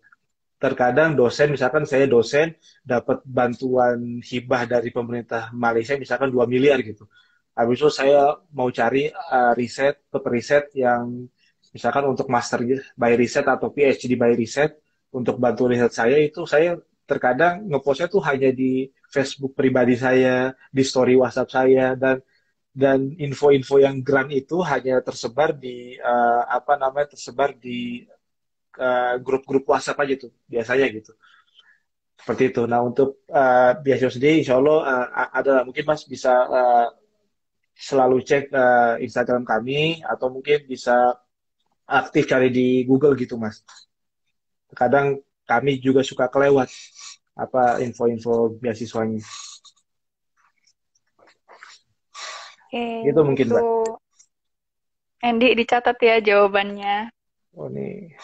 Terkadang 0.61 1.17
dosen 1.17 1.57
misalkan 1.57 1.89
saya 1.89 2.05
dosen 2.05 2.53
dapat 2.85 3.25
bantuan 3.25 4.21
hibah 4.21 4.69
dari 4.69 4.93
pemerintah 4.93 5.49
Malaysia 5.57 5.97
misalkan 5.97 6.29
2 6.29 6.45
miliar 6.45 6.79
gitu. 6.85 7.09
Habis 7.57 7.77
itu 7.81 7.89
saya 7.93 8.37
mau 8.53 8.69
cari 8.69 9.09
uh, 9.09 9.53
riset 9.57 10.05
ke 10.13 10.19
riset 10.29 10.65
yang 10.77 11.29
misalkan 11.73 12.05
untuk 12.13 12.27
master 12.29 12.61
by 12.99 13.15
riset 13.15 13.47
atau 13.47 13.71
PhD 13.73 14.19
by 14.21 14.37
riset 14.37 14.77
untuk 15.11 15.37
bantu 15.43 15.71
riset 15.71 15.93
saya 15.93 16.17
itu 16.23 16.47
saya 16.47 16.79
terkadang 17.07 17.67
ngepostnya 17.67 18.07
tuh 18.07 18.23
hanya 18.23 18.55
di 18.55 18.87
Facebook 19.11 19.59
pribadi 19.59 19.99
saya, 19.99 20.55
di 20.71 20.83
story 20.87 21.19
WhatsApp 21.19 21.51
saya 21.51 21.99
dan 21.99 22.23
dan 22.71 23.19
info-info 23.19 23.83
yang 23.83 23.99
grant 24.07 24.31
itu 24.31 24.63
hanya 24.63 25.03
tersebar 25.03 25.51
di 25.59 25.99
uh, 25.99 26.47
apa 26.47 26.79
namanya 26.79 27.19
tersebar 27.19 27.59
di 27.59 28.07
uh, 28.79 29.19
grup-grup 29.19 29.67
WhatsApp 29.67 29.99
aja 30.07 30.15
tuh 30.23 30.33
biasanya 30.47 30.87
gitu 30.95 31.13
seperti 32.21 32.53
itu. 32.53 32.63
Nah 32.69 32.85
untuk 32.85 33.25
uh, 33.33 33.73
beasiswa 33.81 34.13
sendiri, 34.13 34.45
Insya 34.45 34.61
Allah 34.61 34.79
uh, 34.85 35.29
ada 35.33 35.65
mungkin 35.65 35.89
Mas 35.89 36.05
bisa 36.05 36.33
uh, 36.47 36.87
selalu 37.73 38.21
cek 38.21 38.53
uh, 38.53 39.01
Instagram 39.01 39.43
kami 39.49 40.05
atau 40.05 40.29
mungkin 40.29 40.69
bisa 40.69 41.17
aktif 41.89 42.29
cari 42.29 42.53
di 42.53 42.85
Google 42.85 43.17
gitu 43.17 43.41
Mas. 43.41 43.65
Kadang 44.75 45.21
kami 45.49 45.83
juga 45.83 46.07
suka 46.07 46.31
kelewat 46.31 46.71
apa 47.35 47.83
info-info 47.83 48.55
beasiswanya. 48.61 49.23
Oke, 52.71 52.87
itu 53.03 53.21
mungkin 53.27 53.47
itu. 53.51 53.55
Mbak. 53.59 53.67
Andy 55.21 55.49
dicatat 55.59 55.99
ya 56.01 56.17
jawabannya. 56.23 57.11
Oh 57.59 57.67
nih. 57.67 58.15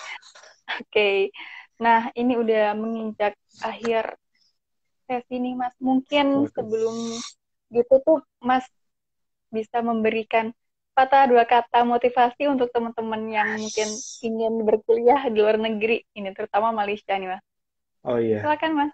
Oke. 0.81 1.35
Nah, 1.77 2.09
ini 2.17 2.39
udah 2.41 2.73
menginjak 2.73 3.37
akhir 3.61 4.17
sesi 5.11 5.37
nih, 5.37 5.55
Mas. 5.59 5.75
Mungkin 5.83 6.47
sebelum 6.55 6.97
gitu 7.75 7.95
tuh 8.07 8.19
Mas 8.41 8.65
bisa 9.51 9.83
memberikan 9.83 10.55
patah 10.97 11.29
dua 11.29 11.45
kata 11.45 11.85
motivasi 11.85 12.49
untuk 12.49 12.73
teman-teman 12.73 13.21
yang 13.29 13.49
mungkin 13.61 13.89
ingin 14.25 14.65
berkuliah 14.65 15.29
di 15.29 15.45
luar 15.45 15.61
negeri 15.61 16.01
ini 16.17 16.33
terutama 16.33 16.73
Malaysia 16.73 17.13
nih 17.13 17.37
mas. 17.37 17.45
Oh 18.01 18.17
iya. 18.17 18.41
Silakan 18.41 18.73
mas. 18.73 18.93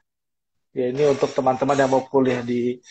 Ya 0.74 0.90
ini 0.90 1.06
untuk 1.06 1.30
teman-teman 1.30 1.78
yang 1.78 1.90
mau 1.94 2.02
kuliah 2.02 2.42
di 2.42 2.82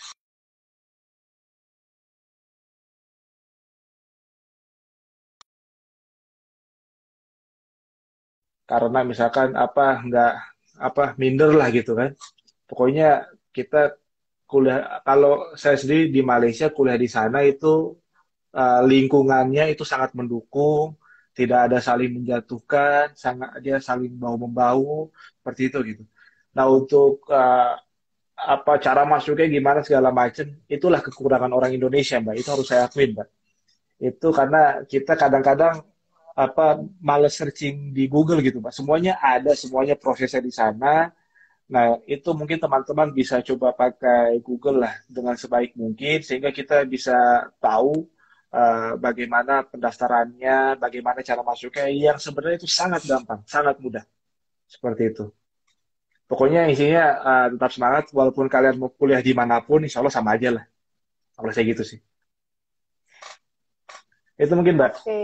karena 8.63 9.03
misalkan 9.03 9.51
apa 9.59 9.99
nggak 10.07 10.33
apa 10.79 11.03
minder 11.19 11.51
lah 11.51 11.67
gitu 11.75 11.99
kan. 11.99 12.15
Pokoknya 12.63 13.27
kita 13.51 13.99
kuliah 14.47 15.03
kalau 15.03 15.51
saya 15.59 15.75
sendiri 15.75 16.07
di 16.07 16.23
Malaysia 16.23 16.71
kuliah 16.71 16.95
di 16.95 17.11
sana 17.11 17.43
itu 17.43 17.99
uh, 18.55 18.81
lingkungannya 18.85 19.71
itu 19.73 19.83
sangat 19.87 20.11
mendukung, 20.17 20.95
tidak 21.31 21.71
ada 21.71 21.77
saling 21.79 22.11
menjatuhkan, 22.21 23.15
sangat 23.15 23.49
dia 23.63 23.79
saling 23.79 24.11
bau 24.19 24.35
membau 24.35 25.09
seperti 25.39 25.61
itu 25.71 25.77
gitu. 25.95 26.03
Nah 26.55 26.67
untuk 26.67 27.23
uh, 27.31 27.79
apa 28.41 28.73
cara 28.81 29.05
masuknya 29.05 29.47
gimana 29.47 29.79
segala 29.85 30.09
macam, 30.11 30.49
itulah 30.67 30.99
kekurangan 30.99 31.51
orang 31.53 31.71
Indonesia 31.77 32.17
mbak. 32.19 32.35
Itu 32.41 32.49
harus 32.53 32.67
saya 32.67 32.89
akuin 32.89 33.15
mbak. 33.15 33.27
Itu 34.01 34.27
karena 34.33 34.83
kita 34.83 35.13
kadang-kadang 35.15 35.85
apa 36.31 36.79
males 37.03 37.35
searching 37.37 37.93
di 37.95 38.09
Google 38.11 38.43
gitu 38.43 38.59
mbak. 38.59 38.73
Semuanya 38.75 39.21
ada, 39.21 39.55
semuanya 39.55 39.95
prosesnya 39.95 40.41
di 40.43 40.51
sana. 40.51 41.13
Nah, 41.71 42.03
itu 42.03 42.35
mungkin 42.35 42.59
teman-teman 42.59 43.15
bisa 43.15 43.39
coba 43.39 43.71
pakai 43.71 44.43
Google 44.43 44.83
lah 44.83 44.93
dengan 45.07 45.39
sebaik 45.39 45.71
mungkin 45.79 46.19
sehingga 46.19 46.51
kita 46.51 46.83
bisa 46.83 47.47
tahu 47.63 48.11
uh, 48.51 48.99
bagaimana 48.99 49.65
pendaftarannya, 49.65 50.77
bagaimana 50.77 51.19
cara 51.23 51.41
masuknya, 51.41 51.87
yang 51.89 52.19
sebenarnya 52.19 52.61
itu 52.61 52.69
sangat 52.69 53.01
gampang, 53.07 53.41
sangat 53.47 53.79
mudah. 53.79 54.03
Seperti 54.67 55.11
itu. 55.11 55.25
Pokoknya 56.27 56.71
isinya 56.71 57.05
uh, 57.19 57.47
tetap 57.51 57.71
semangat, 57.75 58.07
walaupun 58.15 58.47
kalian 58.47 58.79
mau 58.79 58.87
kuliah 58.91 59.19
di 59.19 59.35
mana 59.35 59.59
pun, 59.59 59.83
insya 59.83 59.99
Allah 59.99 60.13
sama 60.13 60.35
aja 60.39 60.55
lah. 60.55 60.63
Kalau 61.35 61.51
saya 61.51 61.67
gitu 61.67 61.83
sih. 61.83 61.99
Itu 64.39 64.53
mungkin, 64.55 64.79
Mbak. 64.79 64.91
Oke. 65.03 65.19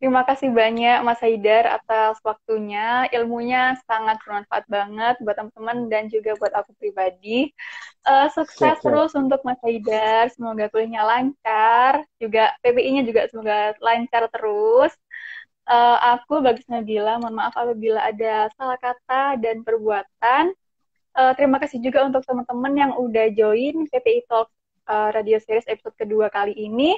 Terima 0.00 0.24
kasih 0.24 0.48
banyak 0.48 1.04
Mas 1.04 1.20
Haidar 1.20 1.76
atas 1.76 2.16
waktunya. 2.24 3.04
Ilmunya 3.12 3.76
sangat 3.84 4.16
bermanfaat 4.24 4.64
banget 4.64 5.20
buat 5.20 5.36
teman-teman 5.36 5.92
dan 5.92 6.08
juga 6.08 6.40
buat 6.40 6.56
aku 6.56 6.72
pribadi. 6.80 7.52
Uh, 8.08 8.32
sukses 8.32 8.80
terus 8.80 9.12
untuk 9.12 9.44
Mas 9.44 9.60
Haidar. 9.60 10.32
Semoga 10.32 10.72
kuliahnya 10.72 11.04
lancar. 11.04 12.00
Juga 12.16 12.56
PPI-nya 12.64 13.04
juga 13.04 13.28
semoga 13.28 13.76
lancar 13.76 14.24
terus. 14.32 14.96
Uh, 15.68 16.16
aku 16.16 16.40
Bagus 16.40 16.64
Nabila, 16.72 17.20
mohon 17.20 17.36
maaf 17.36 17.52
apabila 17.60 18.00
ada 18.00 18.48
salah 18.56 18.80
kata 18.80 19.36
dan 19.36 19.60
perbuatan. 19.60 20.56
Uh, 21.12 21.36
terima 21.36 21.60
kasih 21.60 21.76
juga 21.84 22.08
untuk 22.08 22.24
teman-teman 22.24 22.72
yang 22.72 22.92
udah 22.96 23.28
join 23.36 23.84
PPI 23.84 24.24
Talk 24.24 24.48
uh, 24.88 25.12
Radio 25.12 25.36
Series 25.44 25.68
episode 25.68 25.92
kedua 26.00 26.32
kali 26.32 26.56
ini. 26.56 26.96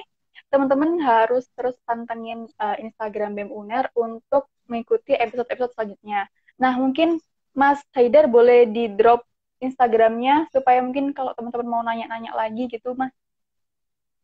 Teman-teman 0.53 1.01
harus 1.01 1.49
terus 1.57 1.73
pantengin 1.81 2.45
uh, 2.61 2.77
Instagram 2.77 3.33
BEM 3.33 3.49
UNER 3.49 3.89
untuk 3.97 4.45
mengikuti 4.69 5.17
episode-episode 5.17 5.73
selanjutnya. 5.73 6.29
Nah, 6.61 6.77
mungkin 6.77 7.17
Mas 7.57 7.81
Haidar 7.97 8.29
boleh 8.29 8.69
di-drop 8.69 9.25
Instagramnya 9.57 10.45
supaya 10.53 10.85
mungkin 10.85 11.09
kalau 11.17 11.33
teman-teman 11.33 11.65
mau 11.65 11.81
nanya-nanya 11.81 12.37
lagi 12.37 12.69
gitu, 12.69 12.93
Mas. 12.93 13.09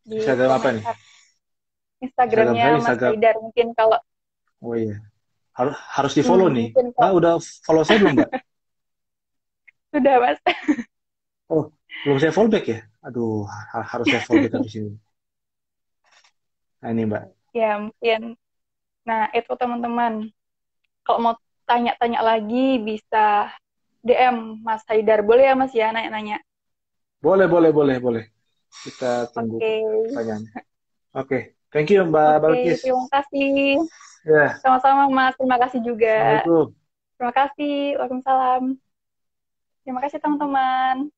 Di 0.06 0.22
Instagram 0.22 0.52
apa 0.54 0.68
nih? 0.70 0.84
Instagramnya 2.06 2.66
Instagram 2.78 3.10
Mas 3.10 3.18
Haidar 3.18 3.36
mungkin 3.42 3.68
kalau 3.74 3.98
Oh 4.62 4.78
iya. 4.78 5.02
Harus 5.58 5.76
harus 5.98 6.14
di-follow 6.14 6.48
hmm, 6.54 6.58
nih. 6.62 6.68
Nah, 6.94 7.12
udah 7.18 7.42
follow 7.66 7.82
saya 7.82 8.06
belum, 8.06 8.22
Mbak? 8.22 8.30
Sudah, 9.98 10.16
Mas. 10.22 10.40
oh, 11.50 11.74
belum 12.06 12.18
saya 12.22 12.30
follow 12.30 12.54
back 12.54 12.66
ya? 12.70 12.80
Aduh, 13.02 13.50
harus 13.74 14.06
saya 14.06 14.22
follow 14.22 14.46
back 14.46 14.54
habis 14.62 14.78
ini. 14.78 14.94
Nah, 16.80 16.90
ini 16.96 17.04
Mbak. 17.08 17.24
Ya, 17.52 17.72
mungkin. 17.80 18.40
Nah, 19.04 19.28
itu 19.36 19.52
teman-teman. 19.60 20.32
Kalau 21.04 21.20
mau 21.20 21.36
tanya-tanya 21.68 22.24
lagi, 22.24 22.80
bisa 22.80 23.52
DM 24.00 24.64
Mas 24.64 24.86
Haidar. 24.88 25.20
Boleh 25.22 25.52
ya, 25.52 25.56
Mas, 25.60 25.76
ya, 25.76 25.92
nanya-nanya? 25.92 26.40
Boleh, 27.20 27.52
boleh, 27.52 27.72
boleh, 27.76 27.98
boleh. 28.00 28.26
Kita 28.70 29.28
tunggu 29.36 29.60
okay. 29.60 29.82
pertanyaan. 30.14 30.44
Oke, 30.46 30.64
okay. 31.12 31.42
thank 31.74 31.90
you 31.90 32.06
Mbak 32.06 32.32
okay, 32.32 32.42
Balkis. 32.46 32.80
Terima 32.86 33.08
kasih. 33.12 33.58
Ya. 34.24 34.48
Sama-sama, 34.62 35.10
Mas. 35.12 35.36
Terima 35.36 35.58
kasih 35.60 35.80
juga. 35.84 36.46
Terima 37.20 37.34
kasih. 37.36 38.00
Waalaikumsalam. 38.00 38.64
Terima 39.84 40.00
kasih, 40.06 40.18
teman-teman. 40.22 41.12